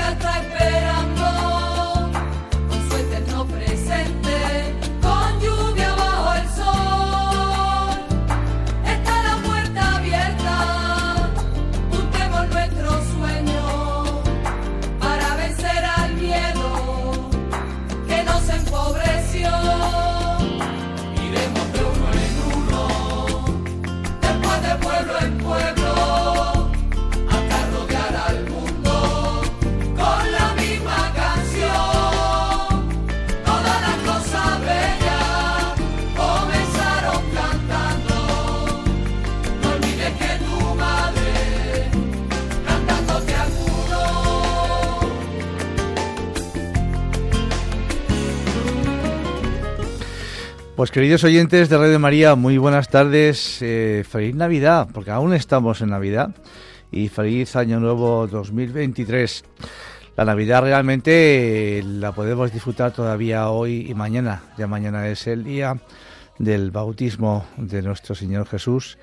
la 0.00 0.14
vida 0.14 0.99
Pues 50.80 50.92
queridos 50.92 51.24
oyentes 51.24 51.68
de 51.68 51.76
Radio 51.76 51.98
María, 51.98 52.36
muy 52.36 52.56
buenas 52.56 52.88
tardes. 52.88 53.58
eh, 53.60 54.02
feliz 54.08 54.34
Navidad, 54.34 54.88
porque 54.94 55.10
aún 55.10 55.34
estamos 55.34 55.82
en 55.82 55.90
Navidad. 55.90 56.34
Y 56.90 57.08
feliz 57.08 57.54
Año 57.54 57.80
Nuevo 57.80 58.26
2023. 58.26 59.44
La 60.16 60.24
Navidad 60.24 60.62
realmente 60.62 61.80
eh, 61.80 61.82
la 61.82 62.12
podemos 62.12 62.50
disfrutar 62.50 62.92
todavía 62.92 63.50
hoy 63.50 63.90
y 63.90 63.94
mañana. 63.94 64.42
Ya 64.56 64.66
mañana 64.66 65.06
es 65.08 65.26
el 65.26 65.44
día 65.44 65.76
del 66.38 66.70
bautismo 66.70 67.44
de 67.58 67.82
nuestro 67.82 68.14
Señor 68.14 68.46
Jesús. 68.46 68.96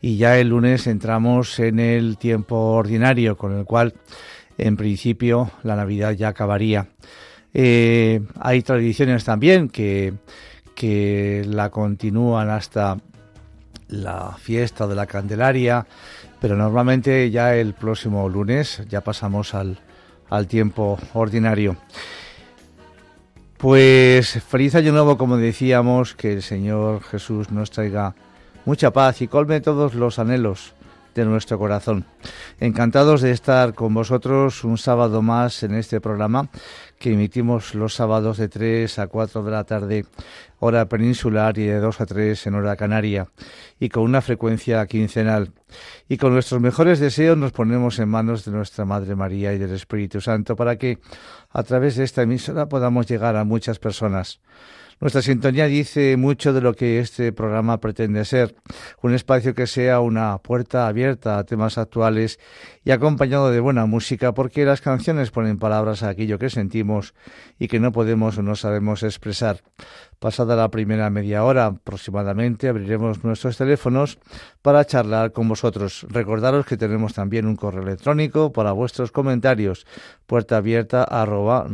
Y 0.00 0.18
ya 0.18 0.38
el 0.38 0.50
lunes 0.50 0.86
entramos 0.86 1.58
en 1.58 1.80
el 1.80 2.18
tiempo 2.18 2.54
ordinario, 2.54 3.36
con 3.36 3.58
el 3.58 3.64
cual, 3.64 3.94
en 4.58 4.76
principio, 4.76 5.50
la 5.64 5.74
Navidad 5.74 6.12
ya 6.12 6.28
acabaría. 6.28 6.86
Eh, 7.52 8.20
hay 8.38 8.62
tradiciones 8.62 9.24
también 9.24 9.68
que, 9.70 10.14
que 10.76 11.44
la 11.48 11.70
continúan 11.70 12.50
hasta 12.50 12.98
la 13.88 14.36
fiesta 14.38 14.86
de 14.86 14.94
la 14.94 15.06
Candelaria, 15.06 15.86
pero 16.40 16.54
normalmente 16.54 17.30
ya 17.30 17.56
el 17.56 17.74
próximo 17.74 18.28
lunes 18.28 18.82
ya 18.88 19.00
pasamos 19.00 19.54
al, 19.54 19.78
al 20.28 20.46
tiempo 20.46 20.98
ordinario. 21.14 21.76
Pues 23.56 24.40
feliz 24.44 24.74
año 24.74 24.92
nuevo, 24.92 25.16
como 25.16 25.38
decíamos, 25.38 26.14
que 26.14 26.34
el 26.34 26.42
Señor 26.42 27.02
Jesús 27.02 27.50
nos 27.50 27.70
traiga 27.70 28.14
mucha 28.66 28.92
paz 28.92 29.22
y 29.22 29.28
colme 29.28 29.60
todos 29.60 29.94
los 29.94 30.18
anhelos 30.18 30.75
de 31.20 31.24
nuestro 31.24 31.58
corazón. 31.58 32.04
Encantados 32.60 33.22
de 33.22 33.30
estar 33.30 33.74
con 33.74 33.94
vosotros 33.94 34.64
un 34.64 34.78
sábado 34.78 35.22
más 35.22 35.62
en 35.62 35.74
este 35.74 36.00
programa 36.00 36.50
que 36.98 37.12
emitimos 37.12 37.74
los 37.74 37.94
sábados 37.94 38.36
de 38.36 38.48
3 38.48 38.98
a 38.98 39.06
4 39.06 39.42
de 39.42 39.50
la 39.50 39.64
tarde, 39.64 40.04
hora 40.58 40.86
peninsular, 40.88 41.58
y 41.58 41.64
de 41.66 41.78
2 41.78 42.00
a 42.00 42.06
3 42.06 42.46
en 42.46 42.54
hora 42.54 42.76
canaria, 42.76 43.28
y 43.80 43.88
con 43.88 44.04
una 44.04 44.20
frecuencia 44.20 44.86
quincenal. 44.86 45.52
Y 46.08 46.16
con 46.16 46.32
nuestros 46.32 46.60
mejores 46.60 47.00
deseos 47.00 47.36
nos 47.36 47.52
ponemos 47.52 47.98
en 47.98 48.08
manos 48.08 48.44
de 48.44 48.52
nuestra 48.52 48.84
Madre 48.84 49.16
María 49.16 49.52
y 49.52 49.58
del 49.58 49.72
Espíritu 49.72 50.20
Santo 50.20 50.54
para 50.56 50.76
que 50.76 50.98
a 51.50 51.62
través 51.62 51.96
de 51.96 52.04
esta 52.04 52.22
emisora 52.22 52.68
podamos 52.68 53.06
llegar 53.06 53.36
a 53.36 53.44
muchas 53.44 53.78
personas. 53.78 54.40
Nuestra 54.98 55.20
sintonía 55.20 55.66
dice 55.66 56.16
mucho 56.16 56.54
de 56.54 56.62
lo 56.62 56.72
que 56.72 57.00
este 57.00 57.30
programa 57.30 57.80
pretende 57.80 58.24
ser, 58.24 58.56
un 59.02 59.12
espacio 59.12 59.54
que 59.54 59.66
sea 59.66 60.00
una 60.00 60.38
puerta 60.38 60.88
abierta 60.88 61.36
a 61.36 61.44
temas 61.44 61.76
actuales 61.76 62.40
y 62.82 62.92
acompañado 62.92 63.50
de 63.50 63.60
buena 63.60 63.84
música, 63.84 64.32
porque 64.32 64.64
las 64.64 64.80
canciones 64.80 65.30
ponen 65.30 65.58
palabras 65.58 66.02
a 66.02 66.08
aquello 66.08 66.38
que 66.38 66.48
sentimos 66.48 67.12
y 67.58 67.68
que 67.68 67.78
no 67.78 67.92
podemos 67.92 68.38
o 68.38 68.42
no 68.42 68.56
sabemos 68.56 69.02
expresar. 69.02 69.60
Pasada 70.18 70.56
la 70.56 70.70
primera 70.70 71.10
media 71.10 71.44
hora 71.44 71.66
aproximadamente, 71.66 72.68
abriremos 72.68 73.22
nuestros 73.22 73.58
teléfonos 73.58 74.18
para 74.62 74.86
charlar 74.86 75.32
con 75.32 75.46
vosotros. 75.46 76.06
Recordaros 76.08 76.64
que 76.64 76.78
tenemos 76.78 77.12
también 77.12 77.44
un 77.44 77.56
correo 77.56 77.82
electrónico 77.82 78.50
para 78.50 78.72
vuestros 78.72 79.12
comentarios, 79.12 79.86
puerta 80.26 80.56
abierta 80.56 81.04
arroba. 81.04 81.66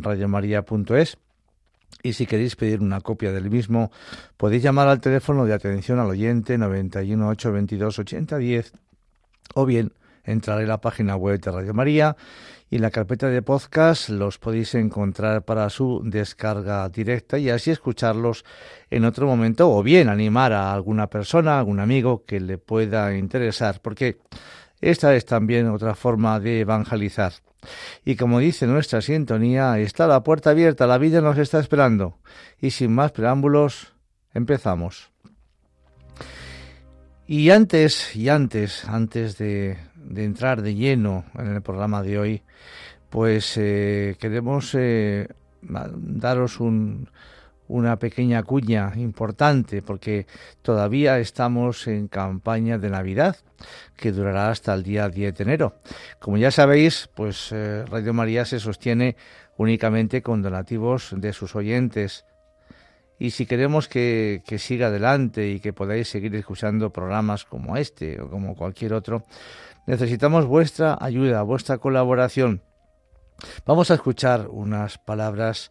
Y 2.03 2.15
si 2.15 2.27
queréis 2.27 2.57
pedir 2.57 2.81
una 2.81 3.01
copia 3.01 3.33
del 3.33 3.51
mismo, 3.51 3.91
podéis 4.37 4.63
llamar 4.63 4.89
al 4.89 5.01
teléfono 5.01 5.45
de 5.45 5.55
atención 5.55 5.99
al 5.99 6.11
oyente 6.11 6.59
91 6.59 7.29
822 7.29 7.99
8010 7.99 8.73
o 9.55 9.67
bien 9.67 9.93
entrar 10.25 10.61
en 10.61 10.69
la 10.69 10.81
página 10.81 11.17
web 11.17 11.41
de 11.41 11.51
Radio 11.51 11.75
María 11.75 12.17
y 12.71 12.77
en 12.77 12.83
la 12.83 12.91
carpeta 12.91 13.29
de 13.29 13.43
podcast 13.43 14.09
los 14.09 14.39
podéis 14.39 14.75
encontrar 14.75 15.45
para 15.45 15.69
su 15.69 16.01
descarga 16.05 16.89
directa 16.89 17.39
y 17.39 17.51
así 17.51 17.71
escucharlos 17.71 18.45
en 18.91 19.05
otro 19.05 19.27
momento 19.27 19.71
o 19.71 19.83
bien 19.83 20.09
animar 20.09 20.53
a 20.53 20.73
alguna 20.73 21.09
persona, 21.09 21.59
algún 21.59 21.81
amigo 21.81 22.25
que 22.25 22.41
le 22.41 22.59
pueda 22.59 23.15
interesar, 23.17 23.81
porque 23.83 24.19
esta 24.81 25.15
es 25.15 25.27
también 25.27 25.69
otra 25.69 25.95
forma 25.95 26.41
de 26.41 26.61
evangelizar. 26.61 27.33
Y 28.05 28.17
como 28.17 28.39
dice 28.39 28.67
nuestra 28.67 29.01
sintonía, 29.01 29.79
está 29.79 30.07
la 30.07 30.23
puerta 30.23 30.51
abierta, 30.51 30.87
la 30.87 30.99
vida 30.99 31.21
nos 31.21 31.39
está 31.39 31.61
esperando. 31.61 32.19
Y 32.61 32.71
sin 32.71 32.93
más 32.95 33.13
preámbulos, 33.13 33.95
empezamos. 34.35 35.11
Y 37.27 37.51
antes, 37.51 38.15
y 38.17 38.29
antes, 38.29 38.85
antes 38.85 39.39
de, 39.39 39.79
de 39.95 40.25
entrar 40.25 40.63
de 40.63 40.75
lleno 40.75 41.25
en 41.35 41.55
el 41.55 41.63
programa 41.63 42.03
de 42.03 42.19
hoy, 42.19 42.43
pues 43.11 43.57
eh, 43.57 44.17
queremos 44.19 44.75
eh, 44.75 45.29
daros 45.63 46.61
un, 46.61 47.09
una 47.73 47.99
pequeña 47.99 48.43
cuña 48.43 48.93
importante 48.97 49.81
porque 49.81 50.27
todavía 50.61 51.19
estamos 51.19 51.87
en 51.87 52.07
campaña 52.07 52.77
de 52.77 52.91
Navidad 52.91 53.37
que 53.97 54.13
durará 54.13 54.51
hasta 54.51 54.75
el 54.75 54.83
día 54.83 55.09
10 55.09 55.35
de 55.35 55.43
enero. 55.43 55.77
Como 56.19 56.37
ya 56.37 56.51
sabéis, 56.51 57.09
pues 57.15 57.51
eh, 57.51 57.85
Radio 57.87 58.13
María 58.13 58.45
se 58.45 58.61
sostiene 58.61 59.17
únicamente 59.57 60.21
con 60.23 60.43
donativos 60.43 61.15
de 61.17 61.33
sus 61.33 61.57
oyentes. 61.57 62.27
Y 63.19 63.31
si 63.31 63.47
queremos 63.47 63.89
que, 63.89 64.43
que 64.47 64.59
siga 64.59 64.89
adelante 64.89 65.49
y 65.49 65.61
que 65.61 65.73
podáis 65.73 66.09
seguir 66.09 66.35
escuchando 66.35 66.93
programas 66.93 67.45
como 67.45 67.77
este 67.77 68.21
o 68.21 68.29
como 68.29 68.55
cualquier 68.55 68.93
otro, 68.93 69.25
necesitamos 69.87 70.45
vuestra 70.45 70.99
ayuda, 71.01 71.43
vuestra 71.43 71.79
colaboración. 71.79 72.63
Vamos 73.65 73.91
a 73.91 73.95
escuchar 73.95 74.49
unas 74.49 74.99
palabras 74.99 75.71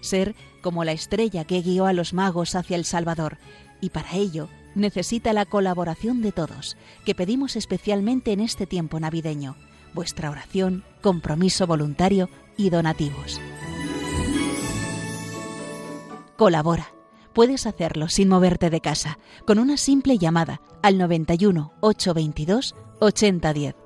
ser 0.00 0.34
como 0.62 0.84
la 0.84 0.92
estrella 0.92 1.44
que 1.44 1.62
guió 1.62 1.86
a 1.86 1.92
los 1.92 2.12
magos 2.12 2.54
hacia 2.54 2.76
el 2.76 2.84
Salvador, 2.84 3.38
y 3.80 3.90
para 3.90 4.14
ello 4.14 4.48
necesita 4.74 5.32
la 5.32 5.46
colaboración 5.46 6.22
de 6.22 6.32
todos, 6.32 6.76
que 7.04 7.14
pedimos 7.14 7.56
especialmente 7.56 8.32
en 8.32 8.40
este 8.40 8.66
tiempo 8.66 9.00
navideño, 9.00 9.56
vuestra 9.94 10.30
oración, 10.30 10.84
compromiso 11.02 11.66
voluntario 11.66 12.28
y 12.56 12.70
donativos. 12.70 13.40
Colabora. 16.36 16.92
Puedes 17.32 17.66
hacerlo 17.66 18.08
sin 18.08 18.28
moverte 18.28 18.70
de 18.70 18.80
casa, 18.80 19.18
con 19.46 19.58
una 19.58 19.76
simple 19.76 20.16
llamada 20.16 20.62
al 20.82 20.96
91 20.96 21.72
822 21.80 22.74
8010 23.00 23.85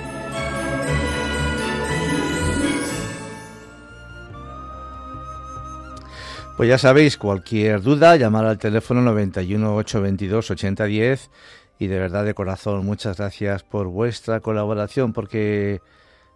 Pues 6.61 6.69
ya 6.69 6.77
sabéis, 6.77 7.17
cualquier 7.17 7.81
duda, 7.81 8.15
llamar 8.17 8.45
al 8.45 8.59
teléfono 8.59 9.01
91 9.01 9.77
822 9.77 10.51
8010 10.51 11.31
y 11.79 11.87
de 11.87 11.97
verdad 11.97 12.23
de 12.23 12.35
corazón 12.35 12.85
muchas 12.85 13.17
gracias 13.17 13.63
por 13.63 13.87
vuestra 13.87 14.41
colaboración 14.41 15.11
porque 15.11 15.81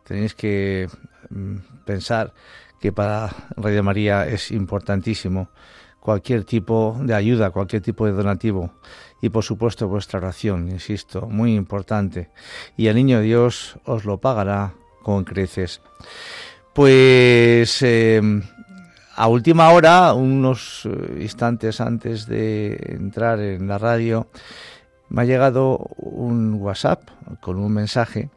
tenéis 0.04 0.34
que 0.34 0.90
mm, 1.30 1.58
pensar 1.86 2.34
que 2.80 2.92
para 2.92 3.36
Radio 3.56 3.84
María 3.84 4.26
es 4.26 4.50
importantísimo 4.50 5.50
cualquier 6.00 6.44
tipo 6.44 6.98
de 7.04 7.14
ayuda, 7.14 7.52
cualquier 7.52 7.84
tipo 7.84 8.08
de 8.08 8.14
donativo 8.14 8.72
y 9.22 9.30
por 9.30 9.44
supuesto 9.44 9.88
vuestra 9.88 10.18
oración, 10.18 10.70
insisto, 10.70 11.28
muy 11.28 11.54
importante. 11.54 12.32
Y 12.78 12.88
el 12.88 12.96
Niño 12.96 13.22
Dios 13.22 13.78
os 13.86 14.06
lo 14.06 14.18
pagará 14.18 14.74
con 15.04 15.24
creces. 15.24 15.82
Pues 16.74 17.80
em, 17.84 18.42
a 19.16 19.28
última 19.28 19.72
hora, 19.72 20.14
unos 20.14 20.86
eh, 20.86 21.22
instantes 21.22 21.80
antes 21.80 22.28
de 22.28 22.76
entrar 22.90 23.40
en 23.40 23.68
la 23.68 23.78
radio, 23.78 24.28
me 25.10 25.22
ha 25.22 25.26
llegado 25.26 25.78
un 25.98 26.56
WhatsApp 26.56 27.10
con 27.40 27.58
un 27.58 27.74
mensaje 27.74 28.30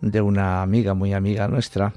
de 0.00 0.20
una 0.20 0.62
amiga, 0.62 0.94
muy 0.94 1.12
amiga 1.12 1.48
nuestra, 1.48 1.92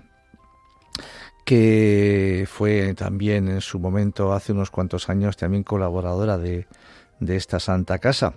que 1.45 2.45
fue 2.51 2.94
también 2.94 3.47
en 3.47 3.62
su 3.62 3.79
momento, 3.79 4.33
hace 4.33 4.51
unos 4.51 4.71
cuantos 4.71 5.09
años, 5.09 5.38
también 5.38 5.63
colaboradora 5.63 6.38
de, 6.38 6.68
esta 7.25 7.59
Santa 7.59 8.00
Casa. 8.00 8.33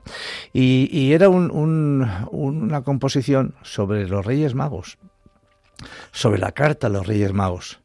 Y, 0.53 1.13
era 1.13 1.29
una 1.29 2.83
composición 2.85 3.57
sobre 3.63 4.07
los 4.07 4.25
Reyes 4.25 4.55
Magos, 4.55 4.99
sobre 6.13 6.39
la 6.39 6.53
carta 6.53 6.87
a 6.87 6.91
los 6.91 7.07
Reyes 7.07 7.33
Magos. 7.33 7.81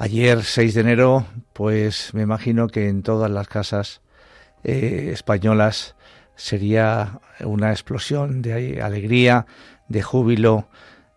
Ayer, 0.00 0.44
6 0.44 0.74
de 0.74 0.80
enero, 0.80 1.26
pues 1.52 2.14
me 2.14 2.22
imagino 2.22 2.68
que 2.68 2.88
en 2.88 3.02
todas 3.02 3.28
las 3.32 3.48
casas 3.48 4.00
eh, 4.62 5.10
españolas 5.12 5.96
sería 6.36 7.18
una 7.40 7.72
explosión 7.72 8.40
de 8.40 8.80
alegría, 8.80 9.46
de 9.88 10.00
júbilo, 10.02 10.68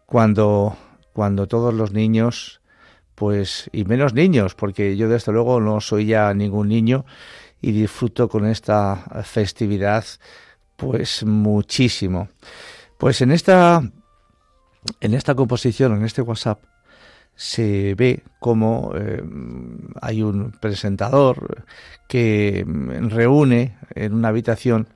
cuando, 0.07 0.75
cuando 1.13 1.47
todos 1.47 1.75
los 1.75 1.91
niños, 1.91 2.61
pues, 3.13 3.69
y 3.71 3.85
menos 3.85 4.15
niños, 4.15 4.55
porque 4.55 4.97
yo 4.97 5.07
desde 5.09 5.31
luego 5.31 5.59
no 5.59 5.79
soy 5.79 6.07
ya 6.07 6.33
ningún 6.33 6.69
niño 6.69 7.05
y 7.61 7.73
disfruto 7.73 8.29
con 8.29 8.47
esta 8.47 8.95
festividad, 9.23 10.05
pues 10.75 11.23
muchísimo. 11.23 12.29
Pues 12.97 13.21
en 13.21 13.31
esta, 13.31 13.83
en 15.01 15.13
esta 15.13 15.35
composición, 15.35 15.95
en 15.95 16.03
este 16.03 16.23
WhatsApp, 16.23 16.63
se 17.41 17.95
ve 17.95 18.21
como 18.37 18.93
eh, 18.95 19.19
hay 19.99 20.21
un 20.21 20.51
presentador 20.51 21.65
que 22.07 22.63
reúne 23.09 23.79
en 23.95 24.13
una 24.13 24.27
habitación 24.27 24.87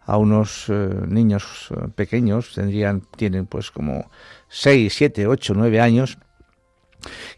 a 0.00 0.16
unos 0.16 0.64
eh, 0.68 0.90
niños 1.06 1.68
eh, 1.70 1.86
pequeños, 1.94 2.54
tendrían, 2.56 3.02
tienen 3.16 3.46
pues 3.46 3.70
como 3.70 4.10
6, 4.48 4.92
7, 4.92 5.28
8, 5.28 5.54
9 5.56 5.80
años, 5.80 6.18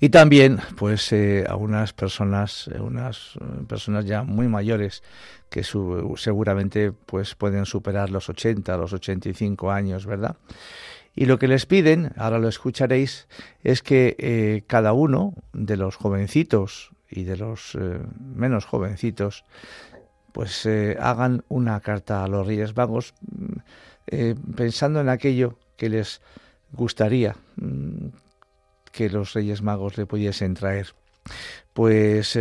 y 0.00 0.08
también 0.08 0.58
pues 0.78 1.12
a 1.46 1.56
unas 1.56 1.92
personas, 1.92 2.68
unas 2.68 3.38
personas 3.68 4.06
ya 4.06 4.22
muy 4.22 4.48
mayores 4.48 5.02
que 5.50 5.62
seguramente 5.62 6.92
pues 6.92 7.34
pueden 7.34 7.66
superar 7.66 8.10
los 8.10 8.30
80, 8.30 8.76
los 8.78 8.92
85 8.94 9.70
años, 9.70 10.04
¿verdad? 10.06 10.36
Y 11.14 11.26
lo 11.26 11.38
que 11.38 11.48
les 11.48 11.66
piden, 11.66 12.12
ahora 12.16 12.38
lo 12.38 12.48
escucharéis, 12.48 13.28
es 13.62 13.82
que 13.82 14.16
eh, 14.18 14.64
cada 14.66 14.92
uno 14.92 15.34
de 15.52 15.76
los 15.76 15.96
jovencitos 15.96 16.90
y 17.08 17.24
de 17.24 17.36
los 17.36 17.76
eh, 17.76 18.00
menos 18.18 18.64
jovencitos, 18.64 19.44
pues 20.32 20.66
eh, 20.66 20.96
hagan 20.98 21.44
una 21.48 21.78
carta 21.80 22.24
a 22.24 22.28
los 22.28 22.46
Reyes 22.46 22.76
Magos 22.76 23.14
mm, 23.20 24.54
pensando 24.56 25.00
en 25.00 25.08
aquello 25.08 25.58
que 25.76 25.88
les 25.88 26.20
gustaría 26.72 27.36
mm, 27.56 28.08
que 28.90 29.08
los 29.08 29.32
Reyes 29.34 29.62
Magos 29.62 29.96
le 29.96 30.06
pudiesen 30.06 30.54
traer. 30.54 30.94
Pues 31.72 32.36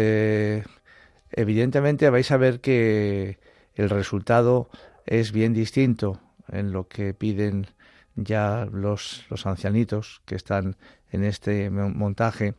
evidentemente 1.31 2.09
vais 2.09 2.29
a 2.31 2.37
ver 2.37 2.59
que 2.59 3.39
el 3.75 3.89
resultado 3.89 4.69
es 5.05 5.31
bien 5.31 5.53
distinto 5.53 6.19
en 6.51 6.71
lo 6.71 6.87
que 6.87 7.13
piden 7.13 7.67
ya 8.15 8.67
los, 8.71 9.25
los 9.29 9.45
ancianitos 9.45 10.21
que 10.25 10.35
están 10.35 10.75
en 11.11 11.23
este 11.23 11.69
montaje 11.69 12.55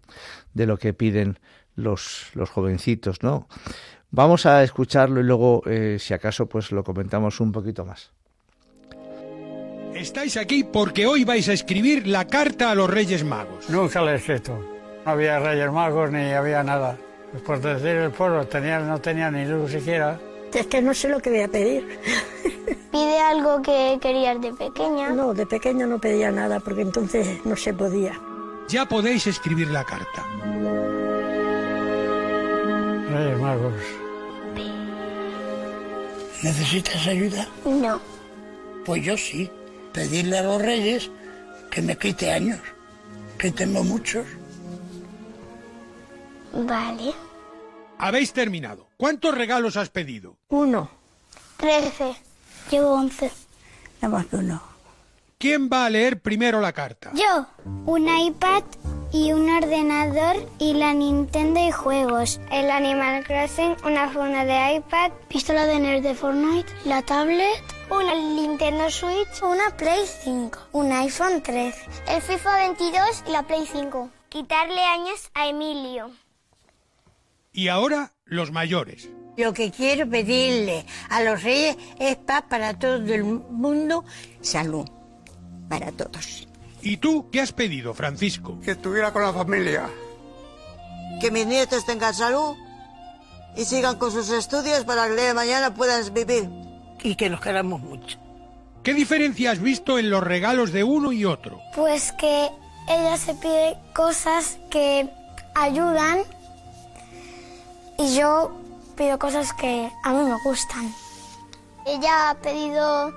de 0.52 0.66
lo 0.66 0.78
que 0.78 0.92
piden 0.92 1.38
los, 1.76 2.30
los 2.34 2.50
jovencitos, 2.50 3.22
¿no? 3.22 3.48
Vamos 4.10 4.46
a 4.46 4.62
escucharlo 4.62 5.20
y 5.20 5.24
luego, 5.24 5.62
eh, 5.66 5.96
si 5.98 6.14
acaso, 6.14 6.46
pues 6.46 6.70
lo 6.70 6.84
comentamos 6.84 7.40
un 7.40 7.50
poquito 7.50 7.84
más. 7.84 8.12
Estáis 9.92 10.36
aquí 10.36 10.64
porque 10.64 11.06
hoy 11.06 11.24
vais 11.24 11.48
a 11.48 11.52
escribir 11.52 12.06
la 12.06 12.26
carta 12.26 12.70
a 12.70 12.74
los 12.74 12.88
Reyes 12.88 13.24
Magos. 13.24 13.68
Nunca 13.70 14.00
la 14.02 14.12
he 14.12 14.16
escrito. 14.16 14.56
No 15.04 15.10
había 15.10 15.38
Reyes 15.40 15.70
Magos 15.72 16.10
ni 16.12 16.32
había 16.32 16.62
nada. 16.62 16.96
Por 17.44 17.60
decir 17.60 17.96
el 17.96 18.12
pueblo, 18.12 18.46
tenía, 18.46 18.78
no 18.78 19.00
tenía 19.00 19.30
ni 19.30 19.44
luz 19.46 19.72
siquiera. 19.72 20.18
Es 20.54 20.66
que 20.68 20.80
no 20.80 20.94
sé 20.94 21.08
lo 21.08 21.20
que 21.20 21.30
voy 21.30 21.40
a 21.40 21.48
pedir. 21.48 21.98
¿Pide 22.92 23.20
algo 23.20 23.60
que 23.60 23.98
querías 24.00 24.40
de 24.40 24.52
pequeña? 24.52 25.10
No, 25.10 25.34
de 25.34 25.46
pequeña 25.46 25.86
no 25.86 25.98
pedía 25.98 26.30
nada 26.30 26.60
porque 26.60 26.82
entonces 26.82 27.44
no 27.44 27.56
se 27.56 27.74
podía. 27.74 28.20
Ya 28.68 28.86
podéis 28.86 29.26
escribir 29.26 29.68
la 29.70 29.84
carta. 29.84 30.24
Reyes 33.10 33.40
Magos. 33.40 33.74
¿Necesitas 36.42 37.06
ayuda? 37.06 37.48
No. 37.64 38.00
Pues 38.84 39.02
yo 39.02 39.16
sí. 39.16 39.50
Pedirle 39.92 40.38
a 40.38 40.42
los 40.42 40.60
reyes 40.60 41.10
que 41.70 41.80
me 41.82 41.96
quite 41.96 42.30
años, 42.32 42.60
que 43.38 43.50
tengo 43.50 43.82
muchos. 43.82 44.26
Vale. 46.52 47.14
Habéis 47.98 48.32
terminado. 48.32 48.86
¿Cuántos 48.96 49.34
regalos 49.34 49.76
has 49.76 49.90
pedido? 49.90 50.36
Uno. 50.48 50.90
Trece. 51.56 52.16
Llevo 52.70 52.92
once. 52.92 53.30
Nada 54.00 54.16
más 54.16 54.26
que 54.26 54.36
uno. 54.36 54.62
¿Quién 55.38 55.68
va 55.68 55.86
a 55.86 55.90
leer 55.90 56.20
primero 56.20 56.60
la 56.60 56.72
carta? 56.72 57.10
Yo. 57.14 57.46
Un 57.86 58.08
iPad 58.08 58.62
y 59.12 59.32
un 59.32 59.48
ordenador 59.48 60.36
y 60.58 60.74
la 60.74 60.92
Nintendo 60.92 61.60
y 61.60 61.70
juegos. 61.70 62.40
El 62.50 62.70
Animal 62.70 63.24
Crossing, 63.24 63.76
una 63.84 64.08
funda 64.08 64.44
de 64.44 64.76
iPad, 64.76 65.12
pistola 65.28 65.66
de 65.66 65.78
nerd 65.78 66.02
de 66.02 66.14
Fortnite, 66.14 66.72
la 66.84 67.02
tablet 67.02 67.62
Una 67.90 68.14
Nintendo 68.14 68.90
Switch, 68.90 69.42
una 69.42 69.76
Play 69.76 70.04
5, 70.24 70.58
un 70.72 70.90
iPhone 70.92 71.42
13, 71.42 71.78
el 72.08 72.22
FIFA 72.22 72.56
22 72.56 73.24
y 73.28 73.30
la 73.30 73.42
Play 73.42 73.68
5. 73.70 74.10
Quitarle 74.30 74.80
años 74.82 75.30
a 75.34 75.46
Emilio. 75.46 76.10
Y 77.54 77.68
ahora 77.68 78.12
los 78.24 78.50
mayores. 78.50 79.08
Lo 79.36 79.52
que 79.52 79.70
quiero 79.70 80.08
pedirle 80.10 80.84
a 81.08 81.22
los 81.22 81.42
reyes 81.42 81.76
es 82.00 82.16
paz 82.16 82.42
para 82.50 82.76
todo 82.78 82.96
el 82.96 83.22
mundo, 83.24 84.04
salud 84.40 84.84
para 85.68 85.92
todos. 85.92 86.48
¿Y 86.82 86.96
tú 86.96 87.30
qué 87.30 87.40
has 87.40 87.52
pedido, 87.52 87.94
Francisco? 87.94 88.58
Que 88.60 88.72
estuviera 88.72 89.12
con 89.12 89.22
la 89.22 89.32
familia. 89.32 89.88
Que 91.20 91.30
mis 91.30 91.46
nietos 91.46 91.86
tengan 91.86 92.12
salud 92.12 92.56
y 93.56 93.64
sigan 93.64 93.98
con 93.98 94.10
sus 94.10 94.30
estudios 94.30 94.84
para 94.84 95.04
que 95.04 95.10
el 95.10 95.16
día 95.16 95.28
de 95.28 95.34
mañana 95.34 95.74
puedan 95.74 96.12
vivir. 96.12 96.50
Y 97.04 97.14
que 97.14 97.30
nos 97.30 97.40
queramos 97.40 97.80
mucho. 97.80 98.18
¿Qué 98.82 98.94
diferencia 98.94 99.52
has 99.52 99.60
visto 99.60 99.98
en 99.98 100.10
los 100.10 100.24
regalos 100.24 100.72
de 100.72 100.82
uno 100.82 101.12
y 101.12 101.24
otro? 101.24 101.60
Pues 101.74 102.12
que 102.12 102.48
ella 102.88 103.16
se 103.16 103.34
pide 103.34 103.76
cosas 103.94 104.58
que 104.70 105.08
ayudan 105.54 106.18
y 107.98 108.16
yo 108.16 108.50
pido 108.96 109.18
cosas 109.18 109.52
que 109.52 109.90
a 110.02 110.10
mí 110.10 110.24
me 110.24 110.36
gustan. 110.42 110.94
Ella 111.86 112.30
ha 112.30 112.34
pedido 112.34 113.12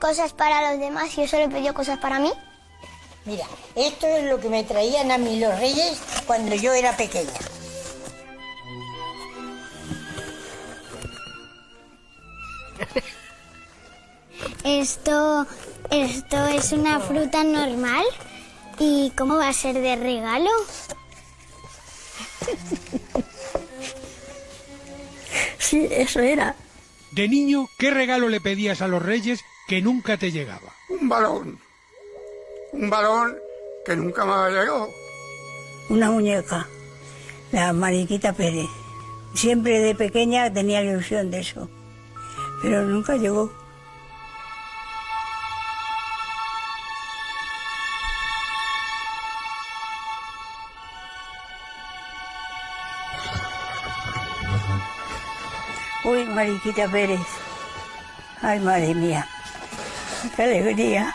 cosas 0.00 0.32
para 0.32 0.70
los 0.70 0.80
demás 0.80 1.16
y 1.16 1.22
yo 1.22 1.28
solo 1.28 1.44
he 1.44 1.48
pedido 1.48 1.74
cosas 1.74 1.98
para 1.98 2.18
mí. 2.18 2.32
Mira, 3.24 3.46
esto 3.74 4.06
es 4.06 4.24
lo 4.24 4.40
que 4.40 4.48
me 4.48 4.64
traían 4.64 5.10
a 5.10 5.18
mí 5.18 5.38
los 5.38 5.58
reyes 5.58 6.00
cuando 6.26 6.54
yo 6.54 6.72
era 6.72 6.96
pequeña. 6.96 7.30
Esto, 14.64 15.46
esto 15.90 16.46
es 16.46 16.72
una 16.72 17.00
fruta 17.00 17.44
normal. 17.44 18.04
¿Y 18.78 19.12
cómo 19.16 19.36
va 19.36 19.48
a 19.48 19.52
ser 19.52 19.74
de 19.74 19.96
regalo? 19.96 20.50
Sí, 25.70 25.86
eso 25.88 26.18
era. 26.18 26.56
De 27.12 27.28
niño, 27.28 27.68
¿qué 27.78 27.92
regalo 27.92 28.28
le 28.28 28.40
pedías 28.40 28.82
a 28.82 28.88
los 28.88 29.00
reyes 29.00 29.44
que 29.68 29.80
nunca 29.80 30.16
te 30.16 30.32
llegaba? 30.32 30.74
Un 30.88 31.08
balón. 31.08 31.60
Un 32.72 32.90
balón 32.90 33.36
que 33.86 33.94
nunca 33.94 34.24
me 34.24 34.50
llegado. 34.50 34.90
Una 35.88 36.10
muñeca, 36.10 36.66
la 37.52 37.72
Mariquita 37.72 38.32
Pérez. 38.32 38.66
Siempre 39.34 39.78
de 39.78 39.94
pequeña 39.94 40.52
tenía 40.52 40.82
ilusión 40.82 41.30
de 41.30 41.38
eso, 41.38 41.70
pero 42.62 42.82
nunca 42.82 43.14
llegó. 43.16 43.52
Mariquita 56.40 56.88
Pérez. 56.88 57.20
Ay, 58.40 58.60
madre 58.60 58.94
mía. 58.94 59.28
Qué 60.34 60.42
alegría. 60.42 61.14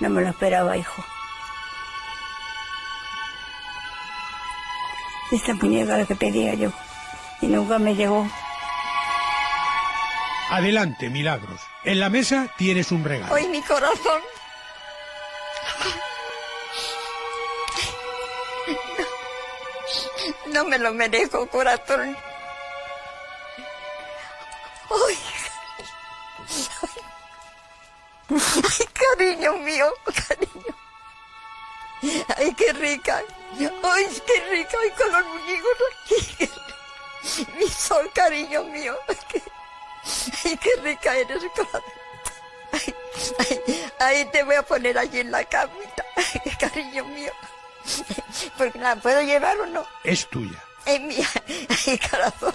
No 0.00 0.10
me 0.10 0.22
lo 0.22 0.30
esperaba, 0.30 0.76
hijo. 0.76 1.04
Esta 5.30 5.54
muñeca 5.54 5.96
la 5.96 6.06
que 6.06 6.16
pedía 6.16 6.54
yo. 6.54 6.72
Y 7.40 7.46
nunca 7.46 7.78
me 7.78 7.94
llegó. 7.94 8.28
Adelante, 10.50 11.08
Milagros. 11.08 11.60
En 11.84 12.00
la 12.00 12.10
mesa 12.10 12.48
tienes 12.56 12.90
un 12.90 13.04
regalo. 13.04 13.32
¡Ay, 13.32 13.46
mi 13.46 13.62
corazón! 13.62 14.39
No 20.52 20.64
me 20.64 20.78
lo 20.78 20.92
merezco, 20.92 21.48
corazón. 21.48 22.16
¡Ay! 24.90 25.18
¡Ay, 28.30 28.86
cariño 28.92 29.52
mío! 29.58 29.94
¡Cariño! 30.28 30.74
¡Ay, 32.36 32.54
qué 32.54 32.72
rica! 32.72 33.22
¡Ay, 33.82 34.22
qué 34.26 34.44
rica! 34.50 34.78
¡Ay, 34.82 34.90
con 34.90 35.12
los 35.12 35.26
muñecos 35.26 35.76
aquí! 35.90 36.50
¡Mi 37.56 37.68
sol, 37.68 38.10
cariño 38.12 38.64
mío! 38.64 38.98
¡Ay, 40.44 40.56
qué 40.56 40.70
rica 40.82 41.16
eres, 41.16 41.44
corazón! 41.54 41.82
Ay, 42.72 42.94
ay, 43.38 43.92
ahí 44.00 44.24
te 44.26 44.42
voy 44.42 44.56
a 44.56 44.62
poner 44.62 44.98
allí 44.98 45.20
en 45.20 45.30
la 45.30 45.44
camita, 45.44 46.04
ay, 46.16 46.50
cariño 46.56 47.04
mío. 47.04 47.32
Porque 48.58 48.78
la 48.78 48.96
puedo 48.96 49.20
llevar 49.22 49.58
o 49.60 49.66
no. 49.66 49.86
Es 50.04 50.28
tuya. 50.28 50.62
Es 50.86 51.00
mía. 51.00 51.28
Ay, 51.86 51.98
corazón. 51.98 52.54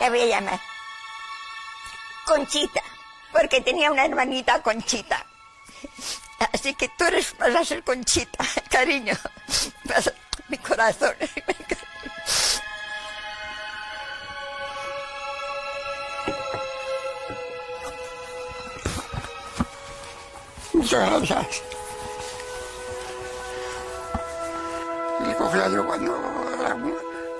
La 0.00 0.08
voy 0.10 0.20
a 0.22 0.26
llamar. 0.26 0.60
Conchita. 2.26 2.82
Porque 3.32 3.60
tenía 3.60 3.90
una 3.90 4.04
hermanita 4.04 4.62
Conchita. 4.62 5.24
Así 6.52 6.74
que 6.74 6.88
tú 6.96 7.04
eres, 7.04 7.36
vas 7.38 7.54
a 7.54 7.64
ser 7.64 7.82
Conchita, 7.82 8.44
cariño. 8.70 9.14
Vas 9.84 10.06
a- 10.08 10.12
mi 10.48 10.56
corazón. 10.58 11.14
Muchas 20.72 21.24
gracias. 21.28 21.62
Cogía 25.38 25.68
yo 25.68 25.86
cuando 25.86 26.14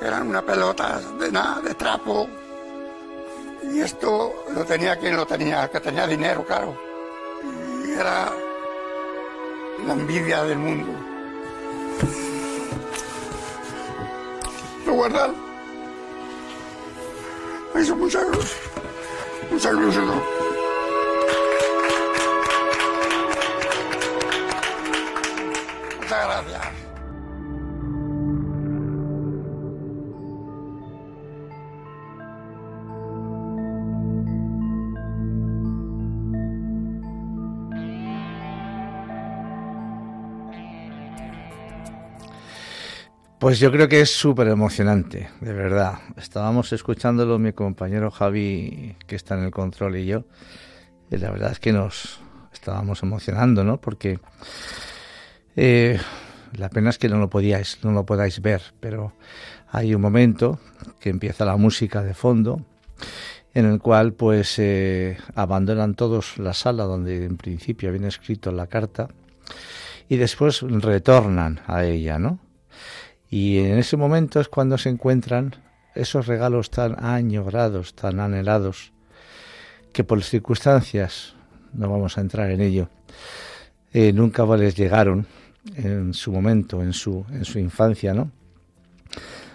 eran 0.00 0.28
una 0.28 0.42
pelota 0.42 1.00
de 1.18 1.32
nada, 1.32 1.60
de 1.60 1.74
trapo. 1.74 2.28
Y 3.62 3.80
esto 3.80 4.44
lo 4.54 4.64
tenía 4.64 4.96
quien 4.96 5.16
lo 5.16 5.26
tenía, 5.26 5.68
que 5.68 5.80
tenía 5.80 6.06
dinero, 6.06 6.44
claro. 6.44 6.74
Y 7.84 7.92
era 7.92 8.32
la 9.86 9.92
envidia 9.92 10.44
del 10.44 10.58
mundo. 10.58 10.92
Lo 14.86 14.92
guardar. 14.94 15.30
Eso, 17.74 17.96
muchas 17.96 18.24
gracias. 18.26 18.56
Muchas 19.50 19.76
gracias. 19.76 20.04
Muchas 26.00 26.24
gracias. 26.24 26.77
Pues 43.48 43.60
yo 43.60 43.72
creo 43.72 43.88
que 43.88 44.02
es 44.02 44.14
súper 44.14 44.48
emocionante, 44.48 45.30
de 45.40 45.54
verdad. 45.54 46.00
Estábamos 46.18 46.70
escuchándolo 46.74 47.38
mi 47.38 47.54
compañero 47.54 48.10
Javi, 48.10 48.94
que 49.06 49.16
está 49.16 49.38
en 49.38 49.44
el 49.44 49.50
control, 49.50 49.96
y 49.96 50.04
yo. 50.04 50.24
Y 51.10 51.16
la 51.16 51.30
verdad 51.30 51.52
es 51.52 51.58
que 51.58 51.72
nos 51.72 52.20
estábamos 52.52 53.02
emocionando, 53.02 53.64
¿no? 53.64 53.80
Porque 53.80 54.20
eh, 55.56 55.98
la 56.58 56.68
pena 56.68 56.90
es 56.90 56.98
que 56.98 57.08
no 57.08 57.16
lo 57.16 57.30
podíais, 57.30 57.78
no 57.82 57.92
lo 57.92 58.04
podáis 58.04 58.42
ver, 58.42 58.60
pero 58.80 59.14
hay 59.70 59.94
un 59.94 60.02
momento 60.02 60.60
que 61.00 61.08
empieza 61.08 61.46
la 61.46 61.56
música 61.56 62.02
de 62.02 62.12
fondo, 62.12 62.60
en 63.54 63.64
el 63.64 63.78
cual 63.78 64.12
pues 64.12 64.58
eh, 64.58 65.16
abandonan 65.34 65.94
todos 65.94 66.36
la 66.36 66.52
sala 66.52 66.84
donde 66.84 67.24
en 67.24 67.38
principio 67.38 67.92
viene 67.92 68.08
escrito 68.08 68.52
la 68.52 68.66
carta 68.66 69.08
y 70.06 70.18
después 70.18 70.60
retornan 70.60 71.60
a 71.66 71.86
ella, 71.86 72.18
¿no? 72.18 72.40
Y 73.30 73.58
en 73.58 73.78
ese 73.78 73.96
momento 73.96 74.40
es 74.40 74.48
cuando 74.48 74.78
se 74.78 74.88
encuentran 74.88 75.54
esos 75.94 76.26
regalos 76.26 76.70
tan 76.70 76.96
añorados, 77.04 77.94
tan 77.94 78.20
anhelados, 78.20 78.92
que 79.92 80.04
por 80.04 80.22
circunstancias, 80.22 81.34
no 81.72 81.90
vamos 81.90 82.16
a 82.16 82.20
entrar 82.20 82.50
en 82.50 82.60
ello, 82.60 82.88
eh, 83.92 84.12
nunca 84.12 84.44
les 84.56 84.76
llegaron 84.76 85.26
en 85.74 86.14
su 86.14 86.32
momento, 86.32 86.82
en 86.82 86.92
su, 86.92 87.24
en 87.30 87.44
su 87.44 87.58
infancia, 87.58 88.14
¿no? 88.14 88.30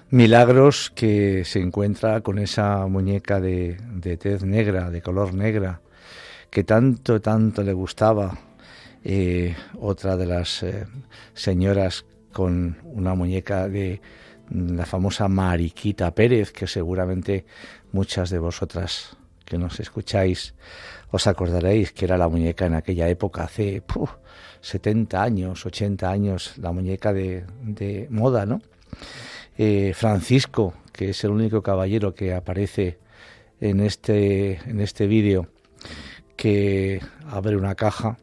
Milagros 0.09 0.91
que 0.93 1.43
se 1.43 1.59
encuentra 1.59 2.21
con 2.21 2.37
esa 2.37 2.85
muñeca 2.85 3.39
de, 3.39 3.77
de 3.95 4.17
tez 4.17 4.43
negra, 4.43 4.91
de 4.91 5.01
color 5.01 5.33
negra, 5.33 5.81
que 6.51 6.63
tanto, 6.63 7.19
tanto 7.19 7.63
le 7.63 7.73
gustaba. 7.73 8.37
Eh, 9.03 9.55
otra 9.79 10.15
de 10.15 10.25
las 10.25 10.63
eh, 10.63 10.85
señoras 11.33 12.05
con 12.33 12.77
una 12.83 13.15
muñeca 13.15 13.69
de 13.69 14.01
la 14.49 14.85
famosa 14.85 15.27
Mariquita 15.27 16.13
Pérez, 16.13 16.51
que 16.51 16.67
seguramente 16.67 17.45
muchas 17.91 18.29
de 18.29 18.39
vosotras 18.39 19.15
que 19.45 19.57
nos 19.57 19.79
escucháis 19.79 20.53
os 21.11 21.27
acordaréis 21.27 21.91
que 21.91 22.05
era 22.05 22.17
la 22.17 22.27
muñeca 22.27 22.65
en 22.65 22.73
aquella 22.73 23.07
época, 23.07 23.43
hace 23.43 23.83
70 24.61 25.21
años, 25.21 25.65
80 25.65 26.09
años, 26.09 26.57
la 26.57 26.71
muñeca 26.71 27.13
de, 27.13 27.45
de 27.61 28.07
moda, 28.09 28.45
¿no? 28.45 28.61
Eh, 29.57 29.93
Francisco, 29.93 30.73
que 30.91 31.11
es 31.11 31.23
el 31.23 31.31
único 31.31 31.61
caballero 31.61 32.15
que 32.15 32.33
aparece 32.33 32.97
en 33.61 33.79
este, 33.79 34.53
en 34.67 34.81
este 34.81 35.05
vídeo, 35.05 35.47
que 36.35 36.99
abre 37.29 37.55
una 37.55 37.75
caja 37.75 38.17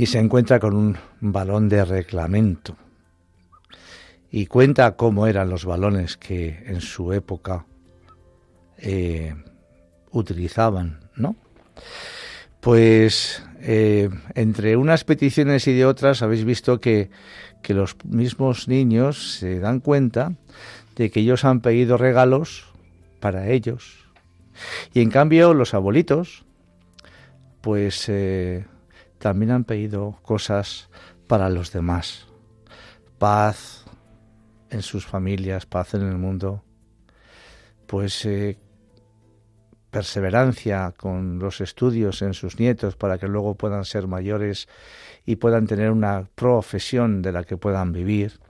y 0.00 0.06
se 0.06 0.18
encuentra 0.18 0.58
con 0.60 0.74
un 0.76 0.96
balón 1.20 1.68
de 1.68 1.84
reglamento 1.84 2.74
y 4.30 4.46
cuenta 4.46 4.96
cómo 4.96 5.26
eran 5.26 5.50
los 5.50 5.66
balones 5.66 6.16
que 6.16 6.64
en 6.64 6.80
su 6.80 7.12
época 7.12 7.66
eh, 8.78 9.34
utilizaban, 10.10 11.00
¿no? 11.16 11.36
Pues 12.60 13.44
eh, 13.60 14.08
entre 14.34 14.78
unas 14.78 15.04
peticiones 15.04 15.66
y 15.66 15.74
de 15.74 15.84
otras 15.84 16.22
habéis 16.22 16.46
visto 16.46 16.80
que, 16.80 17.10
que 17.62 17.74
los 17.74 17.94
mismos 18.06 18.68
niños 18.68 19.34
se 19.34 19.60
dan 19.60 19.80
cuenta 19.80 20.32
de 20.96 21.10
que 21.10 21.20
ellos 21.20 21.44
han 21.44 21.60
pedido 21.60 21.98
regalos 21.98 22.72
para 23.20 23.50
ellos. 23.50 23.98
Y 24.94 25.02
en 25.02 25.10
cambio 25.10 25.52
los 25.52 25.74
abuelitos, 25.74 26.46
pues 27.60 28.08
eh, 28.08 28.64
también 29.20 29.52
han 29.52 29.64
pedido 29.64 30.18
cosas 30.22 30.88
para 31.28 31.48
los 31.50 31.72
demás. 31.72 32.26
Paz 33.18 33.84
en 34.70 34.82
sus 34.82 35.06
familias, 35.06 35.66
paz 35.66 35.94
en 35.94 36.08
el 36.08 36.16
mundo. 36.16 36.64
Pues 37.86 38.24
eh, 38.24 38.58
perseverancia 39.90 40.94
con 40.96 41.38
los 41.38 41.60
estudios 41.60 42.22
en 42.22 42.32
sus 42.32 42.58
nietos 42.58 42.96
para 42.96 43.18
que 43.18 43.28
luego 43.28 43.56
puedan 43.56 43.84
ser 43.84 44.06
mayores 44.06 44.68
y 45.26 45.36
puedan 45.36 45.66
tener 45.66 45.90
una 45.90 46.28
profesión 46.34 47.20
de 47.20 47.32
la 47.32 47.44
que 47.44 47.56
puedan 47.56 47.92
vivir. 47.92 48.40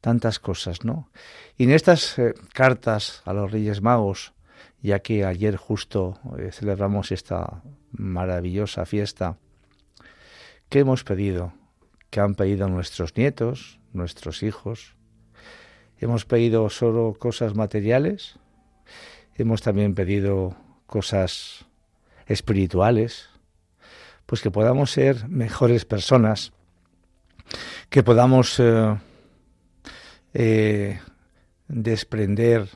Tantas 0.00 0.38
cosas, 0.38 0.84
¿no? 0.84 1.10
Y 1.58 1.64
en 1.64 1.72
estas 1.72 2.18
eh, 2.18 2.34
cartas 2.54 3.22
a 3.24 3.32
los 3.32 3.50
Reyes 3.50 3.82
Magos, 3.82 4.32
ya 4.80 5.00
que 5.00 5.24
ayer 5.24 5.56
justo 5.56 6.18
eh, 6.38 6.50
celebramos 6.52 7.12
esta 7.12 7.62
maravillosa 7.90 8.86
fiesta, 8.86 9.36
¿qué 10.68 10.80
hemos 10.80 11.04
pedido? 11.04 11.52
¿Qué 12.10 12.20
han 12.20 12.34
pedido 12.34 12.68
nuestros 12.68 13.16
nietos, 13.16 13.78
nuestros 13.92 14.42
hijos? 14.42 14.94
¿Hemos 15.98 16.24
pedido 16.24 16.68
solo 16.70 17.14
cosas 17.18 17.54
materiales? 17.54 18.38
hemos 19.38 19.62
también 19.62 19.94
pedido 19.94 20.56
cosas 20.86 21.66
espirituales, 22.26 23.28
pues 24.24 24.40
que 24.40 24.50
podamos 24.50 24.90
ser 24.90 25.28
mejores 25.28 25.84
personas, 25.84 26.52
que 27.90 28.02
podamos 28.02 28.58
eh, 28.58 28.96
eh, 30.34 31.00
desprender 31.68 32.68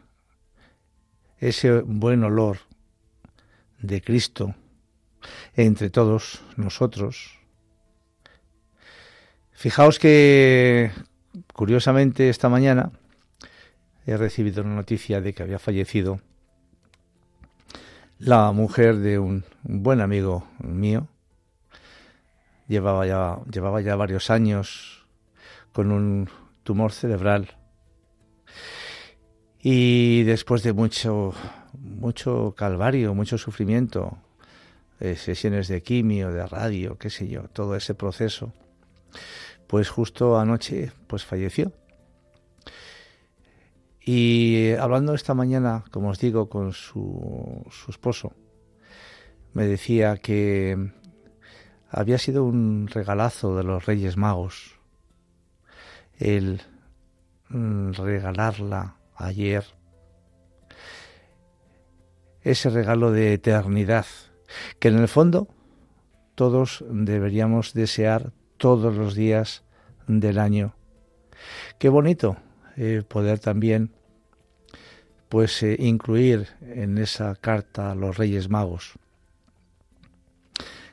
ese 1.38 1.80
buen 1.80 2.22
olor 2.24 2.58
de 3.80 4.02
Cristo 4.02 4.54
entre 5.54 5.90
todos 5.90 6.42
nosotros. 6.56 7.39
Fijaos 9.60 9.98
que, 9.98 10.90
curiosamente, 11.52 12.30
esta 12.30 12.48
mañana 12.48 12.92
he 14.06 14.16
recibido 14.16 14.62
una 14.62 14.74
noticia 14.74 15.20
de 15.20 15.34
que 15.34 15.42
había 15.42 15.58
fallecido 15.58 16.22
la 18.18 18.52
mujer 18.52 18.96
de 18.96 19.18
un 19.18 19.44
buen 19.62 20.00
amigo 20.00 20.48
mío. 20.60 21.08
Llevaba 22.68 23.06
ya, 23.06 23.36
llevaba 23.52 23.82
ya 23.82 23.96
varios 23.96 24.30
años 24.30 25.06
con 25.72 25.92
un 25.92 26.30
tumor 26.62 26.92
cerebral. 26.92 27.54
Y 29.60 30.22
después 30.22 30.62
de 30.62 30.72
mucho, 30.72 31.34
mucho 31.74 32.54
calvario, 32.56 33.12
mucho 33.12 33.36
sufrimiento, 33.36 34.16
eh, 35.00 35.16
sesiones 35.16 35.68
de 35.68 35.82
quimio, 35.82 36.32
de 36.32 36.46
radio, 36.46 36.96
qué 36.96 37.10
sé 37.10 37.28
yo, 37.28 37.42
todo 37.52 37.76
ese 37.76 37.94
proceso, 37.94 38.54
pues 39.70 39.88
justo 39.88 40.36
anoche 40.36 40.90
pues 41.06 41.24
falleció. 41.24 41.72
Y 44.00 44.72
hablando 44.72 45.14
esta 45.14 45.32
mañana, 45.32 45.84
como 45.92 46.08
os 46.08 46.18
digo, 46.18 46.48
con 46.48 46.72
su, 46.72 47.64
su 47.70 47.92
esposo, 47.92 48.32
me 49.52 49.66
decía 49.66 50.16
que 50.16 50.90
había 51.88 52.18
sido 52.18 52.42
un 52.42 52.88
regalazo 52.88 53.56
de 53.56 53.62
los 53.62 53.86
Reyes 53.86 54.16
Magos 54.16 54.80
el 56.18 56.62
mm, 57.48 57.92
regalarla 57.92 58.96
ayer 59.14 59.64
ese 62.42 62.70
regalo 62.70 63.12
de 63.12 63.34
eternidad 63.34 64.06
que 64.80 64.88
en 64.88 64.98
el 64.98 65.06
fondo 65.06 65.46
todos 66.34 66.84
deberíamos 66.90 67.72
desear 67.72 68.32
todos 68.60 68.94
los 68.94 69.14
días 69.14 69.62
del 70.06 70.38
año. 70.38 70.74
Qué 71.78 71.88
bonito 71.88 72.36
eh, 72.76 73.02
poder 73.08 73.38
también 73.38 73.90
pues 75.30 75.62
eh, 75.62 75.76
incluir 75.78 76.48
en 76.60 76.98
esa 76.98 77.34
carta 77.36 77.90
a 77.90 77.94
los 77.94 78.18
Reyes 78.18 78.50
Magos 78.50 78.98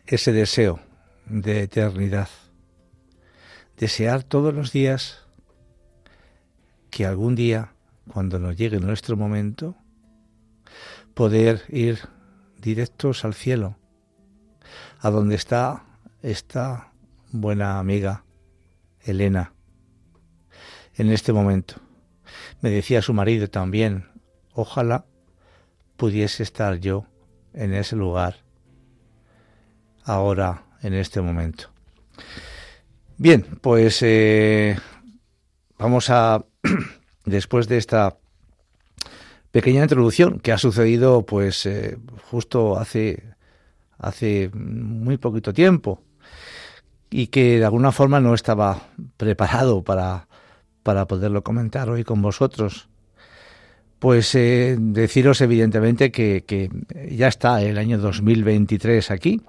ese 0.05 0.31
deseo 0.31 0.79
de 1.25 1.63
eternidad. 1.63 2.29
Desear 3.75 4.23
todos 4.23 4.53
los 4.53 4.71
días 4.71 5.25
que 6.89 7.05
algún 7.05 7.35
día, 7.35 7.73
cuando 8.13 8.39
nos 8.39 8.55
llegue 8.55 8.79
nuestro 8.79 9.17
momento, 9.17 9.75
poder 11.13 11.63
ir 11.67 11.99
directos 12.61 13.25
al 13.25 13.33
cielo, 13.33 13.75
a 15.01 15.09
donde 15.09 15.35
está 15.35 15.83
esta 16.21 16.86
buena 17.31 17.79
amiga 17.79 18.23
Elena 19.01 19.53
en 20.95 21.11
este 21.11 21.33
momento. 21.33 21.75
Me 22.61 22.69
decía 22.69 23.01
su 23.01 23.13
marido 23.13 23.49
también, 23.49 24.05
ojalá 24.53 25.05
pudiese 25.95 26.43
estar 26.43 26.79
yo 26.79 27.05
en 27.53 27.73
ese 27.73 27.95
lugar, 27.95 28.37
ahora, 30.03 30.65
en 30.81 30.93
este 30.93 31.21
momento. 31.21 31.69
Bien, 33.17 33.45
pues 33.61 33.99
eh, 34.03 34.77
vamos 35.77 36.09
a, 36.09 36.45
después 37.25 37.67
de 37.67 37.77
esta 37.77 38.17
pequeña 39.51 39.81
introducción 39.81 40.39
que 40.39 40.51
ha 40.51 40.57
sucedido 40.57 41.25
pues 41.25 41.65
eh, 41.65 41.97
justo 42.29 42.77
hace, 42.77 43.23
hace 43.97 44.51
muy 44.53 45.17
poquito 45.17 45.53
tiempo 45.53 46.03
y 47.09 47.27
que 47.27 47.59
de 47.59 47.65
alguna 47.65 47.91
forma 47.91 48.19
no 48.19 48.33
estaba 48.33 48.87
preparado 49.17 49.83
para 49.83 50.27
para 50.87 51.05
poderlo 51.05 51.43
comentar 51.43 51.89
hoy 51.89 52.05
con 52.05 52.21
vosotros. 52.21 52.87
Pues 53.99 54.33
eh, 54.35 54.77
deciros 54.79 55.41
evidentemente 55.41 56.13
que, 56.13 56.45
que, 56.47 56.69
ya 57.11 57.27
está 57.27 57.61
el 57.61 57.77
año 57.77 57.97
2023 57.97 59.11
aquí. 59.11 59.41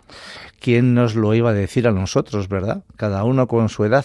¿Quién 0.58 0.94
nos 0.94 1.14
lo 1.14 1.32
iba 1.34 1.50
a 1.50 1.52
decir 1.52 1.86
a 1.86 1.92
nosotros, 1.92 2.48
verdad? 2.48 2.82
Cada 2.96 3.22
uno 3.22 3.46
con 3.46 3.68
su 3.68 3.84
edad. 3.84 4.04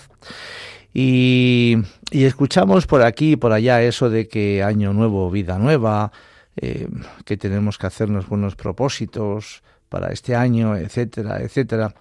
Y, 0.93 1.77
y 2.11 2.25
escuchamos 2.25 2.85
por 2.85 3.01
aquí 3.01 3.31
y 3.31 3.35
por 3.35 3.51
allá 3.51 3.81
eso 3.81 4.11
de 4.11 4.27
que 4.27 4.61
año 4.61 4.93
nuevo, 4.93 5.31
vida 5.31 5.57
nueva, 5.57 6.11
eh, 6.55 6.87
que 7.25 7.35
tenemos 7.35 7.79
que 7.79 7.87
hacernos 7.87 8.27
buenos 8.27 8.55
propósitos 8.55 9.63
para 9.93 10.11
este 10.11 10.35
año, 10.35 10.75
etcétera, 10.75 11.39
etcétera. 11.43 11.93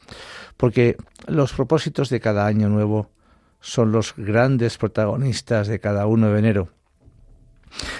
Porque 0.56 0.96
los 1.26 1.52
propósitos 1.52 2.08
de 2.08 2.20
cada 2.20 2.46
año 2.46 2.70
nuevo 2.70 3.10
son 3.60 3.92
los 3.92 4.14
grandes 4.16 4.78
protagonistas 4.78 5.68
de 5.68 5.78
cada 5.78 6.06
uno 6.06 6.32
de 6.32 6.38
enero. 6.38 6.68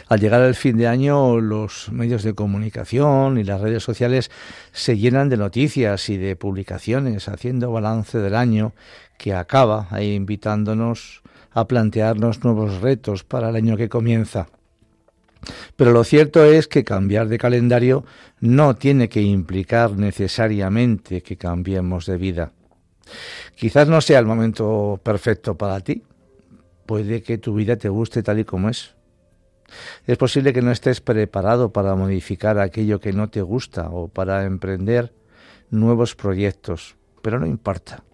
Al 0.09 0.19
llegar 0.19 0.41
el 0.43 0.55
fin 0.55 0.79
de 0.79 0.87
año, 0.87 1.41
los 1.41 1.93
medios 1.93 2.23
de 2.23 2.33
comunicación 2.33 3.37
y 3.37 3.45
las 3.45 3.61
redes 3.61 3.83
sociales 3.83 4.31
se 4.73 4.97
llenan 4.97 5.29
de 5.29 5.37
noticias 5.37 6.09
y 6.09 6.17
de 6.17 6.37
publicaciones 6.37 7.29
haciendo 7.29 7.71
balance 7.71 8.17
del 8.17 8.35
año 8.35 8.73
que 9.19 9.35
acaba 9.35 9.89
e 9.93 10.15
invitándonos 10.15 11.23
a 11.51 11.67
plantearnos 11.67 12.45
nuevos 12.45 12.81
retos 12.81 13.25
para 13.25 13.51
el 13.51 13.57
año 13.57 13.77
que 13.77 13.91
comienza. 13.91 14.49
Pero 15.77 15.93
lo 15.93 16.05
cierto 16.05 16.45
es 16.45 16.69
que 16.69 16.85
cambiar 16.85 17.29
de 17.29 17.39
calendario 17.39 18.05
no 18.41 18.77
tiene 18.77 19.09
que 19.09 19.23
implicar 19.23 19.93
necesariamente 19.93 21.23
que 21.23 21.37
cambiemos 21.37 22.07
de 22.07 22.17
vida. 22.17 22.53
Quizás 23.57 23.89
no 23.89 24.01
sea 24.01 24.19
el 24.19 24.27
momento 24.27 25.01
perfecto 25.03 25.57
para 25.57 25.81
ti. 25.81 26.03
Puede 26.87 27.23
que 27.23 27.39
tu 27.39 27.55
vida 27.55 27.77
te 27.77 27.89
guste 27.89 28.23
tal 28.23 28.39
y 28.39 28.45
como 28.45 28.69
es. 28.69 28.95
Es 30.07 30.19
posible 30.19 30.53
que 30.53 30.63
no 30.63 30.71
estés 30.71 31.01
preparado 31.01 31.73
para 31.73 31.95
modificar 31.95 32.59
aquello 32.59 33.01
que 33.01 33.13
no 33.13 33.31
te 33.31 33.43
gusta 33.43 33.89
o 33.91 34.09
para 34.09 34.45
emprender 34.45 35.13
nuevos 35.71 36.15
proyectos, 36.15 36.97
pero 37.23 37.41
no 37.41 37.47
importa. 37.47 38.05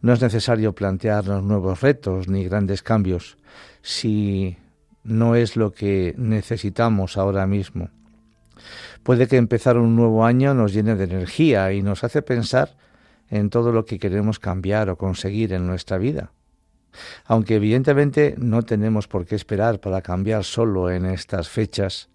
No 0.00 0.12
es 0.12 0.20
necesario 0.20 0.74
plantearnos 0.74 1.42
nuevos 1.42 1.80
retos 1.80 2.28
ni 2.28 2.44
grandes 2.44 2.82
cambios 2.82 3.36
si 3.82 4.56
no 5.10 5.34
es 5.34 5.56
lo 5.56 5.72
que 5.72 6.14
necesitamos 6.16 7.16
ahora 7.16 7.46
mismo. 7.46 7.90
Puede 9.02 9.26
que 9.26 9.36
empezar 9.36 9.76
un 9.76 9.96
nuevo 9.96 10.24
año 10.24 10.54
nos 10.54 10.72
llene 10.72 10.94
de 10.94 11.04
energía 11.04 11.72
y 11.72 11.82
nos 11.82 12.04
hace 12.04 12.22
pensar 12.22 12.76
en 13.28 13.50
todo 13.50 13.72
lo 13.72 13.84
que 13.84 13.98
queremos 13.98 14.38
cambiar 14.38 14.90
o 14.90 14.96
conseguir 14.96 15.52
en 15.52 15.66
nuestra 15.66 15.98
vida. 15.98 16.32
Aunque 17.24 17.56
evidentemente 17.56 18.34
no 18.38 18.62
tenemos 18.62 19.06
por 19.08 19.24
qué 19.24 19.36
esperar 19.36 19.80
para 19.80 20.02
cambiar 20.02 20.44
solo 20.44 20.90
en 20.90 21.06
estas 21.06 21.48
fechas. 21.48 22.08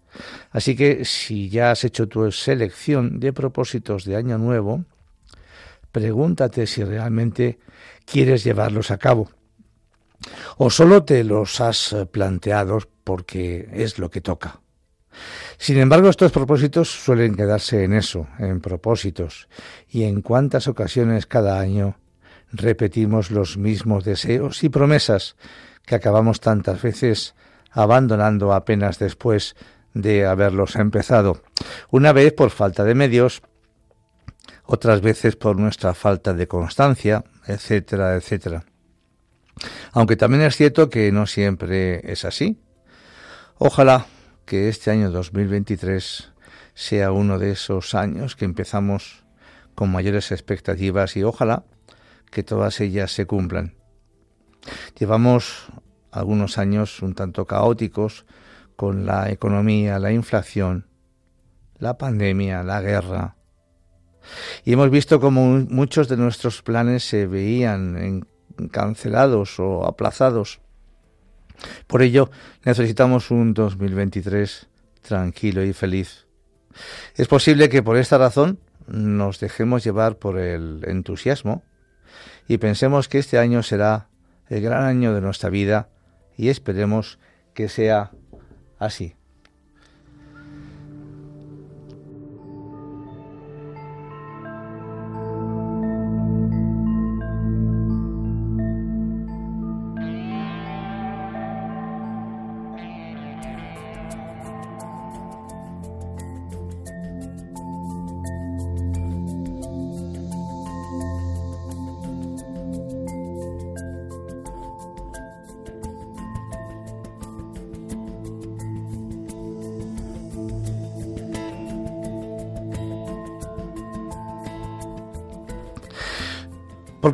Así 0.50 0.76
que 0.76 1.04
si 1.04 1.48
ya 1.48 1.70
has 1.70 1.84
hecho 1.84 2.08
tu 2.08 2.30
selección 2.30 3.18
de 3.20 3.32
propósitos 3.32 4.04
de 4.04 4.16
año 4.16 4.38
nuevo, 4.38 4.84
pregúntate 5.92 6.66
si 6.66 6.84
realmente 6.84 7.58
quieres 8.04 8.44
llevarlos 8.44 8.90
a 8.90 8.98
cabo. 8.98 9.30
O 10.56 10.70
solo 10.70 11.04
te 11.04 11.24
los 11.24 11.60
has 11.60 11.94
planteado 12.10 12.78
porque 13.04 13.68
es 13.72 13.98
lo 13.98 14.10
que 14.10 14.20
toca. 14.20 14.60
Sin 15.58 15.78
embargo, 15.78 16.08
estos 16.08 16.32
propósitos 16.32 16.90
suelen 16.90 17.34
quedarse 17.34 17.84
en 17.84 17.94
eso, 17.94 18.26
en 18.38 18.60
propósitos, 18.60 19.48
y 19.88 20.04
en 20.04 20.20
cuántas 20.20 20.68
ocasiones 20.68 21.26
cada 21.26 21.58
año 21.58 21.96
repetimos 22.52 23.30
los 23.30 23.56
mismos 23.56 24.04
deseos 24.04 24.62
y 24.64 24.68
promesas 24.68 25.36
que 25.84 25.94
acabamos 25.94 26.40
tantas 26.40 26.82
veces 26.82 27.34
abandonando 27.70 28.52
apenas 28.52 28.98
después 28.98 29.56
de 29.94 30.26
haberlos 30.26 30.76
empezado, 30.76 31.42
una 31.90 32.12
vez 32.12 32.32
por 32.32 32.50
falta 32.50 32.84
de 32.84 32.94
medios, 32.94 33.42
otras 34.64 35.00
veces 35.00 35.36
por 35.36 35.58
nuestra 35.58 35.94
falta 35.94 36.34
de 36.34 36.48
constancia, 36.48 37.24
etcétera, 37.46 38.14
etcétera. 38.16 38.64
Aunque 39.92 40.16
también 40.16 40.42
es 40.42 40.56
cierto 40.56 40.90
que 40.90 41.12
no 41.12 41.26
siempre 41.26 42.10
es 42.10 42.24
así. 42.24 42.58
Ojalá 43.58 44.06
que 44.44 44.68
este 44.68 44.90
año 44.90 45.10
2023 45.10 46.32
sea 46.74 47.12
uno 47.12 47.38
de 47.38 47.52
esos 47.52 47.94
años 47.94 48.36
que 48.36 48.44
empezamos 48.44 49.24
con 49.74 49.90
mayores 49.90 50.30
expectativas 50.30 51.16
y 51.16 51.22
ojalá 51.22 51.64
que 52.30 52.42
todas 52.42 52.80
ellas 52.80 53.12
se 53.12 53.26
cumplan. 53.26 53.74
Llevamos 54.98 55.66
algunos 56.10 56.58
años 56.58 57.02
un 57.02 57.14
tanto 57.14 57.46
caóticos 57.46 58.26
con 58.76 59.06
la 59.06 59.30
economía, 59.30 59.98
la 59.98 60.12
inflación, 60.12 60.86
la 61.78 61.96
pandemia, 61.96 62.62
la 62.62 62.80
guerra. 62.80 63.36
Y 64.64 64.72
hemos 64.72 64.90
visto 64.90 65.20
cómo 65.20 65.64
muchos 65.68 66.08
de 66.08 66.16
nuestros 66.16 66.62
planes 66.62 67.08
se 67.08 67.26
veían 67.26 68.26
cancelados 68.70 69.58
o 69.60 69.86
aplazados 69.86 70.60
por 71.86 72.02
ello, 72.02 72.30
necesitamos 72.64 73.30
un 73.30 73.54
2023 73.54 74.68
tranquilo 75.02 75.62
y 75.62 75.72
feliz. 75.72 76.26
Es 77.14 77.28
posible 77.28 77.68
que 77.68 77.82
por 77.82 77.96
esta 77.96 78.18
razón 78.18 78.58
nos 78.86 79.40
dejemos 79.40 79.84
llevar 79.84 80.16
por 80.16 80.38
el 80.38 80.82
entusiasmo 80.86 81.62
y 82.48 82.58
pensemos 82.58 83.08
que 83.08 83.18
este 83.18 83.38
año 83.38 83.62
será 83.62 84.08
el 84.48 84.60
gran 84.62 84.84
año 84.84 85.14
de 85.14 85.20
nuestra 85.20 85.50
vida 85.50 85.88
y 86.36 86.48
esperemos 86.48 87.18
que 87.54 87.68
sea 87.68 88.12
así. 88.78 89.16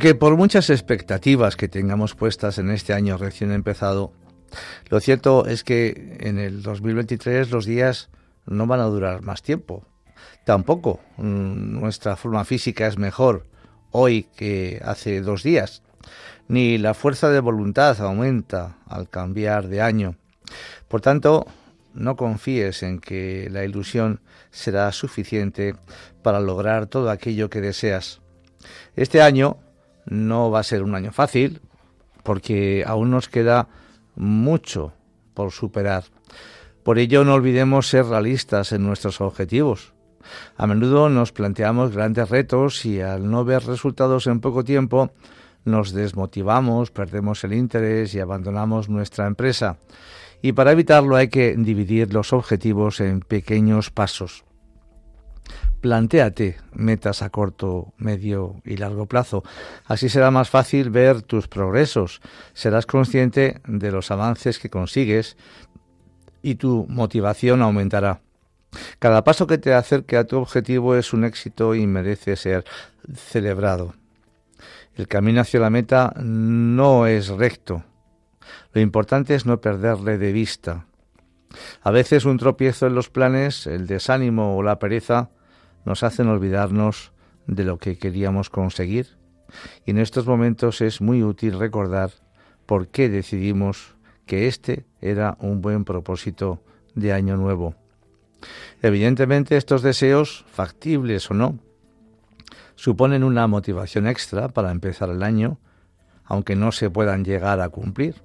Porque 0.03 0.17
por 0.17 0.37
muchas 0.37 0.69
expectativas 0.69 1.55
que 1.55 1.69
tengamos 1.69 2.17
puestas 2.17 2.59
en 2.59 2.73
este 2.73 2.93
año 2.93 3.19
recién 3.19 3.53
empezado, 3.53 4.13
lo 4.91 4.99
cierto 4.99 5.47
es 5.47 5.63
que 5.63 6.17
en 6.19 6.41
el 6.41 6.61
2023 6.61 7.53
los 7.53 7.67
días 7.67 8.11
no 8.45 8.67
van 8.67 8.81
a 8.81 8.87
durar 8.87 9.23
más 9.23 9.43
tiempo. 9.43 9.87
Tampoco 10.45 10.99
mm, 11.19 11.79
nuestra 11.79 12.17
forma 12.17 12.45
física 12.45 12.89
es 12.89 12.99
mejor 12.99 13.47
hoy 13.93 14.27
que 14.35 14.83
hace 14.85 15.21
dos 15.21 15.45
días, 15.45 15.85
ni 16.49 16.79
la 16.79 16.95
fuerza 16.95 17.31
de 17.31 17.39
voluntad 17.39 18.01
aumenta 18.01 18.79
al 18.89 19.09
cambiar 19.09 19.69
de 19.69 19.83
año. 19.83 20.17
Por 20.89 21.01
tanto, 21.01 21.47
no 21.95 22.17
confíes 22.17 22.83
en 22.83 22.99
que 22.99 23.49
la 23.53 23.63
ilusión 23.63 24.21
será 24.51 24.91
suficiente 24.91 25.77
para 26.25 26.41
lograr 26.41 26.89
todo 26.89 27.09
aquello 27.09 27.49
que 27.49 27.61
deseas. 27.61 28.21
Este 28.97 29.23
año 29.23 29.59
no 30.07 30.51
va 30.51 30.61
a 30.61 30.65
ser 30.65 30.83
un 30.83 30.95
año 30.95 31.13
fácil 31.13 31.61
porque 32.23 32.85
aún 32.87 33.11
nos 33.11 33.29
queda 33.29 33.69
mucho 34.15 34.93
por 35.35 35.51
superar. 35.51 36.05
Por 36.83 36.99
ello 36.99 37.25
no 37.25 37.35
olvidemos 37.35 37.89
ser 37.89 38.07
realistas 38.07 38.73
en 38.73 38.85
nuestros 38.85 39.21
objetivos. 39.21 39.95
A 40.57 40.67
menudo 40.67 41.09
nos 41.09 41.33
planteamos 41.33 41.93
grandes 41.93 42.29
retos 42.31 42.85
y 42.85 43.01
al 43.01 43.31
no 43.31 43.45
ver 43.45 43.65
resultados 43.65 44.27
en 44.27 44.41
poco 44.41 44.65
tiempo 44.65 45.11
nos 45.65 45.93
desmotivamos, 45.93 46.91
perdemos 46.91 47.45
el 47.45 47.55
interés 47.55 48.15
y 48.15 48.21
abandonamos 48.21 48.89
nuestra 48.89 49.27
empresa. 49.27 49.79
Y 50.41 50.53
para 50.53 50.73
evitarlo 50.73 51.15
hay 51.15 51.29
que 51.29 51.55
dividir 51.57 52.13
los 52.13 52.33
objetivos 52.33 53.01
en 53.01 53.21
pequeños 53.21 53.91
pasos. 53.91 54.45
Plantéate 55.83 56.59
metas 56.73 57.23
a 57.23 57.31
corto, 57.31 57.93
medio 57.99 58.63
y 58.65 58.77
largo 58.77 59.07
plazo. 59.07 59.43
Así 59.85 60.09
será 60.09 60.31
más 60.31 60.49
fácil 60.49 60.91
ver 60.91 61.23
tus 61.23 61.49
progresos. 61.49 62.21
Serás 62.53 62.87
consciente 62.87 63.61
de 63.67 63.91
los 63.91 64.13
avances 64.13 64.61
que 64.61 64.71
consigues 64.71 65.37
y 66.41 66.55
tu 66.55 66.87
motivación 66.89 67.63
aumentará. 67.63 68.21
Cada 69.01 69.25
paso 69.25 69.49
que 69.49 69.59
te 69.59 69.75
acerque 69.75 70.17
a 70.17 70.25
tu 70.25 70.39
objetivo 70.39 70.95
es 70.95 71.13
un 71.13 71.25
éxito 71.25 71.75
y 71.75 71.85
merece 71.89 72.37
ser 72.37 72.65
celebrado. 73.17 73.97
El 74.95 75.09
camino 75.09 75.41
hacia 75.41 75.59
la 75.59 75.71
meta 75.71 76.15
no 76.17 77.09
es 77.09 77.27
recto. 77.27 77.83
Lo 78.73 78.81
importante 78.81 79.35
es 79.35 79.47
no 79.47 79.61
perderle 79.61 80.17
de 80.17 80.31
vista. 80.31 80.87
A 81.83 81.91
veces 81.91 82.25
un 82.25 82.39
tropiezo 82.39 82.87
en 82.87 82.95
los 82.95 83.11
planes, 83.11 83.67
el 83.67 83.89
desánimo 83.89 84.57
o 84.57 84.63
la 84.63 84.79
pereza 84.79 85.31
nos 85.85 86.03
hacen 86.03 86.29
olvidarnos 86.29 87.13
de 87.47 87.65
lo 87.65 87.79
que 87.79 87.99
queríamos 87.99 88.51
conseguir. 88.51 89.19
Y 89.85 89.91
en 89.91 89.99
estos 89.99 90.27
momentos 90.27 90.81
es 90.81 91.01
muy 91.01 91.23
útil 91.23 91.59
recordar 91.59 92.11
por 92.67 92.89
qué 92.89 93.09
decidimos 93.09 93.97
que 94.27 94.47
este 94.47 94.87
era 95.01 95.37
un 95.41 95.61
buen 95.61 95.85
propósito 95.85 96.63
de 96.95 97.13
año 97.13 97.37
nuevo. 97.37 97.75
Evidentemente 98.81 99.57
estos 99.57 99.83
deseos, 99.83 100.45
factibles 100.51 101.31
o 101.31 101.35
no, 101.35 101.59
suponen 102.75 103.25
una 103.25 103.47
motivación 103.47 104.07
extra 104.07 104.49
para 104.49 104.71
empezar 104.71 105.11
el 105.11 105.23
año, 105.23 105.59
aunque 106.25 106.57
no 106.57 106.73
se 106.73 106.91
puedan 106.91 107.25
llegar 107.25 107.61
a 107.61 107.69
cumplir. 107.69 108.23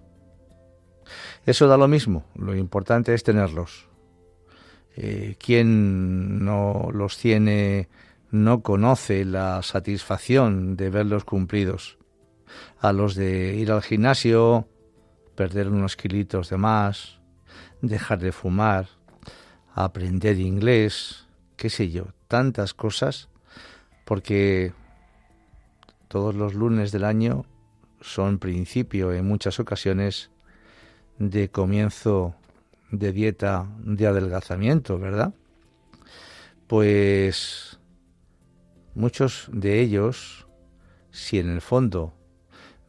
Eso 1.46 1.67
da 1.67 1.78
lo 1.78 1.88
mismo, 1.88 2.26
lo 2.36 2.56
importante 2.56 3.13
es 3.13 3.24
tenerlos. 3.24 3.88
Eh, 5.00 5.36
quien 5.38 6.44
no 6.44 6.90
los 6.92 7.20
tiene 7.20 7.88
no 8.32 8.64
conoce 8.64 9.26
la 9.26 9.62
satisfacción 9.62 10.76
de 10.76 10.90
verlos 10.90 11.24
cumplidos. 11.24 12.00
A 12.80 12.94
los 12.94 13.14
de 13.14 13.54
ir 13.56 13.72
al 13.72 13.84
gimnasio, 13.84 14.68
perder 15.36 15.70
unos 15.70 15.96
kilitos 15.96 16.50
de 16.50 16.58
más, 16.58 17.20
dejar 17.84 18.18
de 18.18 18.32
fumar, 18.32 18.88
aprender 19.76 20.40
inglés, 20.40 21.28
qué 21.58 21.70
sé 21.70 21.92
yo, 21.92 22.08
tantas 22.28 22.74
cosas, 22.74 23.30
porque 24.04 24.74
todos 26.08 26.34
los 26.34 26.56
lunes 26.56 26.92
del 26.92 27.04
año 27.04 27.46
son 28.02 28.40
principio 28.40 29.14
en 29.14 29.28
muchas 29.28 29.60
ocasiones 29.60 30.32
de 31.20 31.50
comienzo 31.50 32.34
de 32.91 33.12
dieta 33.12 33.67
de 33.80 34.08
adelgazamiento, 34.08 34.97
¿verdad? 35.00 35.34
Pues 36.67 37.80
muchos 38.95 39.50
de 39.52 39.80
ellos, 39.80 40.47
si 41.12 41.39
en 41.39 41.50
el 41.50 41.62
fondo 41.62 42.13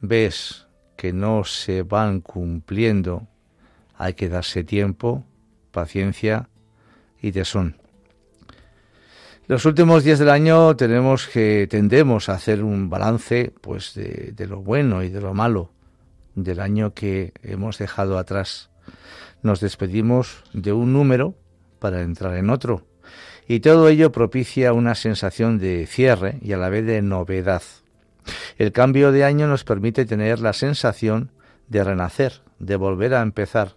ves 0.01 0.67
que 0.97 1.13
no 1.13 1.45
se 1.45 1.83
van 1.83 2.21
cumpliendo, 2.21 3.29
hay 3.97 4.15
que 4.15 4.29
darse 4.29 4.65
tiempo, 4.65 5.25
paciencia 5.71 6.49
y 7.21 7.33
tesón. 7.33 7.77
Los 9.47 9.65
últimos 9.65 10.05
días 10.05 10.19
del 10.19 10.29
año 10.29 10.77
tenemos 10.77 11.27
que 11.27 11.67
tendemos 11.71 12.29
a 12.29 12.35
hacer 12.35 12.63
un 12.63 12.91
balance 12.91 13.53
pues 13.61 13.95
de, 13.95 14.33
de 14.35 14.47
lo 14.47 14.61
bueno 14.61 15.03
y 15.03 15.09
de 15.09 15.21
lo 15.21 15.33
malo 15.35 15.73
del 16.35 16.61
año 16.61 16.95
que 16.95 17.33
hemos 17.43 17.79
dejado 17.79 18.19
atrás. 18.19 18.71
Nos 19.43 19.61
despedimos 19.61 20.45
de 20.53 20.73
un 20.73 20.93
número 20.93 21.35
para 21.79 22.03
entrar 22.03 22.37
en 22.37 22.51
otro 22.51 22.85
y 23.47 23.61
todo 23.61 23.89
ello 23.89 24.13
propicia 24.13 24.75
una 24.75 24.95
sensación 24.95 25.59
de 25.59 25.87
cierre 25.87 26.39
y 26.43 26.53
a 26.53 26.59
la 26.59 26.69
vez 26.69 26.85
de 26.85 27.01
novedad. 27.01 27.63
El 28.59 28.73
cambio 28.73 29.11
de 29.11 29.25
año 29.25 29.47
nos 29.47 29.65
permite 29.65 30.05
tener 30.05 30.41
la 30.41 30.53
sensación 30.53 31.33
de 31.67 31.83
renacer, 31.83 32.43
de 32.59 32.77
volver 32.77 33.15
a 33.15 33.23
empezar, 33.23 33.77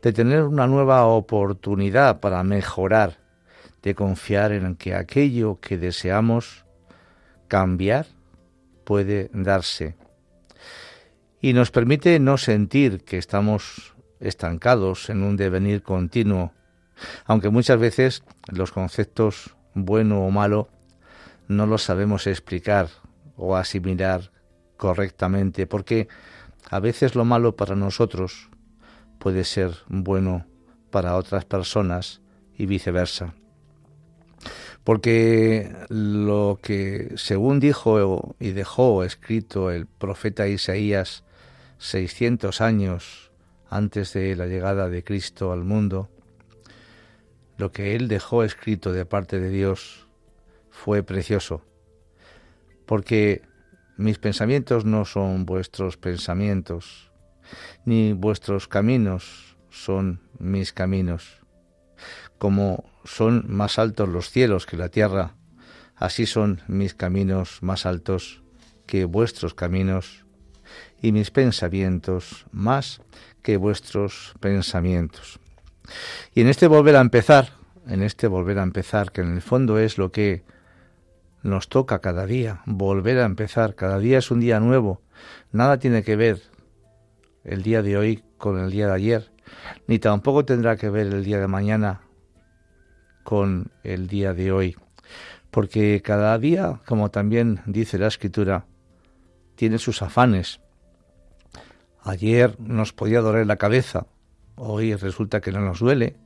de 0.00 0.12
tener 0.12 0.44
una 0.44 0.68
nueva 0.68 1.04
oportunidad 1.06 2.20
para 2.20 2.44
mejorar, 2.44 3.18
de 3.82 3.96
confiar 3.96 4.52
en 4.52 4.76
que 4.76 4.94
aquello 4.94 5.58
que 5.60 5.76
deseamos 5.76 6.64
cambiar 7.48 8.06
puede 8.84 9.28
darse. 9.32 9.96
Y 11.40 11.52
nos 11.52 11.72
permite 11.72 12.20
no 12.20 12.36
sentir 12.36 13.02
que 13.02 13.18
estamos 13.18 13.94
estancados 14.20 15.10
en 15.10 15.22
un 15.22 15.36
devenir 15.36 15.82
continuo, 15.82 16.52
aunque 17.24 17.48
muchas 17.48 17.78
veces 17.78 18.22
los 18.48 18.72
conceptos 18.72 19.56
bueno 19.74 20.24
o 20.24 20.30
malo 20.30 20.68
no 21.48 21.66
los 21.66 21.82
sabemos 21.82 22.26
explicar 22.26 22.88
o 23.36 23.56
asimilar 23.56 24.30
correctamente, 24.76 25.66
porque 25.66 26.08
a 26.70 26.78
veces 26.78 27.14
lo 27.14 27.24
malo 27.24 27.56
para 27.56 27.74
nosotros 27.74 28.50
puede 29.18 29.44
ser 29.44 29.74
bueno 29.88 30.46
para 30.90 31.16
otras 31.16 31.44
personas 31.44 32.20
y 32.56 32.66
viceversa. 32.66 33.34
Porque 34.84 35.74
lo 35.88 36.58
que, 36.62 37.12
según 37.16 37.60
dijo 37.60 38.34
y 38.38 38.52
dejó 38.52 39.04
escrito 39.04 39.70
el 39.70 39.86
profeta 39.86 40.48
Isaías 40.48 41.24
600 41.78 42.60
años 42.60 43.29
antes 43.70 44.12
de 44.12 44.34
la 44.34 44.46
llegada 44.46 44.88
de 44.88 45.04
Cristo 45.04 45.52
al 45.52 45.64
mundo, 45.64 46.10
lo 47.56 47.70
que 47.70 47.94
él 47.94 48.08
dejó 48.08 48.42
escrito 48.42 48.92
de 48.92 49.06
parte 49.06 49.38
de 49.38 49.48
Dios 49.48 50.06
fue 50.70 51.02
precioso, 51.02 51.62
porque 52.84 53.42
mis 53.96 54.18
pensamientos 54.18 54.84
no 54.84 55.04
son 55.04 55.46
vuestros 55.46 55.96
pensamientos, 55.96 57.12
ni 57.84 58.12
vuestros 58.12 58.66
caminos 58.66 59.56
son 59.70 60.20
mis 60.38 60.72
caminos. 60.72 61.38
Como 62.38 62.84
son 63.04 63.44
más 63.46 63.78
altos 63.78 64.08
los 64.08 64.30
cielos 64.30 64.66
que 64.66 64.76
la 64.76 64.88
tierra, 64.88 65.36
así 65.94 66.26
son 66.26 66.62
mis 66.66 66.94
caminos 66.94 67.62
más 67.62 67.86
altos 67.86 68.42
que 68.86 69.04
vuestros 69.04 69.54
caminos, 69.54 70.24
y 71.02 71.12
mis 71.12 71.30
pensamientos 71.30 72.46
más 72.52 73.00
que 73.42 73.56
vuestros 73.56 74.34
pensamientos. 74.40 75.40
Y 76.34 76.42
en 76.42 76.48
este 76.48 76.66
volver 76.66 76.96
a 76.96 77.00
empezar, 77.00 77.50
en 77.86 78.02
este 78.02 78.26
volver 78.26 78.58
a 78.58 78.62
empezar, 78.62 79.12
que 79.12 79.22
en 79.22 79.34
el 79.34 79.42
fondo 79.42 79.78
es 79.78 79.98
lo 79.98 80.12
que 80.12 80.44
nos 81.42 81.68
toca 81.68 82.00
cada 82.00 82.26
día, 82.26 82.60
volver 82.66 83.18
a 83.18 83.24
empezar, 83.24 83.74
cada 83.74 83.98
día 83.98 84.18
es 84.18 84.30
un 84.30 84.40
día 84.40 84.60
nuevo, 84.60 85.00
nada 85.52 85.78
tiene 85.78 86.02
que 86.02 86.16
ver 86.16 86.42
el 87.44 87.62
día 87.62 87.82
de 87.82 87.96
hoy 87.96 88.22
con 88.36 88.58
el 88.58 88.70
día 88.70 88.86
de 88.86 88.94
ayer, 88.94 89.32
ni 89.86 89.98
tampoco 89.98 90.44
tendrá 90.44 90.76
que 90.76 90.90
ver 90.90 91.06
el 91.06 91.24
día 91.24 91.40
de 91.40 91.48
mañana 91.48 92.02
con 93.22 93.70
el 93.82 94.06
día 94.06 94.34
de 94.34 94.52
hoy, 94.52 94.76
porque 95.50 96.02
cada 96.04 96.38
día, 96.38 96.80
como 96.86 97.10
también 97.10 97.60
dice 97.66 97.98
la 97.98 98.08
escritura, 98.08 98.66
tiene 99.60 99.76
sus 99.76 100.00
afanes. 100.00 100.58
Ayer 102.02 102.58
nos 102.58 102.94
podía 102.94 103.20
doler 103.20 103.46
la 103.46 103.56
cabeza, 103.56 104.06
hoy 104.56 104.94
resulta 104.94 105.42
que 105.42 105.52
no 105.52 105.60
nos 105.60 105.80
duele, 105.80 106.16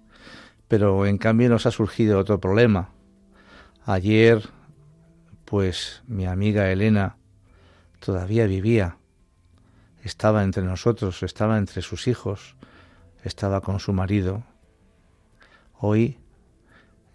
pero 0.69 1.05
en 1.05 1.19
cambio 1.19 1.49
nos 1.49 1.67
ha 1.67 1.73
surgido 1.73 2.21
otro 2.21 2.39
problema. 2.39 2.91
Ayer, 3.87 4.41
pues 5.47 6.05
mi 6.07 6.27
amiga 6.27 6.71
Elena 6.71 7.17
todavía 7.99 8.47
vivía, 8.47 8.99
estaba 10.05 10.45
entre 10.45 10.63
nosotros, 10.63 11.25
estaba 11.25 11.59
entre 11.59 11.83
sus 11.83 12.07
hijos, 12.07 12.55
estaba 13.25 13.63
con 13.63 13.81
su 13.81 13.93
marido. 13.93 14.45
Hoy 15.81 16.19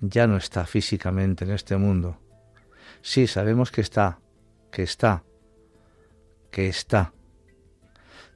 ya 0.02 0.28
no 0.28 0.36
está 0.36 0.66
físicamente 0.66 1.46
en 1.46 1.52
este 1.52 1.78
mundo. 1.78 2.20
Sí, 3.02 3.26
sabemos 3.26 3.72
que 3.72 3.80
está, 3.80 4.20
que 4.70 4.84
está, 4.84 5.24
que 6.52 6.68
está, 6.68 7.14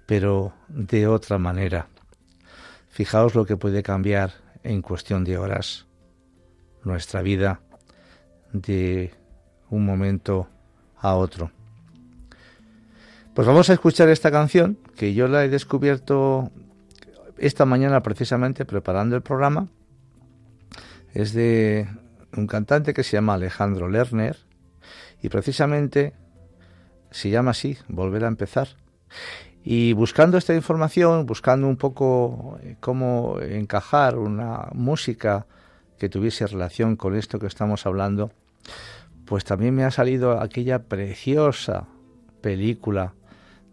pero 0.06 0.54
de 0.68 1.08
otra 1.08 1.38
manera. 1.38 1.88
Fijaos 2.90 3.36
lo 3.36 3.46
que 3.46 3.58
puede 3.58 3.84
cambiar 3.84 4.34
en 4.64 4.82
cuestión 4.82 5.24
de 5.24 5.38
horas 5.38 5.88
nuestra 6.84 7.22
vida 7.22 7.62
de 8.52 9.12
un 9.70 9.86
momento 9.86 10.48
a 10.98 11.16
otro. 11.16 11.52
Pues 13.34 13.48
vamos 13.48 13.70
a 13.70 13.74
escuchar 13.74 14.10
esta 14.10 14.30
canción 14.30 14.78
que 14.96 15.14
yo 15.14 15.28
la 15.28 15.44
he 15.44 15.50
descubierto 15.50 16.52
esta 17.38 17.66
mañana 17.66 18.04
precisamente 18.04 18.64
preparando 18.64 19.16
el 19.16 19.24
programa. 19.24 19.70
Es 21.14 21.34
de 21.34 21.88
un 22.38 22.48
cantante 22.48 22.94
que 22.94 23.04
se 23.04 23.18
llama 23.18 23.34
Alejandro 23.34 23.90
Lerner 23.90 24.38
y 25.22 25.30
precisamente 25.30 26.14
se 27.14 27.30
llama 27.30 27.52
así, 27.52 27.78
Volver 27.88 28.26
a 28.26 28.28
empezar. 28.28 28.70
Y 29.64 29.94
buscando 29.94 30.38
esta 30.38 30.54
información, 30.56 31.26
buscando 31.26 31.68
un 31.68 31.78
poco 31.78 32.58
eh, 32.62 32.76
cómo 32.80 33.40
encajar 33.40 34.18
una 34.18 34.68
música 34.74 35.46
que 35.98 36.10
tuviese 36.10 36.48
relación 36.48 36.98
con 36.98 37.16
esto 37.16 37.40
que 37.40 37.48
estamos 37.48 37.86
hablando, 37.86 38.32
pues 39.26 39.46
también 39.46 39.76
me 39.76 39.86
ha 39.86 39.92
salido 39.92 40.42
aquella 40.42 40.80
preciosa 40.80 41.88
película 42.42 43.14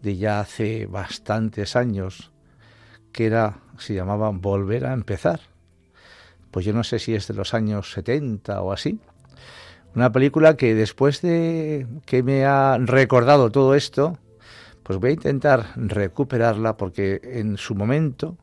de 0.01 0.15
ya 0.15 0.39
hace 0.39 0.85
bastantes 0.85 1.75
años, 1.75 2.31
que 3.11 3.25
era, 3.25 3.59
se 3.77 3.95
llamaba 3.95 4.29
Volver 4.29 4.85
a 4.85 4.93
empezar. 4.93 5.41
Pues 6.51 6.65
yo 6.65 6.73
no 6.73 6.83
sé 6.83 6.99
si 6.99 7.15
es 7.15 7.27
de 7.27 7.33
los 7.33 7.53
años 7.53 7.91
70 7.91 8.61
o 8.61 8.71
así. 8.71 8.99
Una 9.93 10.11
película 10.11 10.55
que 10.55 10.73
después 10.73 11.21
de 11.21 11.85
que 12.05 12.23
me 12.23 12.45
ha 12.45 12.77
recordado 12.77 13.51
todo 13.51 13.75
esto, 13.75 14.17
pues 14.83 14.99
voy 14.99 15.11
a 15.11 15.13
intentar 15.13 15.73
recuperarla 15.75 16.77
porque 16.77 17.19
en 17.23 17.57
su 17.57 17.75
momento 17.75 18.37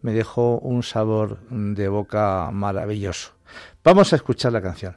me 0.00 0.12
dejó 0.12 0.58
un 0.58 0.82
sabor 0.82 1.38
de 1.50 1.88
boca 1.88 2.50
maravilloso. 2.52 3.32
Vamos 3.84 4.12
a 4.12 4.16
escuchar 4.16 4.52
la 4.52 4.62
canción. 4.62 4.96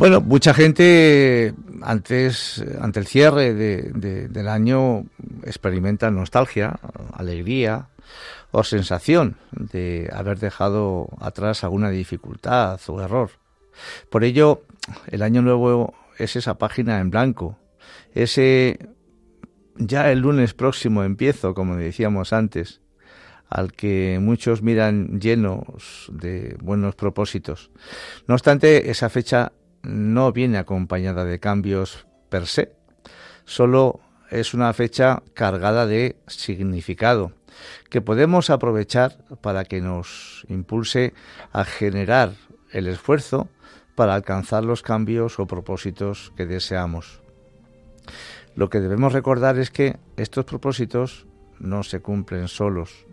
Bueno, 0.00 0.22
mucha 0.22 0.54
gente 0.54 1.52
antes, 1.82 2.64
ante 2.80 3.00
el 3.00 3.06
cierre 3.06 3.52
de- 3.52 3.90
de- 3.94 4.28
del 4.28 4.48
año 4.48 5.04
experimenta 5.44 6.10
nostalgia, 6.10 6.80
alegría 7.12 7.90
o 8.50 8.64
sensación 8.64 9.36
de 9.52 10.08
haber 10.10 10.38
dejado 10.38 11.10
atrás 11.20 11.64
alguna 11.64 11.90
dificultad 11.90 12.80
o 12.86 13.02
error. 13.02 13.32
Por 14.08 14.24
ello, 14.24 14.62
el 15.08 15.20
año 15.20 15.42
nuevo 15.42 15.92
es 16.18 16.34
esa 16.34 16.54
página 16.56 16.98
en 17.00 17.10
blanco, 17.10 17.58
ese 18.14 18.78
ya 19.76 20.10
el 20.10 20.20
lunes 20.20 20.54
próximo 20.54 21.04
empiezo, 21.04 21.52
como 21.52 21.76
decíamos 21.76 22.32
antes, 22.32 22.80
al 23.50 23.72
que 23.74 24.18
muchos 24.18 24.62
miran 24.62 25.20
llenos 25.20 26.10
de 26.10 26.56
buenos 26.62 26.94
propósitos. 26.94 27.70
No 28.26 28.32
obstante, 28.32 28.90
esa 28.90 29.10
fecha 29.10 29.52
no 29.82 30.32
viene 30.32 30.58
acompañada 30.58 31.24
de 31.24 31.40
cambios 31.40 32.06
per 32.28 32.46
se, 32.46 32.72
solo 33.44 34.00
es 34.30 34.54
una 34.54 34.72
fecha 34.72 35.22
cargada 35.34 35.86
de 35.86 36.16
significado 36.26 37.32
que 37.88 38.00
podemos 38.00 38.50
aprovechar 38.50 39.18
para 39.40 39.64
que 39.64 39.80
nos 39.80 40.46
impulse 40.48 41.14
a 41.52 41.64
generar 41.64 42.32
el 42.70 42.86
esfuerzo 42.86 43.48
para 43.94 44.14
alcanzar 44.14 44.64
los 44.64 44.82
cambios 44.82 45.38
o 45.38 45.46
propósitos 45.46 46.32
que 46.36 46.46
deseamos. 46.46 47.20
Lo 48.54 48.70
que 48.70 48.80
debemos 48.80 49.12
recordar 49.12 49.58
es 49.58 49.70
que 49.70 49.98
estos 50.16 50.44
propósitos 50.44 51.26
no 51.58 51.82
se 51.82 52.00
cumplen 52.00 52.48
solos. 52.48 53.06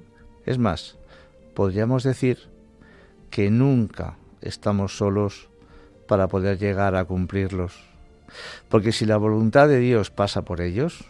Es 0.45 0.57
más, 0.57 0.97
podríamos 1.53 2.03
decir 2.03 2.49
que 3.29 3.51
nunca 3.51 4.17
estamos 4.41 4.97
solos 4.97 5.49
para 6.07 6.27
poder 6.27 6.57
llegar 6.57 6.95
a 6.95 7.05
cumplirlos. 7.05 7.75
Porque 8.69 8.91
si 8.91 9.05
la 9.05 9.17
voluntad 9.17 9.67
de 9.67 9.79
Dios 9.79 10.09
pasa 10.09 10.43
por 10.43 10.61
ellos, 10.61 11.05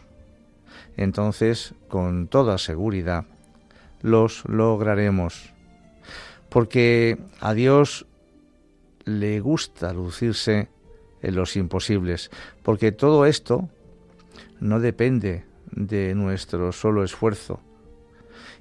entonces 0.97 1.73
con 1.87 2.27
toda 2.27 2.57
seguridad 2.57 3.25
los 4.01 4.43
lograremos. 4.45 5.53
Porque 6.49 7.17
a 7.39 7.53
Dios 7.53 8.05
le 9.05 9.39
gusta 9.39 9.93
lucirse 9.93 10.69
en 11.21 11.35
los 11.35 11.55
imposibles, 11.55 12.29
porque 12.63 12.91
todo 12.91 13.25
esto 13.25 13.69
no 14.59 14.79
depende 14.79 15.45
de 15.71 16.13
nuestro 16.15 16.71
solo 16.71 17.03
esfuerzo, 17.03 17.59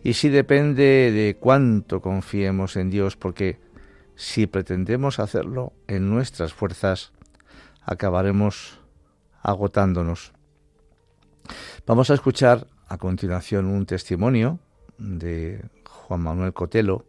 y 0.03 0.15
sí 0.15 0.29
depende 0.29 1.11
de 1.13 1.37
cuánto 1.39 2.01
confiemos 2.01 2.77
en 2.77 2.91
Dios, 2.91 3.17
porque 3.17 3.59
si 4.17 4.47
pretendemos 4.47 5.21
hacerlo 5.21 5.73
en 5.87 6.11
nuestras 6.11 6.53
fuerzas, 6.53 7.13
acabaremos 7.83 8.81
agotándonos. 9.43 10.33
Vamos 11.87 12.11
a 12.11 12.15
escuchar 12.15 12.67
a 12.89 12.99
continuación 12.99 13.67
un 13.67 13.87
testimonio 13.87 14.59
de 14.99 15.65
Juan 15.85 16.21
Manuel 16.21 16.53
Cotelo, 16.53 17.05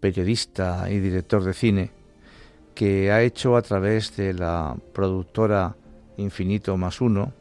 periodista 0.00 0.88
y 0.90 1.00
director 1.00 1.42
de 1.42 1.54
cine, 1.54 1.90
que 2.74 3.10
ha 3.10 3.22
hecho 3.22 3.56
a 3.56 3.62
través 3.62 4.16
de 4.16 4.34
la 4.34 4.76
productora 4.92 5.74
Infinito 6.16 6.76
más 6.76 7.00
Uno 7.00 7.32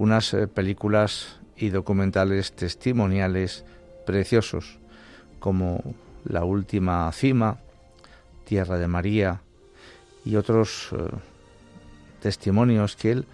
unas 0.00 0.32
eh, 0.32 0.48
películas 0.48 1.38
y 1.56 1.68
documentales 1.68 2.52
testimoniales 2.52 3.66
preciosos 4.06 4.78
como 5.40 5.94
La 6.24 6.44
Última 6.44 7.12
Cima, 7.12 7.58
Tierra 8.50 8.78
de 8.78 8.88
María 8.88 9.42
y 10.24 10.34
otros 10.34 10.88
eh, 10.90 10.96
testimonios 12.20 12.96
que 12.96 13.12
él 13.12 13.26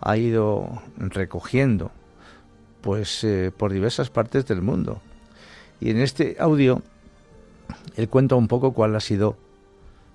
ha 0.00 0.16
ido 0.16 0.82
recogiendo 0.96 1.92
pues 2.80 3.22
eh, 3.22 3.52
por 3.56 3.72
diversas 3.72 4.10
partes 4.10 4.46
del 4.46 4.62
mundo. 4.62 5.00
Y 5.80 5.90
en 5.90 6.00
este 6.00 6.38
audio 6.40 6.82
él 7.94 8.08
cuenta 8.08 8.34
un 8.34 8.48
poco 8.48 8.72
cuál 8.72 8.96
ha 8.96 9.00
sido 9.00 9.36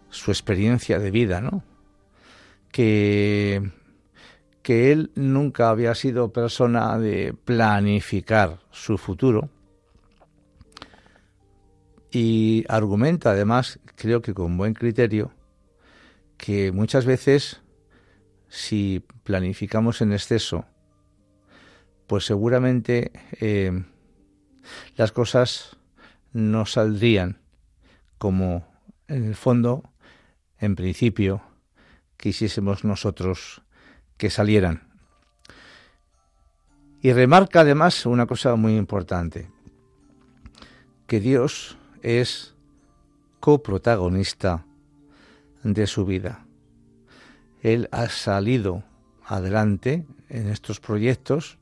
su 0.10 0.30
experiencia 0.30 1.00
de 1.00 1.10
vida, 1.10 1.40
¿no? 1.40 1.64
Que, 2.70 3.72
que 4.62 4.92
él 4.92 5.12
nunca 5.16 5.70
había 5.70 5.96
sido 5.96 6.34
persona 6.34 7.00
de 7.00 7.34
planificar 7.46 8.60
su 8.72 8.98
futuro 8.98 9.48
y 12.12 12.66
argumenta 12.68 13.32
además, 13.32 13.80
creo 14.00 14.22
que 14.22 14.34
con 14.34 14.58
buen 14.58 14.74
criterio, 14.74 15.34
que 16.38 16.72
muchas 16.72 17.06
veces 17.06 17.62
si 18.48 19.06
planificamos 19.24 20.02
en 20.02 20.14
exceso, 20.14 20.66
pues 22.08 22.26
seguramente 22.26 23.12
eh, 23.42 23.84
las 24.96 25.12
cosas 25.12 25.78
no 26.32 26.66
saldrían 26.66 27.42
como 28.18 28.66
en 29.08 29.26
el 29.26 29.36
fondo, 29.36 29.84
en 30.60 30.76
principio, 30.76 31.42
quisiésemos 32.16 32.86
nosotros 32.86 33.62
que 34.18 34.30
salieran. 34.30 34.88
Y 37.02 37.12
remarca 37.12 37.62
además 37.62 38.06
una 38.06 38.28
cosa 38.28 38.56
muy 38.56 38.78
importante, 38.78 39.50
que 41.06 41.20
Dios 41.20 41.78
es 42.02 42.56
coprotagonista 43.40 44.66
de 45.64 45.88
su 45.88 46.06
vida. 46.06 46.46
Él 47.62 47.90
ha 47.92 48.08
salido 48.10 48.84
adelante 49.26 50.06
en 50.30 50.48
estos 50.50 50.80
proyectos, 50.80 51.58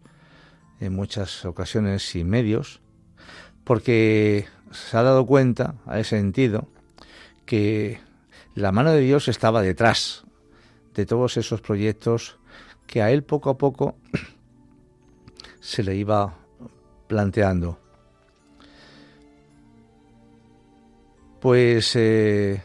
en 0.80 0.93
muchas 0.93 1.45
ocasiones 1.45 2.15
y 2.15 2.23
medios, 2.23 2.82
porque 3.63 4.45
se 4.71 4.97
ha 4.97 5.03
dado 5.03 5.25
cuenta, 5.25 5.75
ha 5.86 6.03
sentido, 6.03 6.67
que 7.45 7.99
la 8.55 8.71
mano 8.71 8.91
de 8.91 9.01
Dios 9.01 9.28
estaba 9.28 9.61
detrás 9.61 10.25
de 10.93 11.05
todos 11.05 11.38
esos 11.38 11.61
proyectos 11.61 12.38
que 12.86 13.01
a 13.01 13.11
él 13.11 13.23
poco 13.23 13.49
a 13.49 13.57
poco 13.57 13.97
se 15.59 15.84
le 15.84 15.95
iba 15.95 16.36
planteando. 17.07 17.86
Pues 21.48 21.95
eh, 21.95 22.62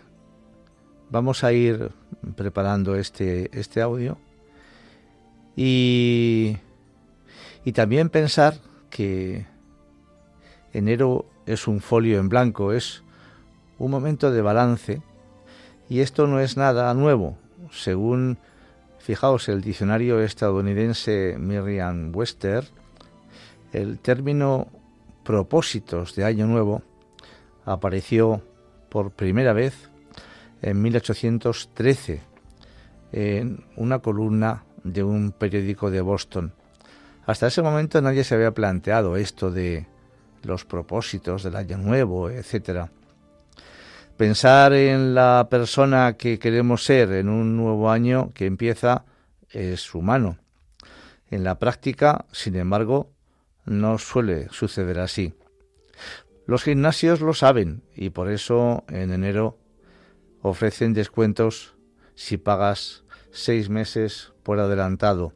vamos 1.08 1.44
a 1.44 1.52
ir 1.52 1.92
preparando 2.34 2.96
este, 2.96 3.48
este 3.56 3.80
audio 3.80 4.18
y, 5.54 6.56
y 7.64 7.70
también 7.70 8.08
pensar 8.08 8.56
que 8.90 9.46
enero 10.72 11.26
es 11.46 11.68
un 11.68 11.78
folio 11.78 12.18
en 12.18 12.28
blanco, 12.28 12.72
es 12.72 13.04
un 13.78 13.92
momento 13.92 14.32
de 14.32 14.42
balance 14.42 15.00
y 15.88 16.00
esto 16.00 16.26
no 16.26 16.40
es 16.40 16.56
nada 16.56 16.92
nuevo. 16.94 17.38
Según, 17.70 18.36
fijaos, 18.98 19.48
el 19.48 19.60
diccionario 19.60 20.20
estadounidense 20.20 21.36
Miriam 21.38 22.10
Wester, 22.12 22.64
el 23.72 24.00
término 24.00 24.66
propósitos 25.22 26.16
de 26.16 26.24
Año 26.24 26.48
Nuevo 26.48 26.82
apareció 27.64 28.42
por 28.92 29.10
primera 29.10 29.54
vez 29.54 29.88
en 30.60 30.82
1813 30.82 32.20
en 33.12 33.64
una 33.76 34.00
columna 34.00 34.64
de 34.84 35.02
un 35.02 35.32
periódico 35.32 35.90
de 35.90 36.02
Boston. 36.02 36.52
Hasta 37.24 37.46
ese 37.46 37.62
momento 37.62 38.02
nadie 38.02 38.22
se 38.22 38.34
había 38.34 38.52
planteado 38.52 39.16
esto 39.16 39.50
de 39.50 39.86
los 40.42 40.66
propósitos 40.66 41.42
del 41.42 41.56
año 41.56 41.78
nuevo, 41.78 42.28
etcétera. 42.28 42.90
Pensar 44.18 44.74
en 44.74 45.14
la 45.14 45.48
persona 45.50 46.18
que 46.18 46.38
queremos 46.38 46.84
ser 46.84 47.12
en 47.12 47.30
un 47.30 47.56
nuevo 47.56 47.90
año 47.90 48.30
que 48.34 48.44
empieza 48.44 49.06
es 49.48 49.94
humano. 49.94 50.36
En 51.30 51.44
la 51.44 51.58
práctica, 51.58 52.26
sin 52.30 52.56
embargo, 52.56 53.10
no 53.64 53.96
suele 53.96 54.48
suceder 54.50 55.00
así. 55.00 55.32
Los 56.52 56.64
gimnasios 56.64 57.22
lo 57.22 57.32
saben 57.32 57.82
y 57.96 58.10
por 58.10 58.30
eso 58.30 58.84
en 58.88 59.10
enero 59.10 59.56
ofrecen 60.42 60.92
descuentos 60.92 61.76
si 62.14 62.36
pagas 62.36 63.04
seis 63.30 63.70
meses 63.70 64.34
por 64.42 64.60
adelantado. 64.60 65.32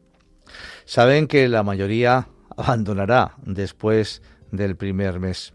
Saben 0.84 1.26
que 1.26 1.48
la 1.48 1.62
mayoría 1.62 2.28
abandonará 2.58 3.36
después 3.46 4.20
del 4.52 4.76
primer 4.76 5.18
mes. 5.18 5.54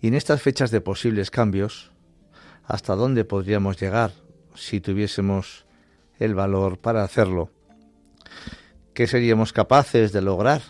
Y 0.00 0.08
en 0.08 0.14
estas 0.14 0.40
fechas 0.40 0.70
de 0.70 0.80
posibles 0.80 1.30
cambios, 1.30 1.92
¿hasta 2.64 2.96
dónde 2.96 3.26
podríamos 3.26 3.78
llegar 3.78 4.12
si 4.54 4.80
tuviésemos 4.80 5.66
el 6.18 6.34
valor 6.34 6.78
para 6.78 7.04
hacerlo? 7.04 7.50
¿Qué 8.94 9.06
seríamos 9.06 9.52
capaces 9.52 10.12
de 10.12 10.22
lograr 10.22 10.62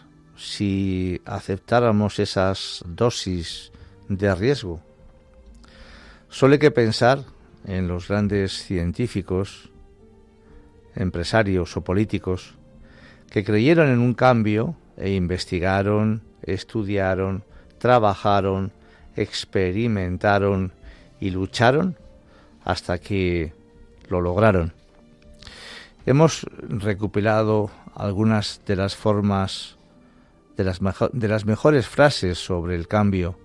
si 0.43 1.20
aceptáramos 1.24 2.18
esas 2.18 2.82
dosis 2.84 3.70
de 4.09 4.34
riesgo? 4.34 4.80
Solo 6.28 6.55
hay 6.55 6.59
que 6.59 6.72
pensar 6.72 7.24
en 7.64 7.86
los 7.86 8.09
grandes 8.09 8.64
científicos, 8.64 9.70
empresarios 10.97 11.76
o 11.76 11.82
políticos 11.82 12.55
que 13.30 13.45
creyeron 13.45 13.88
en 13.88 14.01
un 14.01 14.14
cambio 14.14 14.74
e 14.97 15.12
investigaron, 15.12 16.22
estudiaron, 16.43 17.45
trabajaron, 17.78 18.72
experimentaron 19.14 20.72
y 21.20 21.30
lucharon 21.30 21.97
hasta 22.64 22.99
que 22.99 23.53
lo 24.09 24.20
lograron. 24.20 24.72
Hemos 26.05 26.47
recopilado 26.68 27.70
algunas 27.95 28.61
de 28.66 28.74
las 28.74 28.97
formas 28.97 29.76
de 30.57 30.65
las, 30.65 30.81
de 31.13 31.29
las 31.29 31.45
mejores 31.45 31.89
frases 31.89 32.39
sobre 32.39 32.75
el 32.77 32.89
cambio. 32.89 33.39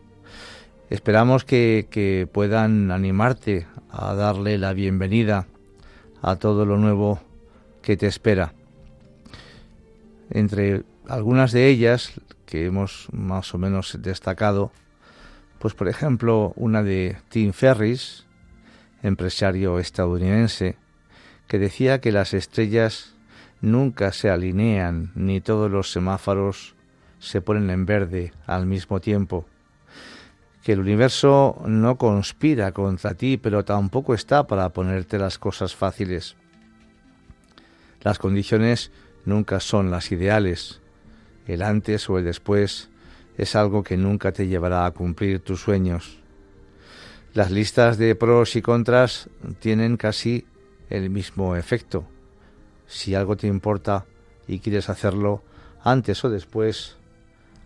Esperamos 0.89 1.43
que, 1.43 1.87
que 1.89 2.27
puedan 2.31 2.91
animarte 2.91 3.67
a 3.89 4.13
darle 4.13 4.57
la 4.57 4.73
bienvenida 4.73 5.47
a 6.21 6.37
todo 6.37 6.65
lo 6.65 6.77
nuevo 6.77 7.19
que 7.81 7.97
te 7.97 8.07
espera. 8.07 8.53
Entre 10.29 10.83
algunas 11.07 11.51
de 11.51 11.67
ellas 11.67 12.13
que 12.45 12.65
hemos 12.65 13.07
más 13.11 13.53
o 13.53 13.57
menos 13.57 13.97
destacado, 14.01 14.71
pues 15.59 15.73
por 15.73 15.87
ejemplo 15.87 16.53
una 16.55 16.83
de 16.83 17.17
Tim 17.29 17.51
Ferris, 17.51 18.25
empresario 19.03 19.79
estadounidense, 19.79 20.77
que 21.47 21.59
decía 21.59 21.99
que 21.99 22.11
las 22.11 22.33
estrellas 22.33 23.15
nunca 23.61 24.11
se 24.11 24.29
alinean 24.29 25.11
ni 25.15 25.41
todos 25.41 25.71
los 25.71 25.91
semáforos 25.91 26.76
se 27.19 27.41
ponen 27.41 27.69
en 27.69 27.85
verde 27.85 28.33
al 28.45 28.65
mismo 28.65 28.99
tiempo, 28.99 29.45
que 30.63 30.73
el 30.73 30.79
universo 30.79 31.61
no 31.65 31.97
conspira 31.97 32.71
contra 32.71 33.13
ti, 33.13 33.37
pero 33.37 33.63
tampoco 33.63 34.13
está 34.13 34.47
para 34.47 34.69
ponerte 34.69 35.17
las 35.17 35.37
cosas 35.37 35.75
fáciles. 35.75 36.35
Las 38.01 38.19
condiciones 38.19 38.91
nunca 39.25 39.59
son 39.59 39.91
las 39.91 40.11
ideales, 40.11 40.81
el 41.47 41.61
antes 41.61 42.09
o 42.09 42.17
el 42.17 42.25
después 42.25 42.89
es 43.37 43.55
algo 43.55 43.83
que 43.83 43.97
nunca 43.97 44.31
te 44.31 44.47
llevará 44.47 44.85
a 44.85 44.91
cumplir 44.91 45.39
tus 45.39 45.61
sueños. 45.61 46.19
Las 47.33 47.51
listas 47.51 47.97
de 47.97 48.15
pros 48.15 48.55
y 48.55 48.61
contras 48.61 49.29
tienen 49.59 49.95
casi 49.95 50.45
el 50.89 51.09
mismo 51.09 51.55
efecto. 51.55 52.05
Si 52.87 53.15
algo 53.15 53.37
te 53.37 53.47
importa 53.47 54.05
y 54.47 54.59
quieres 54.59 54.89
hacerlo 54.89 55.43
antes 55.83 56.23
o 56.25 56.29
después, 56.29 56.97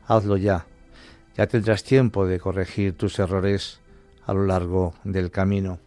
hazlo 0.08 0.38
ya. 0.38 0.66
Ya 1.38 1.47
tendrás 1.47 1.84
tiempo 1.84 2.26
de 2.26 2.39
corregir 2.39 2.97
tus 2.97 3.20
errores 3.20 3.80
a 4.26 4.34
lo 4.34 4.45
largo 4.45 4.93
del 5.04 5.32
camino. 5.32 5.80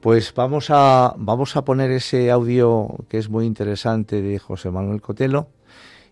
Pues 0.00 0.32
vamos 0.34 0.66
a, 0.70 1.14
vamos 1.16 1.56
a 1.56 1.64
poner 1.64 1.90
ese 1.90 2.30
audio 2.30 2.88
que 3.08 3.18
es 3.18 3.28
muy 3.28 3.46
interesante 3.46 4.20
de 4.22 4.38
José 4.38 4.70
Manuel 4.70 5.00
Cotelo 5.00 5.48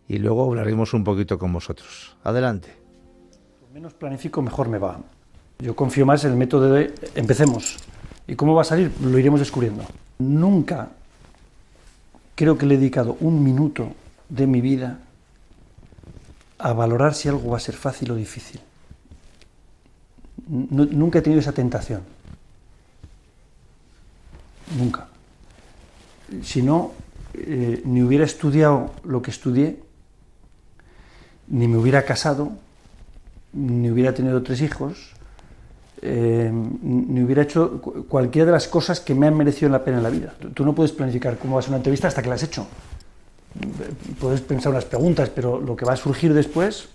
y 0.08 0.18
luego 0.18 0.44
hablaremos 0.44 0.94
un 0.94 1.04
poquito 1.04 1.38
con 1.38 1.52
vosotros. 1.52 2.16
Adelante. 2.24 2.74
Menos 3.72 3.94
planifico, 3.94 4.42
mejor 4.42 4.68
me 4.68 4.78
va. 4.78 4.98
Yo 5.58 5.76
confío 5.76 6.06
más 6.06 6.24
en 6.24 6.32
el 6.32 6.36
método 6.36 6.72
de 6.72 6.94
empecemos. 7.14 7.76
¿Y 8.26 8.34
cómo 8.34 8.54
va 8.54 8.62
a 8.62 8.64
salir? 8.64 8.90
Lo 9.02 9.18
iremos 9.18 9.40
descubriendo. 9.40 9.84
Nunca 10.18 10.90
creo 12.34 12.58
que 12.58 12.66
le 12.66 12.74
he 12.74 12.78
dedicado 12.78 13.16
un 13.20 13.42
minuto 13.42 13.92
de 14.28 14.46
mi 14.46 14.60
vida 14.60 14.98
a 16.64 16.72
valorar 16.72 17.12
si 17.14 17.28
algo 17.28 17.50
va 17.52 17.58
a 17.58 17.60
ser 17.60 17.76
fácil 17.76 18.10
o 18.10 18.14
difícil. 18.16 18.60
Nu- 20.48 20.88
nunca 20.90 21.18
he 21.18 21.22
tenido 21.22 21.40
esa 21.40 21.52
tentación. 21.52 22.00
Nunca. 24.78 25.08
Si 26.42 26.62
no, 26.62 26.92
eh, 27.34 27.82
ni 27.84 28.02
hubiera 28.02 28.24
estudiado 28.24 28.94
lo 29.04 29.20
que 29.20 29.30
estudié, 29.30 29.78
ni 31.48 31.68
me 31.68 31.76
hubiera 31.76 32.02
casado, 32.04 32.52
ni 33.52 33.90
hubiera 33.90 34.14
tenido 34.14 34.42
tres 34.42 34.62
hijos, 34.62 35.12
eh, 36.00 36.50
ni 36.52 37.22
hubiera 37.22 37.42
hecho 37.42 37.80
cu- 37.80 38.06
cualquiera 38.08 38.46
de 38.46 38.52
las 38.52 38.68
cosas 38.68 39.00
que 39.00 39.14
me 39.14 39.26
han 39.26 39.36
merecido 39.36 39.68
la 39.70 39.84
pena 39.84 39.98
en 39.98 40.02
la 40.02 40.10
vida. 40.10 40.34
Tú, 40.54 40.64
no 40.64 40.74
puedes 40.74 40.92
planificar 40.92 41.36
cómo 41.38 41.56
va 41.56 41.62
a 41.62 41.68
una 41.68 41.76
entrevista 41.76 42.08
hasta 42.08 42.22
que 42.22 42.28
la 42.30 42.34
has 42.36 42.42
hecho. 42.42 42.66
Puedes 44.18 44.40
pensar 44.40 44.72
unas 44.72 44.84
preguntas, 44.84 45.30
pero 45.30 45.60
lo 45.60 45.76
que 45.76 45.84
va 45.84 45.92
a 45.92 45.96
surgir 45.96 46.34
después, 46.34 46.88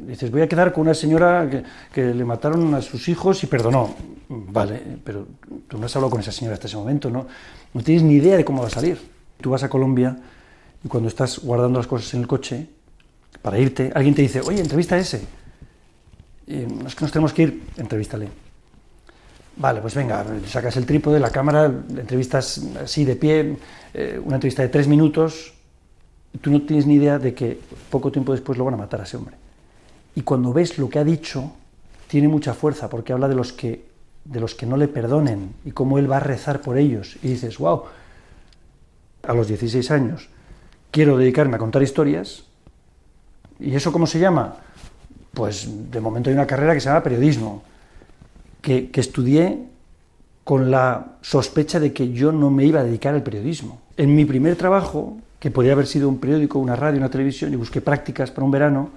dices, 0.00 0.30
voy 0.30 0.42
a 0.42 0.48
quedar 0.48 0.72
con 0.72 0.82
una 0.82 0.94
señora 0.94 1.48
que, 1.92 2.04
le 2.14 2.24
mataron 2.24 2.74
a 2.74 2.82
sus 2.82 3.08
hijos 3.08 3.42
y 3.44 3.46
perdonó. 3.46 3.94
Vale, 4.28 4.82
pero 5.04 5.26
tú 5.68 5.78
no 5.78 5.86
has 5.86 5.94
hablado 5.94 6.10
con 6.10 6.20
esa 6.20 6.32
señora 6.32 6.54
hasta 6.54 6.66
ese 6.66 6.76
momento, 6.76 7.10
¿no? 7.10 7.26
No 7.72 7.82
tienes 7.82 8.02
ni 8.02 8.14
idea 8.14 8.36
de 8.36 8.44
cómo 8.44 8.62
va 8.62 8.68
a 8.68 8.70
salir. 8.70 8.98
Tú 9.40 9.50
vas 9.50 9.62
a 9.62 9.68
Colombia 9.68 10.16
y 10.82 10.88
cuando 10.88 11.08
estás 11.08 11.38
guardando 11.38 11.78
las 11.78 11.86
cosas 11.86 12.12
en 12.14 12.20
el 12.20 12.26
coche, 12.26 12.66
para 13.42 13.58
irte, 13.58 13.92
alguien 13.94 14.14
te 14.14 14.22
dice, 14.22 14.40
oye, 14.40 14.60
entrevista 14.60 14.96
a 14.96 14.98
ese. 14.98 15.22
Y, 16.46 16.56
"No, 16.56 16.88
es 16.88 16.94
que 16.94 17.04
nos 17.04 17.12
tenemos 17.12 17.32
que 17.32 17.42
ir, 17.42 17.62
entrevístale. 17.76 18.45
Vale, 19.56 19.80
pues 19.80 19.94
venga, 19.94 20.24
sacas 20.46 20.76
el 20.76 20.84
trípode, 20.84 21.18
la 21.18 21.30
cámara, 21.30 21.64
entrevistas 21.64 22.60
así 22.82 23.06
de 23.06 23.16
pie, 23.16 23.56
eh, 23.94 24.20
una 24.22 24.36
entrevista 24.36 24.62
de 24.62 24.68
tres 24.68 24.86
minutos, 24.86 25.54
tú 26.42 26.50
no 26.50 26.62
tienes 26.62 26.86
ni 26.86 26.94
idea 26.94 27.18
de 27.18 27.32
que 27.32 27.58
poco 27.90 28.12
tiempo 28.12 28.32
después 28.32 28.58
lo 28.58 28.66
van 28.66 28.74
a 28.74 28.76
matar 28.76 29.00
a 29.00 29.04
ese 29.04 29.16
hombre. 29.16 29.36
Y 30.14 30.22
cuando 30.22 30.52
ves 30.52 30.76
lo 30.76 30.90
que 30.90 30.98
ha 30.98 31.04
dicho, 31.04 31.52
tiene 32.06 32.28
mucha 32.28 32.52
fuerza, 32.52 32.90
porque 32.90 33.14
habla 33.14 33.28
de 33.28 33.34
los 33.34 33.54
que, 33.54 33.86
de 34.24 34.40
los 34.40 34.54
que 34.54 34.66
no 34.66 34.76
le 34.76 34.88
perdonen 34.88 35.54
y 35.64 35.70
cómo 35.70 35.98
él 35.98 36.10
va 36.10 36.18
a 36.18 36.20
rezar 36.20 36.60
por 36.60 36.76
ellos. 36.76 37.16
Y 37.22 37.28
dices, 37.28 37.56
wow, 37.58 37.84
a 39.26 39.32
los 39.32 39.48
16 39.48 39.90
años 39.90 40.28
quiero 40.90 41.16
dedicarme 41.16 41.56
a 41.56 41.58
contar 41.58 41.82
historias. 41.82 42.44
¿Y 43.58 43.74
eso 43.74 43.90
cómo 43.90 44.06
se 44.06 44.18
llama? 44.18 44.56
Pues 45.32 45.90
de 45.90 46.00
momento 46.00 46.28
hay 46.28 46.34
una 46.34 46.46
carrera 46.46 46.74
que 46.74 46.80
se 46.80 46.88
llama 46.88 47.02
periodismo, 47.02 47.62
que, 48.66 48.90
estudié 49.00 49.60
con 50.42 50.72
la 50.72 51.18
sospecha 51.22 51.78
de 51.78 51.92
que 51.92 52.10
yo 52.10 52.32
no 52.32 52.50
me 52.50 52.64
iba 52.64 52.80
a 52.80 52.84
dedicar 52.84 53.14
al 53.14 53.22
periodismo. 53.22 53.80
En 53.96 54.16
mi 54.16 54.24
primer 54.24 54.56
trabajo, 54.56 55.18
que 55.38 55.52
podría 55.52 55.74
haber 55.74 55.86
sido 55.86 56.08
un 56.08 56.18
periódico, 56.18 56.58
una 56.58 56.74
radio, 56.74 56.98
una 56.98 57.08
televisión, 57.08 57.52
y 57.52 57.56
busqué 57.56 57.80
prácticas 57.80 58.32
para 58.32 58.44
un 58.44 58.50
verano, 58.50 58.90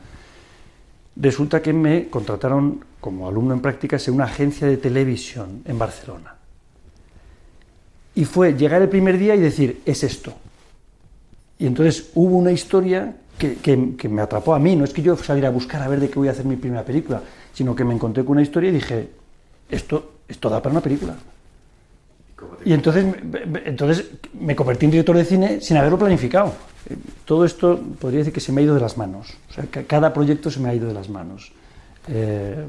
resulta 1.15 1.61
que 1.61 1.71
me 1.71 2.09
contrataron 2.09 2.83
como 2.99 3.27
alumno 3.27 3.53
en 3.53 3.61
prácticas 3.61 4.07
en 4.07 4.15
una 4.15 4.23
agencia 4.23 4.65
de 4.65 4.77
televisión 4.77 5.61
en 5.65 5.77
Barcelona. 5.77 6.33
Y 8.15 8.25
fue 8.25 8.55
llegar 8.55 8.81
el 8.81 8.89
primer 8.89 9.19
día 9.19 9.35
y 9.35 9.39
decir, 9.39 9.81
es 9.85 10.03
esto. 10.03 10.33
Y 11.59 11.67
entonces 11.67 12.09
hubo 12.15 12.37
una 12.37 12.51
historia 12.51 13.15
que- 13.37 13.57
que 13.95 14.09
me 14.09 14.21
atrapó 14.21 14.55
a 14.55 14.59
mí. 14.59 14.75
No 14.75 14.83
es 14.83 14.93
que 14.93 15.03
yo 15.03 15.15
saliera 15.15 15.49
a 15.49 15.51
buscar 15.51 15.81
a 15.83 15.87
ver 15.87 15.99
de 15.99 16.09
qué 16.09 16.17
voy 16.17 16.27
a 16.27 16.31
hacer 16.31 16.45
mi 16.45 16.55
primera 16.55 16.83
película, 16.83 17.21
sino 17.53 17.75
que 17.75 17.83
me 17.83 17.93
encontré 17.93 18.25
con 18.25 18.31
una 18.33 18.41
historia 18.41 18.69
y 18.71 18.73
dije, 18.73 19.18
esto, 19.69 20.13
esto 20.27 20.49
da 20.49 20.61
para 20.61 20.73
una 20.73 20.81
película. 20.81 21.15
Y 22.63 22.73
entonces, 22.73 23.05
entonces 23.65 24.05
me 24.39 24.55
convertí 24.55 24.85
en 24.85 24.91
director 24.91 25.15
de 25.15 25.25
cine 25.25 25.61
sin 25.61 25.77
haberlo 25.77 25.97
planificado. 25.97 26.53
Eh, 26.89 26.95
Todo 27.25 27.45
esto 27.45 27.79
podría 27.99 28.19
decir 28.19 28.33
que 28.33 28.39
se 28.39 28.51
me 28.51 28.61
ha 28.61 28.63
ido 28.63 28.75
de 28.75 28.81
las 28.81 28.97
manos. 28.97 29.33
O 29.49 29.53
sea, 29.53 29.65
cada 29.65 30.13
proyecto 30.13 30.49
se 30.49 30.59
me 30.59 30.69
ha 30.69 30.73
ido 30.73 30.87
de 30.87 30.93
las 30.93 31.09
manos. 31.09 31.51
Eh, 32.07 32.65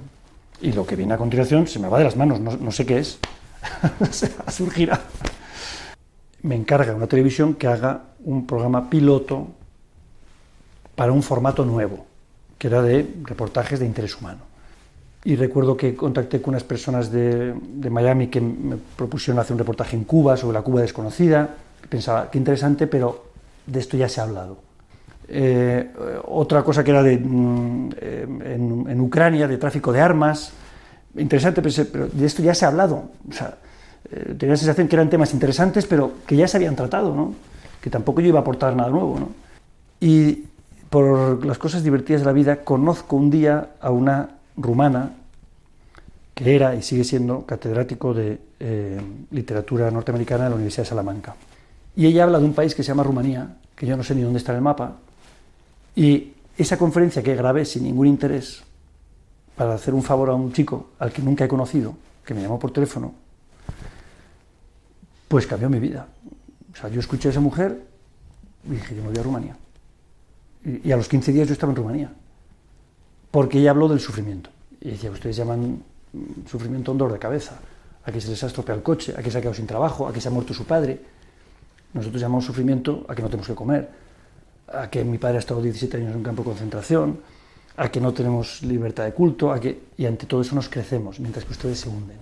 y 0.62 0.72
lo 0.72 0.86
que 0.86 0.96
viene 0.96 1.14
a 1.14 1.16
continuación 1.16 1.66
se 1.66 1.78
me 1.78 1.88
va 1.88 1.98
de 1.98 2.04
las 2.04 2.16
manos, 2.16 2.40
no, 2.40 2.56
no 2.56 2.72
sé 2.72 2.84
qué 2.84 2.98
es. 2.98 3.18
Surgirá. 4.48 5.00
Me 6.42 6.54
encarga 6.54 6.94
una 6.94 7.06
televisión 7.06 7.54
que 7.54 7.66
haga 7.66 8.02
un 8.24 8.46
programa 8.46 8.88
piloto 8.90 9.48
para 10.94 11.12
un 11.12 11.22
formato 11.22 11.64
nuevo, 11.64 12.06
que 12.58 12.66
era 12.66 12.82
de 12.82 13.08
reportajes 13.24 13.80
de 13.80 13.86
interés 13.86 14.16
humano. 14.18 14.49
Y 15.22 15.36
recuerdo 15.36 15.76
que 15.76 15.94
contacté 15.94 16.40
con 16.40 16.52
unas 16.54 16.64
personas 16.64 17.12
de, 17.12 17.54
de 17.54 17.90
Miami 17.90 18.28
que 18.28 18.40
me 18.40 18.76
propusieron 18.96 19.38
hacer 19.38 19.52
un 19.52 19.58
reportaje 19.58 19.96
en 19.96 20.04
Cuba 20.04 20.36
sobre 20.36 20.54
la 20.54 20.62
Cuba 20.62 20.80
desconocida. 20.80 21.48
Pensaba, 21.88 22.30
qué 22.30 22.38
interesante, 22.38 22.86
pero 22.86 23.24
de 23.66 23.80
esto 23.80 23.96
ya 23.96 24.08
se 24.08 24.20
ha 24.20 24.24
hablado. 24.24 24.58
Eh, 25.28 25.90
otra 26.26 26.62
cosa 26.62 26.82
que 26.82 26.90
era 26.90 27.02
de, 27.02 27.18
mm, 27.18 27.90
eh, 28.00 28.26
en, 28.26 28.86
en 28.88 29.00
Ucrania, 29.00 29.46
de 29.46 29.58
tráfico 29.58 29.92
de 29.92 30.00
armas. 30.00 30.52
Interesante, 31.16 31.60
pensé, 31.60 31.84
pero 31.84 32.08
de 32.08 32.26
esto 32.26 32.42
ya 32.42 32.54
se 32.54 32.64
ha 32.64 32.68
hablado. 32.68 33.10
O 33.28 33.32
sea, 33.32 33.58
eh, 34.10 34.34
tenía 34.38 34.54
la 34.54 34.56
sensación 34.56 34.88
que 34.88 34.96
eran 34.96 35.10
temas 35.10 35.32
interesantes, 35.32 35.86
pero 35.86 36.12
que 36.26 36.36
ya 36.36 36.48
se 36.48 36.56
habían 36.56 36.74
tratado, 36.74 37.14
¿no? 37.14 37.34
que 37.80 37.90
tampoco 37.90 38.20
yo 38.20 38.28
iba 38.28 38.38
a 38.38 38.42
aportar 38.42 38.74
nada 38.74 38.90
nuevo. 38.90 39.18
¿no? 39.18 39.28
Y 40.00 40.46
por 40.88 41.44
las 41.46 41.58
cosas 41.58 41.84
divertidas 41.84 42.22
de 42.22 42.26
la 42.26 42.32
vida, 42.32 42.64
conozco 42.64 43.16
un 43.16 43.30
día 43.30 43.70
a 43.80 43.90
una 43.90 44.30
rumana 44.60 45.16
que 46.34 46.54
era 46.54 46.74
y 46.74 46.82
sigue 46.82 47.04
siendo 47.04 47.44
catedrático 47.44 48.14
de 48.14 48.38
eh, 48.60 49.00
literatura 49.30 49.90
norteamericana 49.90 50.44
de 50.44 50.50
la 50.50 50.56
Universidad 50.56 50.84
de 50.84 50.88
Salamanca. 50.88 51.34
Y 51.96 52.06
ella 52.06 52.24
habla 52.24 52.38
de 52.38 52.44
un 52.44 52.54
país 52.54 52.74
que 52.74 52.82
se 52.82 52.88
llama 52.88 53.02
Rumanía, 53.02 53.56
que 53.74 53.86
yo 53.86 53.96
no 53.96 54.02
sé 54.02 54.14
ni 54.14 54.22
dónde 54.22 54.38
está 54.38 54.52
en 54.52 54.56
el 54.56 54.62
mapa, 54.62 54.96
y 55.94 56.32
esa 56.56 56.78
conferencia 56.78 57.22
que 57.22 57.34
grabé 57.34 57.64
sin 57.64 57.84
ningún 57.84 58.06
interés 58.06 58.62
para 59.56 59.74
hacer 59.74 59.92
un 59.92 60.02
favor 60.02 60.30
a 60.30 60.34
un 60.34 60.52
chico 60.52 60.90
al 60.98 61.12
que 61.12 61.22
nunca 61.22 61.44
he 61.44 61.48
conocido, 61.48 61.94
que 62.24 62.32
me 62.32 62.42
llamó 62.42 62.58
por 62.58 62.72
teléfono, 62.72 63.12
pues 65.28 65.46
cambió 65.46 65.68
mi 65.68 65.78
vida. 65.78 66.06
O 66.72 66.76
sea, 66.76 66.88
yo 66.88 67.00
escuché 67.00 67.28
a 67.28 67.30
esa 67.32 67.40
mujer 67.40 67.82
y 68.66 68.70
dije, 68.70 68.94
yo 68.94 69.02
me 69.02 69.10
voy 69.10 69.18
a 69.18 69.22
Rumanía. 69.22 69.56
Y, 70.64 70.90
a 70.92 70.96
los 70.96 71.08
15 71.08 71.32
días 71.32 71.48
yo 71.48 71.54
estaba 71.54 71.72
en 71.72 71.76
Rumanía, 71.76 72.12
porque 73.30 73.58
ella 73.58 73.70
habló 73.70 73.88
del 73.88 74.00
sufrimiento. 74.00 74.50
Y 74.80 74.90
decía, 74.90 75.10
ustedes 75.10 75.36
llaman 75.36 75.82
mm, 76.12 76.48
sufrimiento 76.48 76.92
un 76.92 76.98
dolor 76.98 77.12
de 77.12 77.18
cabeza, 77.18 77.58
a 78.04 78.12
que 78.12 78.20
se 78.20 78.28
les 78.28 78.42
ha 78.42 78.46
estropeado 78.46 78.78
el 78.78 78.82
coche, 78.82 79.14
a 79.16 79.22
que 79.22 79.30
se 79.30 79.38
ha 79.38 79.40
quedado 79.40 79.54
sin 79.54 79.66
trabajo, 79.66 80.08
a 80.08 80.12
que 80.12 80.20
se 80.20 80.28
ha 80.28 80.30
muerto 80.30 80.54
su 80.54 80.64
padre. 80.64 81.00
Nosotros 81.92 82.20
llamamos 82.20 82.44
sufrimiento 82.44 83.04
a 83.08 83.14
que 83.14 83.22
no 83.22 83.28
tenemos 83.28 83.46
que 83.46 83.54
comer, 83.54 83.88
a 84.72 84.88
que 84.88 85.04
mi 85.04 85.18
padre 85.18 85.36
ha 85.36 85.40
estado 85.40 85.60
17 85.60 85.96
años 85.96 86.10
en 86.10 86.16
un 86.16 86.22
campo 86.22 86.42
de 86.42 86.50
concentración, 86.50 87.18
a 87.76 87.90
que 87.90 88.00
no 88.00 88.12
tenemos 88.12 88.62
libertad 88.62 89.04
de 89.04 89.12
culto, 89.12 89.52
a 89.52 89.60
que, 89.60 89.80
y 89.96 90.06
ante 90.06 90.26
todo 90.26 90.40
eso 90.40 90.54
nos 90.54 90.68
crecemos, 90.68 91.20
mientras 91.20 91.44
que 91.44 91.52
ustedes 91.52 91.80
se 91.80 91.88
hunden. 91.88 92.18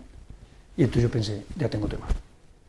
Y 0.76 0.84
entonces 0.84 1.02
yo 1.02 1.10
pensé, 1.10 1.44
ya 1.56 1.68
tengo 1.68 1.88
tema, 1.88 2.06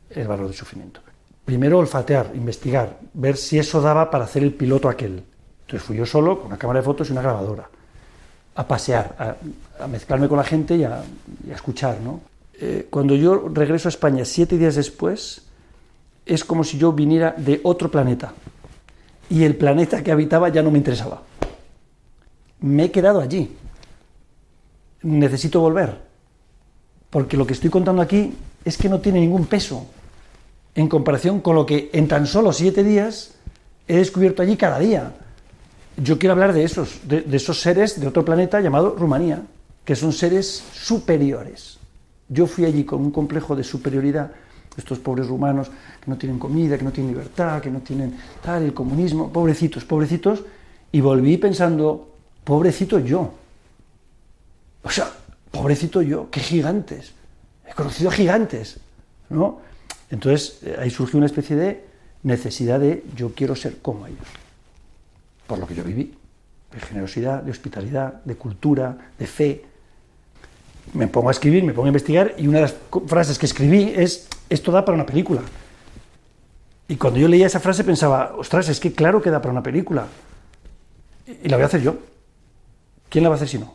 el 0.10 0.28
valor 0.28 0.48
del 0.48 0.56
sufrimiento. 0.56 1.02
Primero 1.46 1.80
olfatear, 1.80 2.32
investigar, 2.36 3.00
ver 3.14 3.38
si 3.38 3.58
eso 3.58 3.82
daba 3.82 4.10
para 4.10 4.26
hacer 4.26 4.44
el 4.44 4.54
piloto 4.54 4.90
aquel. 4.90 5.24
Entonces 5.62 5.86
fui 5.86 5.98
yo 5.98 6.06
solo, 6.06 6.38
con 6.38 6.48
una 6.48 6.58
cámara 6.58 6.80
de 6.80 6.86
fotos 6.86 7.10
y 7.10 7.12
una 7.12 7.22
grabadora, 7.22 7.70
a 8.56 8.68
pasear, 8.68 9.38
a, 9.80 9.88
mezclarme 9.88 10.28
con 10.28 10.38
la 10.38 10.44
gente 10.44 10.76
y 10.76 10.84
a, 10.84 11.04
y 11.48 11.52
escuchar. 11.52 12.00
¿no? 12.02 12.22
Eh, 12.60 12.88
cuando 12.90 13.16
yo 13.16 13.50
regreso 13.50 13.88
a 13.88 13.92
España 13.92 14.26
siete 14.26 14.58
días 14.58 14.76
después, 14.76 15.44
es 16.26 16.44
como 16.44 16.64
si 16.64 16.78
yo 16.78 16.92
viniera 16.94 17.34
de 17.38 17.62
otro 17.64 17.90
planeta 17.90 18.34
y 19.30 19.44
el 19.44 19.56
planeta 19.56 20.04
que 20.04 20.12
habitaba 20.12 20.50
ya 20.50 20.62
no 20.64 20.72
me 20.72 20.78
interesaba. 20.78 21.22
Me 22.62 22.86
he 22.86 22.92
quedado 22.92 23.22
allí. 23.22 23.56
Necesito 25.04 25.62
volver. 25.62 25.98
Porque 27.10 27.38
lo 27.38 27.48
que 27.48 27.54
estoy 27.54 27.70
contando 27.70 28.02
aquí 28.02 28.34
es 28.66 28.78
que 28.78 28.90
no 28.90 29.00
tiene 29.00 29.20
ningún 29.20 29.46
peso 29.46 29.88
en 30.76 30.88
comparación 30.88 31.42
con 31.42 31.56
lo 31.56 31.66
que 31.66 31.90
en 31.94 32.08
tan 32.08 32.28
solo 32.28 32.54
siete 32.54 32.84
días 32.84 33.36
he 33.88 33.98
descubierto 33.98 34.42
allí 34.42 34.58
cada 34.58 34.80
día. 34.80 35.14
Yo 36.02 36.18
quiero 36.18 36.34
hablar 36.34 36.54
de 36.54 36.64
esos, 36.64 37.08
de, 37.08 37.26
esos 37.32 37.60
seres 37.60 38.00
de 38.00 38.08
otro 38.08 38.24
planeta 38.24 38.62
llamado 38.62 38.96
Rumanía, 38.98 39.44
que 39.84 39.96
son 39.96 40.14
seres 40.14 40.64
superiores. 40.74 41.78
Yo 42.28 42.48
fui 42.48 42.66
allí 42.66 42.84
con 42.84 43.02
un 43.02 43.12
complejo 43.12 43.56
de 43.56 43.64
superioridad 43.64 44.32
estos 44.78 45.00
pobres 45.00 45.28
rumanos 45.28 45.70
que 45.70 46.10
no 46.10 46.18
tienen 46.18 46.40
comida, 46.40 46.78
que 46.78 46.84
no 46.84 46.92
tienen 46.92 47.12
libertad, 47.12 47.62
que 47.62 47.70
no 47.70 47.80
tienen 47.80 48.16
tal, 48.42 48.64
el 48.64 48.74
comunismo, 48.74 49.32
pobrecitos, 49.32 49.84
pobrecitos, 49.84 50.44
y 50.92 51.02
volví 51.02 51.38
pensando, 51.38 52.08
pobrecito 52.44 53.00
yo. 53.00 53.34
O 54.84 54.90
sea, 54.90 55.12
pobrecito 55.52 56.02
yo, 56.02 56.30
qué 56.32 56.40
gigantes. 56.40 57.12
He 57.68 57.74
conocido 57.74 58.10
gigantes, 58.10 58.80
¿no? 59.30 59.60
Entonces 60.10 60.60
eh, 60.64 60.78
ahí 60.80 60.90
surgió 60.90 61.18
una 61.18 61.28
especie 61.28 61.56
de 61.56 61.86
necesidad 62.24 62.80
de 62.80 63.04
yo 63.16 63.34
quiero 63.34 63.56
ser 63.56 63.78
como 63.80 64.08
ellos, 64.08 64.20
por 65.50 65.58
lo 65.58 65.68
que 65.68 65.74
yo 65.76 65.84
viví, 65.84 66.14
de 66.72 66.80
generosidad, 66.80 67.42
de 67.42 67.50
hospitalidad, 67.52 68.22
de 68.24 68.36
cultura, 68.36 68.96
de 69.18 69.26
fe. 69.28 69.66
me 70.94 71.08
pongo 71.08 71.30
a 71.30 71.32
escribir, 71.32 71.64
me 71.64 71.74
pongo 71.74 71.86
a 71.86 71.90
investigar 71.90 72.36
y 72.38 72.48
una 72.48 72.58
de 72.60 72.62
las 72.64 72.76
frases 73.08 73.38
que 73.38 73.46
escribí 73.48 73.94
es, 73.96 74.28
esto 74.50 74.72
da 74.72 74.86
para 74.86 74.96
una 74.96 75.06
película. 75.06 75.42
Y 76.88 76.96
cuando 76.96 77.20
yo 77.20 77.28
leía 77.28 77.46
esa 77.48 77.60
frase 77.60 77.84
pensaba, 77.84 78.34
ostras, 78.38 78.70
es 78.70 78.80
que 78.80 78.94
claro 78.94 79.22
que 79.22 79.30
da 79.30 79.42
para 79.42 79.52
una 79.52 79.62
película. 79.64 80.06
Y 81.44 81.48
la 81.50 81.58
voy 81.58 81.64
a 81.64 81.68
hacer 81.68 81.82
yo. 81.82 81.96
¿Quién 83.10 83.24
la 83.24 83.30
va 83.30 83.36
a 83.36 83.38
hacer 83.38 83.48
si 83.50 83.60
no? 83.60 83.74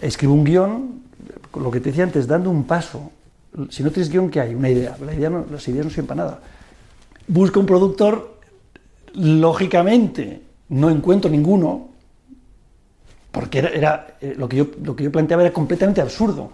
Escribo 0.00 0.32
un 0.32 0.44
guion, 0.44 1.02
lo 1.54 1.70
que 1.70 1.80
te 1.80 1.90
decía 1.90 2.04
antes, 2.04 2.26
dando 2.26 2.48
un 2.50 2.64
paso. 2.64 3.10
Si 3.70 3.82
no 3.82 3.90
tienes 3.90 4.10
guion, 4.10 4.30
¿qué 4.30 4.40
hay? 4.40 4.54
Una 4.54 4.70
idea. 4.70 4.96
La 5.04 5.12
idea 5.14 5.28
no- 5.30 5.44
las 5.50 5.66
ideas 5.68 5.84
no 5.84 5.90
sirven 5.90 6.06
para 6.06 6.24
nada. 6.24 6.40
Busco 7.28 7.60
un 7.60 7.66
productor, 7.66 8.33
lógicamente 9.14 10.42
no 10.68 10.90
encuentro 10.90 11.30
ninguno, 11.30 11.88
porque 13.30 13.58
era, 13.58 14.16
eh, 14.20 14.34
lo, 14.36 14.48
que 14.48 14.56
yo, 14.56 14.66
lo 14.82 14.94
que 14.94 15.04
yo 15.04 15.12
planteaba 15.12 15.42
era 15.42 15.52
completamente 15.52 16.00
absurdo. 16.00 16.50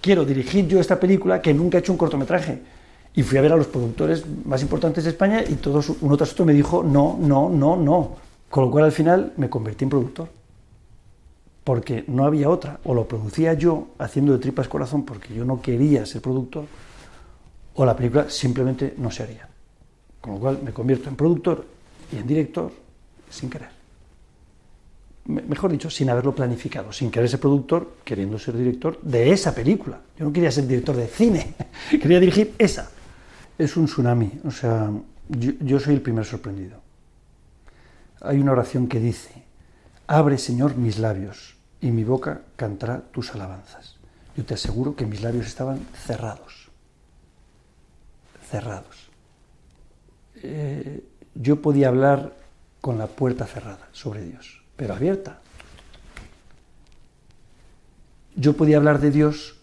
Quiero 0.00 0.24
dirigir 0.24 0.66
yo 0.66 0.80
esta 0.80 0.98
película 0.98 1.40
que 1.40 1.52
nunca 1.52 1.78
he 1.78 1.80
hecho 1.80 1.92
un 1.92 1.98
cortometraje. 1.98 2.60
Y 3.14 3.22
fui 3.22 3.36
a 3.36 3.42
ver 3.42 3.52
a 3.52 3.56
los 3.56 3.66
productores 3.66 4.24
más 4.46 4.62
importantes 4.62 5.04
de 5.04 5.10
España 5.10 5.44
y 5.46 5.56
todos, 5.56 5.92
uno 6.00 6.16
tras 6.16 6.32
otro 6.32 6.46
me 6.46 6.54
dijo 6.54 6.82
no, 6.82 7.18
no, 7.20 7.50
no, 7.50 7.76
no. 7.76 8.16
Con 8.48 8.64
lo 8.64 8.70
cual 8.70 8.84
al 8.84 8.92
final 8.92 9.34
me 9.36 9.50
convertí 9.50 9.84
en 9.84 9.90
productor. 9.90 10.28
Porque 11.62 12.04
no 12.08 12.24
había 12.24 12.48
otra. 12.48 12.80
O 12.84 12.94
lo 12.94 13.06
producía 13.06 13.52
yo 13.52 13.88
haciendo 13.98 14.32
de 14.32 14.38
tripas 14.38 14.68
corazón 14.68 15.04
porque 15.04 15.34
yo 15.34 15.44
no 15.44 15.60
quería 15.60 16.06
ser 16.06 16.22
productor, 16.22 16.64
o 17.74 17.84
la 17.84 17.94
película 17.94 18.28
simplemente 18.30 18.94
no 18.96 19.10
se 19.10 19.22
haría. 19.22 19.48
Con 20.20 20.34
lo 20.34 20.40
cual 20.40 20.60
me 20.64 20.72
convierto 20.72 21.10
en 21.10 21.16
productor 21.16 21.71
y 22.12 22.16
en 22.18 22.26
director 22.26 22.72
sin 23.30 23.48
querer. 23.50 23.70
Me- 25.26 25.42
Mejor 25.42 25.70
dicho, 25.72 25.88
sin 25.90 26.10
haberlo 26.10 26.34
planificado, 26.34 26.92
sin 26.92 27.10
querer 27.10 27.28
ser 27.28 27.40
productor, 27.40 27.96
queriendo 28.04 28.38
ser 28.38 28.56
director 28.56 29.00
de 29.02 29.32
esa 29.32 29.54
película. 29.54 30.00
Yo 30.18 30.24
no 30.26 30.32
quería 30.32 30.50
ser 30.50 30.66
director 30.66 30.96
de 30.96 31.06
cine, 31.06 31.54
quería 31.90 32.20
dirigir 32.20 32.54
esa. 32.58 32.90
Es 33.58 33.76
un 33.76 33.86
tsunami, 33.86 34.40
o 34.44 34.50
sea, 34.50 34.90
yo, 35.28 35.52
yo 35.60 35.78
soy 35.78 35.94
el 35.94 36.00
primer 36.00 36.24
sorprendido. 36.24 36.80
Hay 38.20 38.38
una 38.40 38.52
oración 38.52 38.86
que 38.88 39.00
dice, 39.00 39.30
abre 40.06 40.38
Señor 40.38 40.76
mis 40.76 40.98
labios 40.98 41.56
y 41.80 41.90
mi 41.90 42.04
boca 42.04 42.42
cantará 42.56 43.00
tus 43.00 43.34
alabanzas. 43.34 43.96
Yo 44.36 44.44
te 44.44 44.54
aseguro 44.54 44.96
que 44.96 45.06
mis 45.06 45.22
labios 45.22 45.46
estaban 45.46 45.80
cerrados, 46.06 46.70
cerrados. 48.50 49.10
Eh, 50.36 51.04
yo 51.34 51.60
podía 51.60 51.88
hablar 51.88 52.34
con 52.80 52.98
la 52.98 53.06
puerta 53.06 53.46
cerrada 53.46 53.88
sobre 53.92 54.24
Dios, 54.24 54.62
pero 54.76 54.94
abierta. 54.94 55.38
Yo 58.34 58.56
podía 58.56 58.78
hablar 58.78 59.00
de 59.00 59.10
Dios 59.10 59.56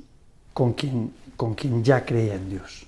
con 0.54 0.74
quien, 0.74 1.14
con 1.36 1.56
quien 1.56 1.84
ya 1.84 2.06
creía 2.06 2.36
en 2.36 2.50
Dios, 2.50 2.86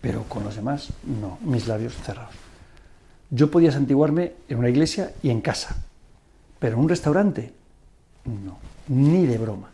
pero 0.00 0.24
con 0.24 0.44
los 0.44 0.56
demás 0.56 0.90
no, 1.04 1.38
mis 1.42 1.66
labios 1.66 1.94
cerrados. 1.94 2.34
Yo 3.30 3.50
podía 3.50 3.72
santiguarme 3.72 4.32
en 4.48 4.58
una 4.58 4.68
iglesia 4.68 5.12
y 5.22 5.30
en 5.30 5.40
casa, 5.40 5.76
pero 6.58 6.76
en 6.76 6.82
un 6.82 6.88
restaurante 6.88 7.52
no, 8.24 8.58
ni 8.88 9.26
de 9.26 9.38
broma. 9.38 9.70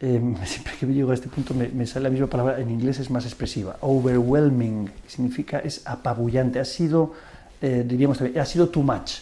Eh, 0.00 0.20
siempre 0.44 0.74
que 0.78 0.86
llego 0.86 1.10
a 1.10 1.14
este 1.14 1.28
punto 1.28 1.54
me, 1.54 1.68
me 1.68 1.86
sale 1.86 2.04
la 2.04 2.10
misma 2.10 2.26
palabra, 2.26 2.60
en 2.60 2.70
inglés 2.70 2.98
es 2.98 3.10
más 3.10 3.24
expresiva. 3.24 3.76
Overwhelming 3.80 4.90
significa 5.06 5.58
es 5.58 5.86
apabullante, 5.86 6.60
ha 6.60 6.64
sido, 6.64 7.12
eh, 7.60 7.84
diríamos 7.86 8.18
también, 8.18 8.40
ha 8.40 8.44
sido 8.44 8.68
too 8.68 8.82
much. 8.82 9.20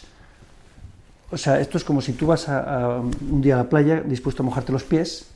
O 1.31 1.37
sea, 1.37 1.59
esto 1.59 1.77
es 1.77 1.83
como 1.83 2.01
si 2.01 2.13
tú 2.13 2.27
vas 2.27 2.47
a, 2.49 2.95
a 2.97 2.99
un 2.99 3.41
día 3.41 3.55
a 3.55 3.57
la 3.57 3.69
playa 3.69 4.01
dispuesto 4.01 4.43
a 4.43 4.45
mojarte 4.45 4.71
los 4.71 4.83
pies, 4.83 5.27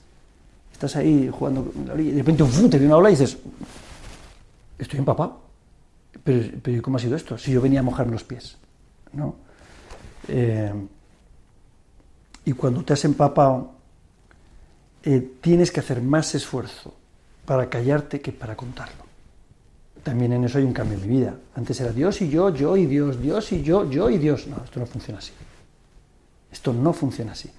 estás 0.72 0.96
ahí 0.96 1.30
jugando 1.30 1.74
y 1.98 2.12
de 2.12 2.18
repente 2.20 2.44
¡fum! 2.46 2.70
te 2.70 2.78
viene 2.78 2.94
una 2.94 2.98
ola 2.98 3.10
y 3.10 3.14
dices, 3.14 3.38
estoy 4.78 5.00
empapado. 5.00 5.42
Pero, 6.24 6.58
pero 6.62 6.78
¿y 6.78 6.82
¿cómo 6.82 6.98
ha 6.98 7.00
sido 7.00 7.16
esto? 7.16 7.38
Si 7.38 7.52
yo 7.52 7.62
venía 7.62 7.82
a 7.82 7.84
mojarme 7.84 8.14
los 8.14 8.24
pies. 8.24 8.58
¿no? 9.14 9.36
Eh, 10.28 10.74
y 12.46 12.54
cuando 12.54 12.84
te 12.84 12.94
has 12.94 13.04
empapado, 13.06 13.72
eh, 15.04 15.34
tienes 15.42 15.72
que 15.72 15.80
hacer 15.80 16.02
más 16.02 16.34
esfuerzo 16.36 16.94
para 17.46 17.70
callarte 17.70 18.22
que 18.22 18.32
para 18.32 18.56
contarlo. 18.56 19.09
También 20.04 20.34
en 20.34 20.44
eso 20.44 20.58
hay 20.58 20.64
un 20.64 20.74
cambio 20.74 20.98
en 20.98 21.02
mi 21.02 21.18
vida. 21.20 21.36
Antes 21.56 21.80
era 21.82 21.92
Dios 21.92 22.22
y 22.22 22.30
yo, 22.30 22.54
yo 22.54 22.78
y 22.78 22.86
Dios, 22.86 23.22
Dios 23.22 23.52
y 23.52 23.62
yo, 23.62 23.90
yo 23.90 24.10
y 24.10 24.18
Dios. 24.18 24.48
No, 24.48 24.64
esto 24.64 24.80
no 24.80 24.86
funciona 24.86 25.20
así. 25.20 25.32
Esto 26.52 26.74
no 26.74 26.94
funciona 26.94 27.34
así. 27.34 27.50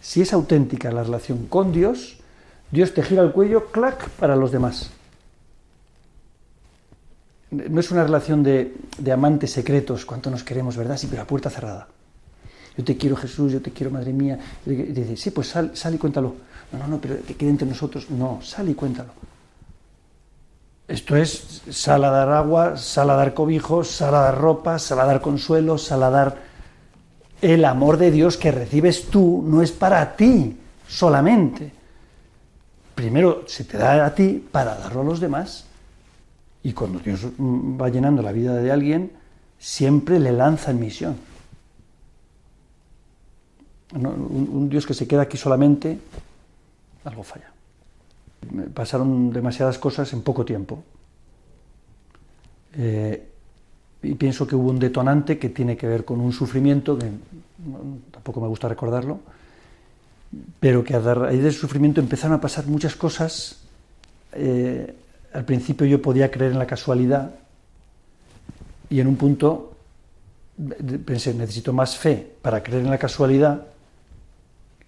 Si 0.00 0.20
es 0.20 0.32
auténtica 0.32 0.90
la 0.90 1.04
relación 1.04 1.46
con 1.46 1.72
Dios, 1.72 2.18
Dios 2.70 2.92
te 2.92 3.02
gira 3.02 3.22
el 3.22 3.32
cuello, 3.32 3.70
clac, 3.70 4.08
para 4.10 4.34
los 4.34 4.50
demás. 4.50 4.90
No 7.50 7.80
es 7.80 7.90
una 7.90 8.02
relación 8.02 8.42
de, 8.42 8.74
de 8.98 9.12
amantes 9.12 9.52
secretos, 9.52 10.04
cuánto 10.04 10.30
nos 10.30 10.42
queremos, 10.42 10.76
¿verdad? 10.76 10.96
Sí, 10.96 11.06
pero 11.08 11.22
a 11.22 11.26
puerta 11.26 11.50
cerrada. 11.50 11.86
Yo 12.76 12.84
te 12.84 12.96
quiero 12.96 13.16
Jesús, 13.16 13.52
yo 13.52 13.60
te 13.60 13.70
quiero 13.70 13.90
Madre 13.90 14.12
mía. 14.12 14.38
Y 14.64 14.70
dice, 14.70 15.16
sí, 15.16 15.30
pues 15.30 15.48
sal, 15.48 15.76
sal 15.76 15.94
y 15.94 15.98
cuéntalo. 15.98 16.34
No, 16.72 16.78
no, 16.78 16.86
no, 16.86 16.98
pero 16.98 17.22
que 17.22 17.34
quede 17.34 17.50
entre 17.50 17.68
nosotros. 17.68 18.10
No, 18.10 18.40
sal 18.42 18.68
y 18.68 18.74
cuéntalo. 18.74 19.12
Esto 20.92 21.16
es 21.16 21.62
sal 21.70 22.04
a 22.04 22.10
dar 22.10 22.28
agua, 22.28 22.76
sal 22.76 23.08
a 23.08 23.14
dar 23.14 23.32
cobijos, 23.32 23.88
sal 23.88 24.14
a 24.14 24.20
dar 24.28 24.36
ropa, 24.36 24.78
sal 24.78 25.00
a 25.00 25.06
dar 25.06 25.22
consuelo, 25.22 25.78
sal 25.78 26.02
a 26.02 26.10
dar... 26.10 26.52
El 27.40 27.64
amor 27.64 27.96
de 27.96 28.10
Dios 28.10 28.36
que 28.36 28.52
recibes 28.52 29.06
tú 29.06 29.42
no 29.42 29.62
es 29.62 29.72
para 29.72 30.14
ti 30.14 30.54
solamente. 30.86 31.72
Primero 32.94 33.44
se 33.46 33.64
te 33.64 33.78
da 33.78 34.04
a 34.04 34.14
ti 34.14 34.46
para 34.52 34.74
darlo 34.76 35.00
a 35.00 35.04
los 35.04 35.18
demás. 35.18 35.64
Y 36.62 36.74
cuando 36.74 36.98
Dios 36.98 37.24
va 37.40 37.88
llenando 37.88 38.20
la 38.20 38.30
vida 38.30 38.54
de 38.54 38.70
alguien, 38.70 39.12
siempre 39.58 40.20
le 40.20 40.30
lanza 40.30 40.72
en 40.72 40.78
misión. 40.78 41.16
Un, 43.94 44.68
Dios 44.68 44.86
que 44.86 44.92
se 44.92 45.08
queda 45.08 45.22
aquí 45.22 45.38
solamente, 45.38 45.98
algo 47.04 47.22
falla. 47.22 47.51
Pasaron 48.74 49.32
demasiadas 49.32 49.78
cosas 49.78 50.12
en 50.12 50.22
poco 50.22 50.44
tiempo. 50.44 50.82
Eh, 52.74 53.28
y 54.02 54.14
pienso 54.14 54.46
que 54.46 54.56
hubo 54.56 54.70
un 54.70 54.78
detonante 54.78 55.38
que 55.38 55.50
tiene 55.50 55.76
que 55.76 55.86
ver 55.86 56.04
con 56.04 56.20
un 56.20 56.32
sufrimiento, 56.32 56.98
que 56.98 57.06
tampoco 58.10 58.40
me 58.40 58.48
gusta 58.48 58.68
recordarlo, 58.68 59.20
pero 60.58 60.82
que 60.82 60.94
a 60.94 61.00
raíz 61.00 61.42
del 61.42 61.52
sufrimiento 61.52 62.00
empezaron 62.00 62.36
a 62.36 62.40
pasar 62.40 62.66
muchas 62.66 62.96
cosas. 62.96 63.60
Eh, 64.32 64.94
al 65.32 65.44
principio 65.44 65.86
yo 65.86 66.02
podía 66.02 66.30
creer 66.30 66.52
en 66.52 66.58
la 66.58 66.66
casualidad 66.66 67.34
y 68.90 69.00
en 69.00 69.06
un 69.06 69.16
punto 69.16 69.72
pensé, 71.04 71.34
necesito 71.34 71.72
más 71.72 71.96
fe 71.96 72.34
para 72.42 72.62
creer 72.62 72.82
en 72.84 72.90
la 72.90 72.98
casualidad 72.98 73.66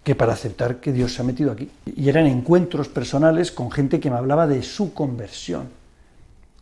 que 0.05 0.15
para 0.15 0.35
aceptar 0.35 0.77
que 0.77 0.93
Dios 0.93 1.15
se 1.15 1.23
ha 1.23 1.25
metido 1.25 1.51
aquí. 1.51 1.69
Y 1.97 2.11
eran 2.11 2.27
encuentros 2.27 2.89
personales 2.89 3.51
con 3.51 3.71
gente 3.71 3.99
que 3.99 4.11
me 4.11 4.17
hablaba 4.17 4.47
de 4.47 4.63
su 4.63 4.93
conversión. 4.93 5.67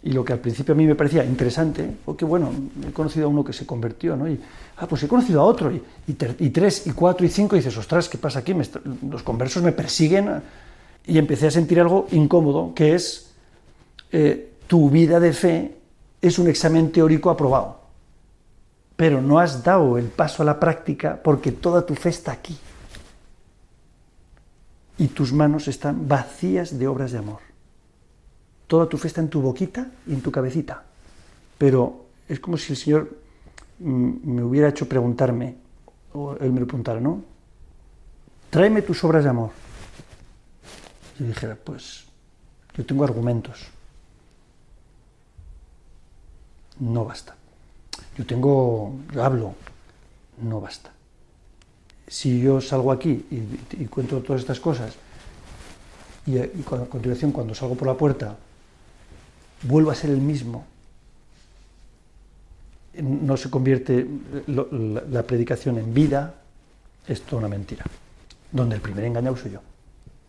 Y 0.04 0.12
lo 0.12 0.24
que 0.24 0.32
al 0.32 0.38
principio 0.38 0.74
a 0.74 0.76
mí 0.76 0.86
me 0.86 0.94
parecía 0.94 1.24
interesante, 1.24 1.88
porque 2.04 2.24
bueno, 2.24 2.50
he 2.88 2.92
conocido 2.92 3.26
a 3.26 3.28
uno 3.28 3.44
que 3.44 3.52
se 3.52 3.66
convirtió, 3.66 4.16
¿no? 4.16 4.28
Y, 4.28 4.40
ah, 4.76 4.86
pues 4.86 5.02
he 5.02 5.08
conocido 5.08 5.40
a 5.40 5.44
otro, 5.44 5.72
y, 5.72 5.82
y, 6.06 6.12
ter, 6.12 6.36
y 6.38 6.50
tres, 6.50 6.86
y 6.86 6.92
cuatro, 6.92 7.26
y 7.26 7.28
cinco, 7.28 7.56
y 7.56 7.58
dices, 7.58 7.76
ostras, 7.76 8.08
¿qué 8.08 8.16
pasa 8.16 8.38
aquí? 8.38 8.54
Me 8.54 8.64
los 9.08 9.22
conversos 9.24 9.62
me 9.62 9.72
persiguen. 9.72 10.42
Y 11.04 11.18
empecé 11.18 11.48
a 11.48 11.50
sentir 11.50 11.80
algo 11.80 12.06
incómodo, 12.12 12.72
que 12.74 12.94
es, 12.94 13.32
eh, 14.12 14.52
tu 14.68 14.88
vida 14.88 15.18
de 15.18 15.32
fe 15.32 15.76
es 16.20 16.38
un 16.38 16.48
examen 16.48 16.92
teórico 16.92 17.28
aprobado, 17.28 17.80
pero 18.94 19.20
no 19.20 19.40
has 19.40 19.64
dado 19.64 19.98
el 19.98 20.06
paso 20.06 20.44
a 20.44 20.46
la 20.46 20.60
práctica 20.60 21.20
porque 21.22 21.50
toda 21.50 21.84
tu 21.84 21.96
fe 21.96 22.10
está 22.10 22.30
aquí 22.30 22.56
y 24.98 25.08
tus 25.08 25.32
manos 25.32 25.68
están 25.68 26.06
vacías 26.08 26.78
de 26.78 26.86
obras 26.86 27.12
de 27.12 27.18
amor. 27.18 27.40
Toda 28.66 28.88
tu 28.88 28.98
fe 28.98 29.08
está 29.08 29.20
en 29.20 29.28
tu 29.28 29.40
boquita 29.40 29.90
y 30.06 30.14
en 30.14 30.22
tu 30.22 30.30
cabecita. 30.30 30.82
Pero 31.58 32.06
es 32.28 32.40
como 32.40 32.56
si 32.56 32.72
el 32.72 32.78
Señor 32.78 33.16
me 33.80 34.42
hubiera 34.42 34.68
hecho 34.68 34.88
preguntarme, 34.88 35.56
o 36.12 36.34
Él 36.36 36.52
me 36.52 36.60
lo 36.60 36.66
preguntara, 36.66 37.00
¿no? 37.00 37.22
Tráeme 38.50 38.82
tus 38.82 39.02
obras 39.04 39.24
de 39.24 39.30
amor. 39.30 39.50
Y 41.18 41.24
dijera, 41.24 41.56
pues 41.62 42.04
yo 42.74 42.84
tengo 42.84 43.04
argumentos. 43.04 43.66
No 46.80 47.04
basta. 47.04 47.34
Yo 48.16 48.26
tengo, 48.26 48.94
yo 49.12 49.24
hablo, 49.24 49.54
no 50.42 50.60
basta 50.60 50.92
si 52.12 52.42
yo 52.42 52.60
salgo 52.60 52.92
aquí 52.92 53.24
y, 53.30 53.82
y 53.82 53.86
cuento 53.86 54.20
todas 54.20 54.42
estas 54.42 54.60
cosas 54.60 54.92
y, 56.26 56.36
a 56.36 56.46
continuación 56.90 57.32
cuando 57.32 57.54
salgo 57.54 57.74
por 57.74 57.88
la 57.88 57.96
puerta 57.96 58.36
vuelvo 59.62 59.90
a 59.90 59.94
ser 59.94 60.10
el 60.10 60.18
mismo, 60.20 60.66
no 63.00 63.34
se 63.38 63.48
convierte 63.48 64.06
la, 64.46 64.66
la, 65.10 65.22
predicación 65.22 65.78
en 65.78 65.94
vida, 65.94 66.34
es 67.06 67.22
toda 67.22 67.38
una 67.38 67.48
mentira, 67.48 67.86
donde 68.50 68.74
el 68.74 68.82
primer 68.82 69.04
engañado 69.04 69.34
soy 69.34 69.52
yo. 69.52 69.60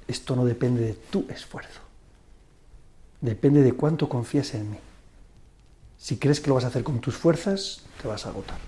esto 0.08 0.38
no 0.38 0.46
depende 0.46 0.82
de 0.84 0.94
tu 0.94 1.26
esfuerzo. 1.28 1.82
Depende 3.20 3.62
de 3.62 3.74
cuánto 3.74 4.08
confías 4.08 4.54
en 4.54 4.72
mí. 4.72 4.78
Si 5.98 6.16
crees 6.16 6.40
que 6.40 6.48
lo 6.48 6.56
vas 6.56 6.64
a 6.64 6.68
hacer 6.68 6.84
con 6.84 7.02
tus 7.02 7.18
fuerzas, 7.18 7.82
te 8.02 8.08
vas 8.08 8.26
a 8.26 8.30
agotar. 8.30 8.60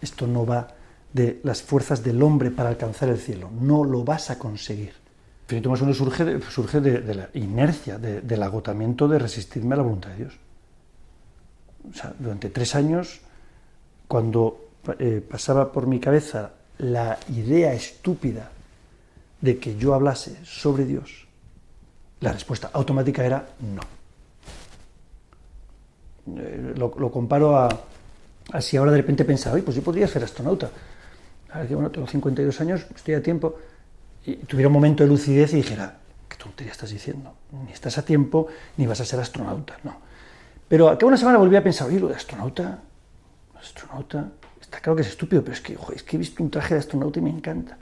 Esto 0.00 0.26
no 0.26 0.46
va 0.46 0.77
de 1.12 1.40
las 1.42 1.62
fuerzas 1.62 2.02
del 2.04 2.22
hombre 2.22 2.50
para 2.50 2.68
alcanzar 2.68 3.08
el 3.08 3.18
cielo. 3.18 3.50
No 3.60 3.84
lo 3.84 4.04
vas 4.04 4.30
a 4.30 4.38
conseguir. 4.38 4.92
Finito 5.46 5.70
más 5.70 5.80
uno 5.80 5.94
surge 5.94 6.24
de, 6.24 6.40
surge 6.42 6.80
de, 6.80 7.14
la 7.14 7.30
inercia, 7.34 7.98
de- 7.98 8.20
del 8.20 8.42
agotamiento 8.42 9.08
de 9.08 9.18
resistirme 9.18 9.74
a 9.74 9.78
la 9.78 9.82
voluntad 9.82 10.10
de 10.10 10.16
Dios. 10.16 10.34
O 11.90 11.94
sea, 11.94 12.12
durante 12.18 12.50
tres 12.50 12.74
años, 12.74 13.20
cuando 14.06 14.68
eh, 14.98 15.24
pasaba 15.26 15.72
por 15.72 15.86
mi 15.86 15.98
cabeza 16.00 16.50
la 16.78 17.18
idea 17.34 17.72
estúpida 17.72 18.50
de 19.40 19.58
que 19.58 19.76
yo 19.76 19.94
hablase 19.94 20.36
sobre 20.44 20.84
Dios, 20.84 21.26
la 22.20 22.32
respuesta 22.32 22.70
automática 22.74 23.24
era 23.24 23.48
no. 23.60 23.80
Eh, 26.36 26.74
lo, 26.76 26.90
comparo 27.10 27.56
a, 27.56 27.68
a 28.52 28.60
si 28.60 28.76
ahora 28.76 28.90
de 28.92 28.98
repente 28.98 29.24
pensaba, 29.24 29.58
pues 29.64 29.76
yo 29.76 29.82
podría 29.82 30.06
ser 30.06 30.22
astronauta. 30.24 30.70
Ahora 31.52 31.66
que 31.66 31.74
bueno, 31.74 31.90
tengo 31.90 32.06
52 32.06 32.60
años, 32.60 32.86
estoy 32.94 33.14
a 33.14 33.22
tiempo, 33.22 33.56
y 34.24 34.36
tuviera 34.36 34.68
un 34.68 34.74
momento 34.74 35.02
de 35.02 35.08
lucidez 35.08 35.52
y 35.54 35.56
dijera, 35.56 35.96
¿qué 36.28 36.36
tontería 36.36 36.72
estás 36.72 36.90
diciendo? 36.90 37.34
Ni 37.66 37.72
estás 37.72 37.96
a 37.98 38.04
tiempo, 38.04 38.48
ni 38.76 38.86
vas 38.86 39.00
a 39.00 39.04
ser 39.04 39.18
astronauta, 39.20 39.78
no. 39.84 39.96
Pero 40.68 40.90
a 40.90 40.98
una 41.02 41.16
semana 41.16 41.38
volví 41.38 41.56
a 41.56 41.62
pensar, 41.62 41.88
oye, 41.88 41.98
lo 41.98 42.08
de 42.08 42.14
astronauta, 42.14 42.80
astronauta, 43.58 44.28
está 44.60 44.80
claro 44.80 44.96
que 44.96 45.02
es 45.02 45.08
estúpido, 45.08 45.42
pero 45.42 45.54
es 45.54 45.62
que, 45.62 45.76
ojo, 45.76 45.92
es 45.92 46.02
que 46.02 46.16
he 46.16 46.18
visto 46.18 46.42
un 46.42 46.50
traje 46.50 46.74
de 46.74 46.80
astronauta 46.80 47.18
y 47.18 47.22
me 47.22 47.30
encanta. 47.30 47.78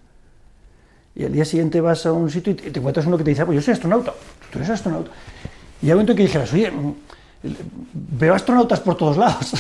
Y 1.17 1.25
al 1.25 1.33
día 1.33 1.45
siguiente 1.45 1.81
vas 1.81 2.07
a 2.07 2.13
un 2.13 2.31
sitio 2.31 2.53
y 2.53 2.57
te 2.57 2.79
encuentras 2.79 3.07
uno 3.07 3.19
que 3.19 3.25
te 3.25 3.31
dice, 3.31 3.43
ah, 3.43 3.47
pues 3.47 3.57
yo 3.57 3.63
soy 3.63 3.73
astronauta, 3.73 4.15
tú 4.53 4.59
eres 4.59 4.71
astronauta. 4.71 5.11
Y 5.83 5.87
hay 5.87 5.93
un 5.93 5.97
momento 5.97 6.13
en 6.13 6.17
que 6.19 6.23
dijeras, 6.23 6.53
oye, 6.53 6.71
mm, 6.71 6.95
veo 7.93 8.35
astronautas 8.35 8.81
por 8.81 8.97
todos 8.97 9.17
lados. 9.17 9.53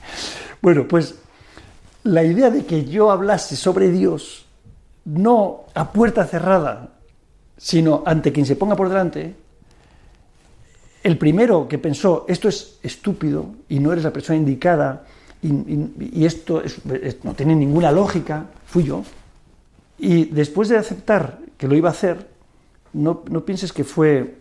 bueno, 0.62 0.86
pues 0.86 1.16
la 2.04 2.22
idea 2.24 2.50
de 2.50 2.64
que 2.64 2.84
yo 2.84 3.10
hablase 3.10 3.56
sobre 3.56 3.90
Dios, 3.90 4.46
no 5.04 5.62
a 5.74 5.92
puerta 5.92 6.24
cerrada, 6.26 6.90
sino 7.56 8.02
ante 8.06 8.32
quien 8.32 8.46
se 8.46 8.56
ponga 8.56 8.76
por 8.76 8.88
delante, 8.88 9.34
el 11.02 11.16
primero 11.18 11.66
que 11.68 11.78
pensó, 11.78 12.24
esto 12.28 12.48
es 12.48 12.78
estúpido 12.82 13.46
y 13.68 13.78
no 13.78 13.92
eres 13.92 14.04
la 14.04 14.12
persona 14.12 14.36
indicada 14.38 15.04
y, 15.42 16.24
esto 16.26 16.62
es- 16.62 16.78
es- 17.02 17.24
no 17.24 17.32
tiene 17.32 17.54
ninguna 17.56 17.90
lógica, 17.90 18.46
fui 18.66 18.84
yo. 18.84 19.02
Y 19.98 20.26
después 20.26 20.68
de 20.68 20.76
aceptar 20.76 21.38
que 21.56 21.66
lo 21.66 21.74
iba 21.74 21.88
a 21.88 21.92
hacer, 21.92 22.28
no, 22.92 23.22
no 23.30 23.44
pienses 23.44 23.72
que 23.72 23.84
fue 23.84 24.34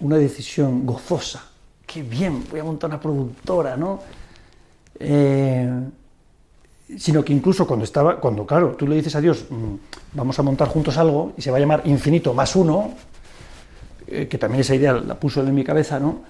una 0.00 0.16
decisión 0.16 0.86
gozosa. 0.86 1.44
Qué 1.86 2.02
bien, 2.02 2.44
voy 2.50 2.60
a 2.60 2.64
montar 2.64 2.88
una 2.90 3.00
productora, 3.00 3.76
¿no? 3.76 4.00
Eh, 4.98 5.70
sino 6.96 7.24
que 7.24 7.32
incluso 7.32 7.66
cuando 7.66 7.84
estaba, 7.84 8.20
cuando 8.20 8.46
claro, 8.46 8.76
tú 8.76 8.86
le 8.86 8.96
dices 8.96 9.16
a 9.16 9.20
Dios, 9.20 9.46
"Mm, 9.50 9.74
vamos 10.14 10.38
a 10.38 10.42
montar 10.42 10.68
juntos 10.68 10.96
algo 10.98 11.32
y 11.36 11.42
se 11.42 11.50
va 11.50 11.56
a 11.56 11.60
llamar 11.60 11.82
infinito 11.84 12.32
más 12.32 12.54
uno, 12.54 12.92
eh, 14.06 14.28
que 14.28 14.38
también 14.38 14.60
esa 14.60 14.74
idea 14.74 14.92
la 14.92 15.16
puso 15.16 15.42
en 15.42 15.54
mi 15.54 15.64
cabeza, 15.64 15.98
¿no? 15.98 16.20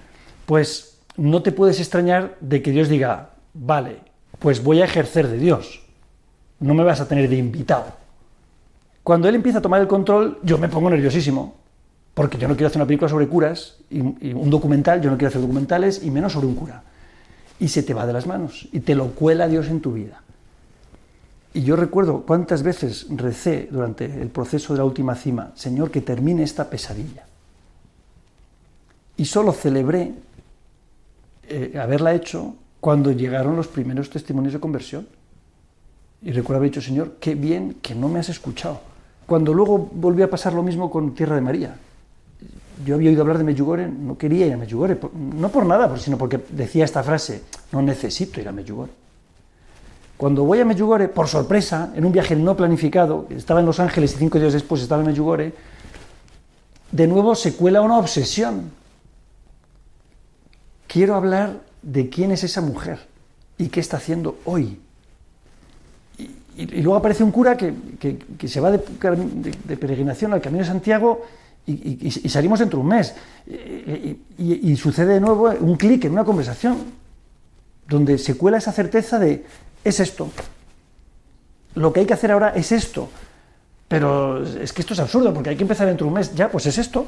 Pues 0.45 0.97
no 1.15 1.43
te 1.43 1.51
puedes 1.51 1.79
extrañar 1.79 2.35
de 2.41 2.61
que 2.61 2.71
Dios 2.71 2.89
diga, 2.89 3.29
vale, 3.53 3.97
pues 4.39 4.63
voy 4.63 4.81
a 4.81 4.85
ejercer 4.85 5.27
de 5.27 5.37
Dios, 5.37 5.81
no 6.59 6.73
me 6.73 6.83
vas 6.83 7.01
a 7.01 7.07
tener 7.07 7.29
de 7.29 7.37
invitado. 7.37 7.85
Cuando 9.03 9.29
él 9.29 9.35
empieza 9.35 9.59
a 9.59 9.61
tomar 9.61 9.79
el 9.79 9.87
control, 9.87 10.39
yo 10.43 10.57
me 10.57 10.69
pongo 10.69 10.89
nerviosísimo, 10.89 11.55
porque 12.13 12.37
yo 12.37 12.47
no 12.47 12.55
quiero 12.55 12.67
hacer 12.67 12.79
una 12.81 12.87
película 12.87 13.09
sobre 13.09 13.27
curas 13.27 13.77
y, 13.89 13.99
y 13.99 14.33
un 14.33 14.49
documental, 14.49 15.01
yo 15.01 15.11
no 15.11 15.17
quiero 15.17 15.29
hacer 15.29 15.41
documentales 15.41 16.03
y 16.03 16.09
menos 16.09 16.33
sobre 16.33 16.47
un 16.47 16.55
cura. 16.55 16.83
Y 17.59 17.67
se 17.67 17.83
te 17.83 17.93
va 17.93 18.05
de 18.05 18.13
las 18.13 18.25
manos 18.27 18.67
y 18.71 18.79
te 18.79 18.95
lo 18.95 19.11
cuela 19.11 19.47
Dios 19.47 19.67
en 19.67 19.81
tu 19.81 19.93
vida. 19.93 20.21
Y 21.53 21.63
yo 21.63 21.75
recuerdo 21.75 22.21
cuántas 22.21 22.61
veces 22.61 23.07
recé 23.09 23.67
durante 23.71 24.05
el 24.05 24.29
proceso 24.29 24.73
de 24.73 24.79
la 24.79 24.85
última 24.85 25.15
cima, 25.15 25.51
Señor, 25.55 25.89
que 25.89 26.01
termine 26.01 26.43
esta 26.43 26.69
pesadilla. 26.69 27.25
Y 29.15 29.25
solo 29.25 29.51
celebré 29.51 30.13
eh, 31.49 31.79
haberla 31.81 32.13
hecho 32.13 32.55
cuando 32.79 33.11
llegaron 33.11 33.55
los 33.55 33.67
primeros 33.67 34.09
testimonios 34.09 34.53
de 34.53 34.59
conversión. 34.59 35.07
Y 36.21 36.31
recuerdo 36.31 36.59
haber 36.59 36.71
dicho, 36.71 36.81
Señor, 36.81 37.15
qué 37.19 37.35
bien 37.35 37.77
que 37.81 37.95
no 37.95 38.09
me 38.09 38.19
has 38.19 38.29
escuchado. 38.29 38.81
Cuando 39.25 39.53
luego 39.53 39.89
volvió 39.91 40.25
a 40.25 40.29
pasar 40.29 40.53
lo 40.53 40.63
mismo 40.63 40.91
con 40.91 41.13
Tierra 41.15 41.35
de 41.35 41.41
María. 41.41 41.75
Yo 42.85 42.95
había 42.95 43.09
oído 43.09 43.21
hablar 43.23 43.39
de 43.39 43.43
Medjugorje, 43.43 43.87
no 43.87 44.17
quería 44.17 44.45
ir 44.45 44.53
a 44.53 44.57
Medjugorje, 44.57 44.99
no 45.13 45.49
por 45.49 45.65
nada, 45.65 45.97
sino 45.97 46.17
porque 46.17 46.39
decía 46.49 46.85
esta 46.85 47.01
frase, 47.01 47.41
no 47.71 47.81
necesito 47.81 48.39
ir 48.39 48.47
a 48.47 48.51
Medjugorje. 48.51 48.93
Cuando 50.17 50.43
voy 50.43 50.59
a 50.59 50.65
Medjugorje, 50.65 51.07
por 51.09 51.27
sorpresa, 51.27 51.93
en 51.95 52.03
un 52.03 52.11
viaje 52.11 52.35
no 52.35 52.57
planificado, 52.57 53.27
estaba 53.29 53.59
en 53.59 53.67
Los 53.67 53.79
Ángeles 53.79 54.13
y 54.15 54.17
cinco 54.17 54.39
días 54.39 54.53
después 54.53 54.81
estaba 54.81 55.01
en 55.01 55.07
Medjugorje, 55.07 55.53
de 56.91 57.07
nuevo 57.07 57.35
se 57.35 57.53
cuela 57.53 57.81
una 57.81 57.97
obsesión. 57.99 58.71
Quiero 60.87 61.15
hablar 61.15 61.59
de 61.83 62.09
quién 62.09 62.31
es 62.31 62.43
esa 62.43 62.61
mujer 62.61 62.99
y 63.59 63.67
qué 63.67 63.79
está 63.79 63.97
haciendo 63.97 64.39
hoy. 64.45 64.79
Y, 66.57 66.65
luego 66.81 66.95
aparece 66.95 67.23
un 67.23 67.31
cura 67.31 67.55
que, 67.55 67.75
que- 67.99 68.47
se 68.47 68.59
va 68.59 68.71
de, 68.71 68.79
peregrinación 68.79 70.33
al 70.33 70.41
Camino 70.41 70.63
de 70.63 70.69
Santiago 70.69 71.21
y, 71.67 72.07
y- 72.07 72.29
salimos 72.29 72.57
dentro 72.57 72.79
de 72.79 72.83
un 72.83 72.89
mes. 72.89 73.13
Y 74.39 74.75
sucede 74.77 75.15
de 75.15 75.19
nuevo 75.19 75.51
un 75.59 75.75
clic 75.75 76.05
en 76.05 76.13
una 76.13 76.23
conversación 76.23 76.77
donde 77.87 78.17
se 78.17 78.35
cuela 78.35 78.57
esa 78.57 78.71
certeza 78.71 79.19
de 79.19 79.45
es 79.87 79.99
esto. 79.99 80.29
Lo 81.75 81.93
que 81.93 82.01
hay 82.01 82.05
que 82.05 82.13
hacer 82.13 82.31
ahora 82.31 82.49
es 82.49 82.71
esto. 82.71 83.09
Pero 83.87 84.43
es 84.43 84.73
que 84.73 84.81
esto 84.81 84.93
es 84.93 84.99
absurdo 84.99 85.33
porque 85.33 85.51
hay 85.51 85.55
que 85.55 85.63
empezar 85.63 85.87
dentro 85.87 86.05
de 86.05 86.09
un 86.09 86.15
mes. 86.15 86.35
Ya, 86.35 86.49
pues 86.49 86.65
es 86.65 86.77
esto. 86.77 87.07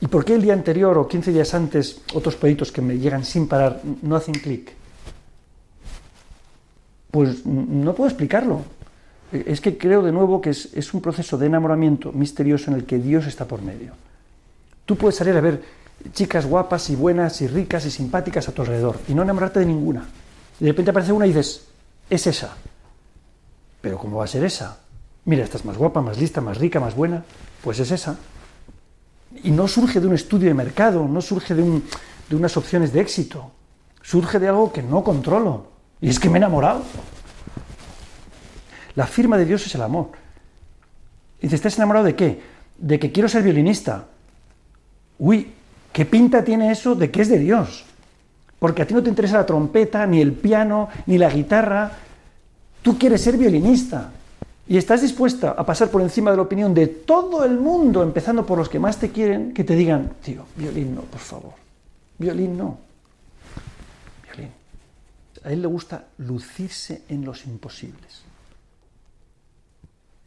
¿Y 0.00 0.06
por 0.06 0.24
qué 0.24 0.34
el 0.34 0.42
día 0.42 0.52
anterior 0.52 0.96
o 0.98 1.08
15 1.08 1.32
días 1.32 1.54
antes 1.54 2.00
otros 2.14 2.36
proyectos 2.36 2.72
que 2.72 2.82
me 2.82 2.98
llegan 2.98 3.24
sin 3.24 3.48
parar 3.48 3.80
no 4.02 4.16
hacen 4.16 4.34
clic? 4.34 4.72
Pues 7.10 7.44
no 7.46 7.94
puedo 7.94 8.08
explicarlo. 8.08 8.62
Es 9.32 9.60
que 9.60 9.76
creo 9.76 10.02
de 10.02 10.12
nuevo 10.12 10.40
que 10.40 10.50
es, 10.50 10.70
es 10.74 10.94
un 10.94 11.00
proceso 11.00 11.36
de 11.38 11.46
enamoramiento 11.46 12.12
misterioso 12.12 12.70
en 12.70 12.76
el 12.76 12.84
que 12.84 12.98
Dios 12.98 13.26
está 13.26 13.46
por 13.46 13.62
medio. 13.62 13.92
Tú 14.84 14.96
puedes 14.96 15.16
salir 15.16 15.36
a 15.36 15.40
ver 15.40 15.62
chicas 16.12 16.46
guapas 16.46 16.90
y 16.90 16.96
buenas 16.96 17.40
y 17.40 17.46
ricas 17.46 17.86
y 17.86 17.90
simpáticas 17.90 18.48
a 18.48 18.52
tu 18.52 18.62
alrededor 18.62 18.98
y 19.08 19.14
no 19.14 19.22
enamorarte 19.22 19.60
de 19.60 19.66
ninguna. 19.66 20.06
Y 20.60 20.64
de 20.64 20.70
repente 20.70 20.90
aparece 20.90 21.12
una 21.12 21.26
y 21.26 21.30
dices, 21.30 21.66
es 22.08 22.26
esa. 22.26 22.56
Pero 23.80 23.98
¿cómo 23.98 24.18
va 24.18 24.24
a 24.24 24.28
ser 24.28 24.44
esa? 24.44 24.78
Mira, 25.24 25.44
esta 25.44 25.58
es 25.58 25.64
más 25.64 25.76
guapa, 25.76 26.00
más 26.00 26.18
lista, 26.18 26.40
más 26.40 26.58
rica, 26.58 26.80
más 26.80 26.94
buena. 26.94 27.24
Pues 27.62 27.78
es 27.80 27.90
esa. 27.90 28.16
Y 29.42 29.50
no 29.50 29.66
surge 29.66 30.00
de 30.00 30.06
un 30.06 30.14
estudio 30.14 30.48
de 30.48 30.54
mercado, 30.54 31.08
no 31.08 31.20
surge 31.20 31.54
de, 31.54 31.62
de 32.28 32.36
unas 32.36 32.56
opciones 32.56 32.92
de 32.92 33.00
éxito. 33.00 33.50
Surge 34.02 34.38
de 34.38 34.48
algo 34.48 34.72
que 34.72 34.82
no 34.82 35.02
controlo. 35.02 35.68
Y 36.00 36.10
es 36.10 36.20
que 36.20 36.28
me 36.28 36.34
he 36.34 36.38
enamorado. 36.38 36.82
La 38.94 39.06
firma 39.06 39.36
de 39.36 39.44
Dios 39.44 39.66
es 39.66 39.74
el 39.74 39.82
amor. 39.82 40.10
Y 41.40 41.52
¿estás 41.52 41.76
enamorado 41.76 42.06
de 42.06 42.14
qué? 42.14 42.42
De 42.78 42.98
que 42.98 43.12
quiero 43.12 43.28
ser 43.28 43.42
violinista. 43.42 44.06
Uy, 45.18 45.52
¿qué 45.92 46.04
pinta 46.04 46.44
tiene 46.44 46.70
eso 46.70 46.94
de 46.94 47.10
que 47.10 47.22
es 47.22 47.28
de 47.28 47.38
Dios? 47.38 47.84
Porque 48.58 48.82
a 48.82 48.86
ti 48.86 48.94
no 48.94 49.02
te 49.02 49.08
interesa 49.10 49.36
la 49.36 49.46
trompeta, 49.46 50.06
ni 50.06 50.20
el 50.20 50.32
piano, 50.32 50.88
ni 51.06 51.18
la 51.18 51.28
guitarra. 51.30 51.90
Tú 52.82 52.98
quieres 52.98 53.20
ser 53.20 53.36
violinista. 53.36 54.10
Y 54.66 54.78
estás 54.78 55.02
dispuesta 55.02 55.50
a 55.50 55.66
pasar 55.66 55.90
por 55.90 56.00
encima 56.00 56.30
de 56.30 56.38
la 56.38 56.42
opinión 56.44 56.72
de 56.72 56.86
todo 56.86 57.44
el 57.44 57.58
mundo, 57.58 58.02
empezando 58.02 58.46
por 58.46 58.56
los 58.58 58.68
que 58.70 58.78
más 58.78 58.98
te 58.98 59.10
quieren, 59.10 59.52
que 59.52 59.62
te 59.62 59.76
digan, 59.76 60.12
tío, 60.22 60.46
violín 60.56 60.94
no, 60.94 61.02
por 61.02 61.20
favor. 61.20 61.52
Violín 62.18 62.56
no. 62.56 62.78
Violín. 64.24 64.50
A 65.44 65.52
él 65.52 65.60
le 65.60 65.66
gusta 65.66 66.06
lucirse 66.18 67.02
en 67.10 67.26
los 67.26 67.44
imposibles. 67.44 68.22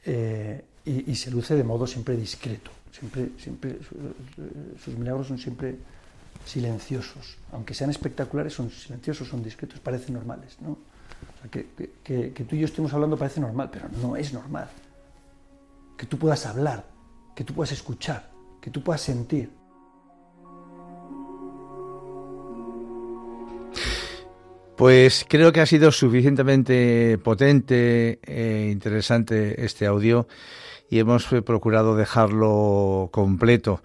Eh, 0.06 0.64
y, 0.86 1.12
y 1.12 1.16
se 1.16 1.32
luce 1.32 1.56
de 1.56 1.64
modo 1.64 1.88
siempre 1.88 2.16
discreto. 2.16 2.72
Siempre, 2.92 3.30
siempre, 3.40 3.78
su- 3.90 4.84
sus 4.84 4.98
milagros 4.98 5.28
son 5.28 5.38
siempre 5.38 5.76
silenciosos. 6.48 7.38
Aunque 7.52 7.74
sean 7.74 7.90
espectaculares, 7.90 8.54
son 8.54 8.70
silenciosos, 8.72 9.28
son 9.28 9.44
discretos, 9.44 9.80
parecen 9.80 10.16
normales. 10.16 10.58
¿no? 10.62 10.78
Que, 11.52 11.68
que- 12.04 12.44
tú 12.48 12.56
y 12.56 12.60
yo 12.60 12.66
estemos 12.66 12.94
hablando 12.94 13.18
parece 13.18 13.40
normal, 13.40 13.70
pero 13.72 13.88
no 14.02 14.16
es 14.16 14.34
normal. 14.34 14.70
Que 15.98 16.06
tú 16.06 16.18
puedas 16.18 16.46
hablar, 16.46 16.86
que 17.36 17.44
tú 17.44 17.54
puedas 17.54 17.72
escuchar, 17.72 18.30
que 18.62 18.70
tú 18.70 18.82
puedas 18.84 19.02
sentir. 19.02 19.50
Pues 24.76 25.26
creo 25.28 25.52
que 25.52 25.62
ha 25.62 25.66
sido 25.66 25.92
suficientemente 25.92 27.18
potente 27.24 28.20
e 28.24 28.70
interesante 28.72 29.66
este 29.66 29.88
audio 29.88 30.28
y 30.90 31.00
hemos 31.00 31.26
procurado 31.44 31.96
dejarlo 31.96 33.10
completo. 33.12 33.82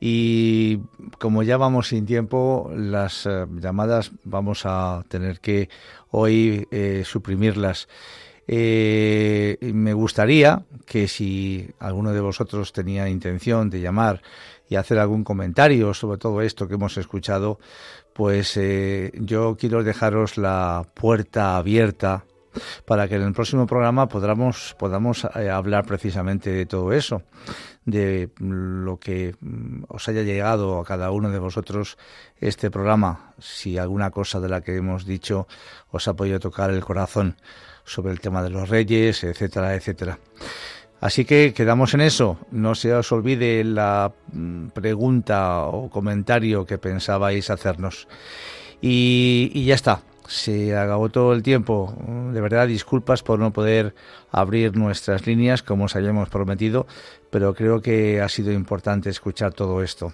Y 0.00 0.78
como 1.18 1.42
ya 1.42 1.58
vamos 1.58 1.88
sin 1.88 2.06
tiempo, 2.06 2.70
las 2.74 3.26
eh, 3.26 3.46
llamadas 3.60 4.12
vamos 4.24 4.62
a 4.64 5.04
tener 5.08 5.40
que 5.40 5.68
hoy 6.10 6.66
eh, 6.70 7.02
suprimirlas. 7.04 7.86
Eh, 8.52 9.58
me 9.72 9.92
gustaría 9.92 10.64
que 10.84 11.06
si 11.06 11.70
alguno 11.78 12.12
de 12.12 12.20
vosotros 12.20 12.72
tenía 12.72 13.08
intención 13.08 13.70
de 13.70 13.80
llamar 13.80 14.22
y 14.68 14.74
hacer 14.74 14.98
algún 14.98 15.22
comentario 15.22 15.94
sobre 15.94 16.18
todo 16.18 16.42
esto 16.42 16.66
que 16.66 16.74
hemos 16.74 16.96
escuchado, 16.96 17.60
pues 18.12 18.56
eh, 18.56 19.12
yo 19.14 19.56
quiero 19.56 19.84
dejaros 19.84 20.36
la 20.36 20.84
puerta 20.94 21.56
abierta 21.56 22.24
para 22.84 23.06
que 23.08 23.14
en 23.14 23.22
el 23.22 23.32
próximo 23.32 23.66
programa 23.66 24.08
podamos, 24.08 24.74
podamos 24.78 25.26
eh, 25.36 25.48
hablar 25.48 25.86
precisamente 25.86 26.50
de 26.50 26.66
todo 26.66 26.92
eso, 26.92 27.22
de 27.90 28.30
lo 28.38 28.98
que 28.98 29.34
mm, 29.40 29.84
os 29.88 30.08
haya 30.08 30.22
llegado 30.22 30.80
a 30.80 30.84
cada 30.84 31.10
uno 31.10 31.30
de 31.30 31.38
vosotros 31.38 31.98
este 32.38 32.70
programa, 32.70 33.34
si 33.38 33.78
alguna 33.78 34.10
cosa 34.10 34.40
de 34.40 34.48
la 34.48 34.60
que 34.60 34.76
hemos 34.76 35.04
dicho 35.04 35.46
os 35.90 36.08
ha 36.08 36.14
podido 36.14 36.40
tocar 36.40 36.70
el 36.70 36.84
corazón 36.84 37.36
sobre 37.84 38.12
el 38.12 38.20
tema 38.20 38.42
de 38.42 38.50
los 38.50 38.68
reyes, 38.68 39.24
etcétera, 39.24 39.74
etcétera. 39.74 40.18
Así 41.00 41.24
que 41.24 41.54
quedamos 41.54 41.94
en 41.94 42.02
eso. 42.02 42.38
No 42.50 42.74
se 42.74 42.92
os 42.94 43.10
olvide 43.10 43.64
la 43.64 44.12
mm, 44.32 44.68
pregunta 44.68 45.64
o 45.64 45.88
comentario 45.88 46.66
que 46.66 46.78
pensabais 46.78 47.48
hacernos. 47.48 48.06
Y, 48.82 49.50
y 49.54 49.64
ya 49.64 49.74
está. 49.74 50.02
Se 50.30 50.76
acabó 50.76 51.08
todo 51.08 51.32
el 51.32 51.42
tiempo. 51.42 51.92
De 52.32 52.40
verdad, 52.40 52.68
disculpas 52.68 53.20
por 53.20 53.40
no 53.40 53.52
poder 53.52 53.96
abrir 54.30 54.76
nuestras 54.76 55.26
líneas 55.26 55.64
como 55.64 55.86
os 55.86 55.96
habíamos 55.96 56.28
prometido, 56.28 56.86
pero 57.30 57.52
creo 57.52 57.82
que 57.82 58.20
ha 58.20 58.28
sido 58.28 58.52
importante 58.52 59.10
escuchar 59.10 59.52
todo 59.52 59.82
esto. 59.82 60.12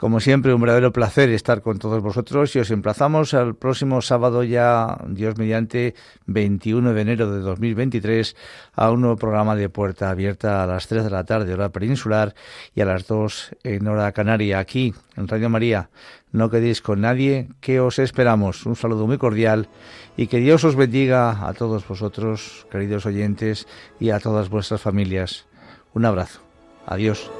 Como 0.00 0.18
siempre, 0.18 0.54
un 0.54 0.62
verdadero 0.62 0.94
placer 0.94 1.28
estar 1.28 1.60
con 1.60 1.78
todos 1.78 2.02
vosotros 2.02 2.56
y 2.56 2.58
os 2.58 2.70
emplazamos 2.70 3.34
al 3.34 3.54
próximo 3.54 4.00
sábado 4.00 4.42
ya, 4.42 4.96
Dios 5.06 5.36
mediante, 5.36 5.94
21 6.24 6.94
de 6.94 7.02
enero 7.02 7.30
de 7.30 7.40
2023, 7.40 8.34
a 8.72 8.90
un 8.92 9.02
nuevo 9.02 9.16
programa 9.16 9.56
de 9.56 9.68
Puerta 9.68 10.08
Abierta 10.08 10.62
a 10.62 10.66
las 10.66 10.88
3 10.88 11.04
de 11.04 11.10
la 11.10 11.24
tarde, 11.24 11.52
hora 11.52 11.68
peninsular, 11.68 12.34
y 12.74 12.80
a 12.80 12.86
las 12.86 13.06
2 13.06 13.56
en 13.62 13.88
hora 13.88 14.10
canaria, 14.12 14.58
aquí 14.58 14.94
en 15.18 15.28
Radio 15.28 15.50
María. 15.50 15.90
No 16.32 16.48
quedéis 16.48 16.80
con 16.80 17.02
nadie, 17.02 17.50
que 17.60 17.80
os 17.80 17.98
esperamos. 17.98 18.64
Un 18.64 18.76
saludo 18.76 19.06
muy 19.06 19.18
cordial 19.18 19.68
y 20.16 20.28
que 20.28 20.38
Dios 20.38 20.64
os 20.64 20.76
bendiga 20.76 21.46
a 21.46 21.52
todos 21.52 21.86
vosotros, 21.86 22.66
queridos 22.70 23.04
oyentes, 23.04 23.68
y 23.98 24.08
a 24.08 24.18
todas 24.18 24.48
vuestras 24.48 24.80
familias. 24.80 25.44
Un 25.92 26.06
abrazo. 26.06 26.40
Adiós. 26.86 27.30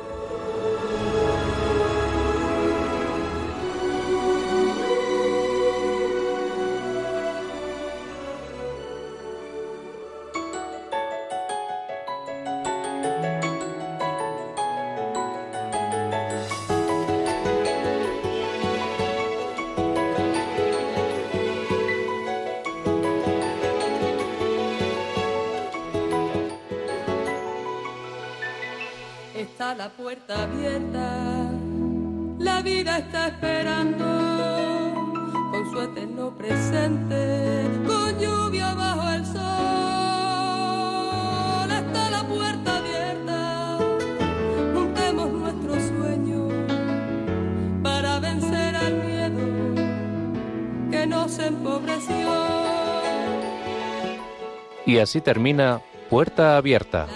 Así 55.11 55.21
termina 55.21 55.83
Puerta 56.09 56.57
Abierta 56.57 57.09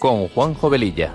con 0.00 0.26
Juan 0.30 0.54
Jovelilla. 0.54 1.12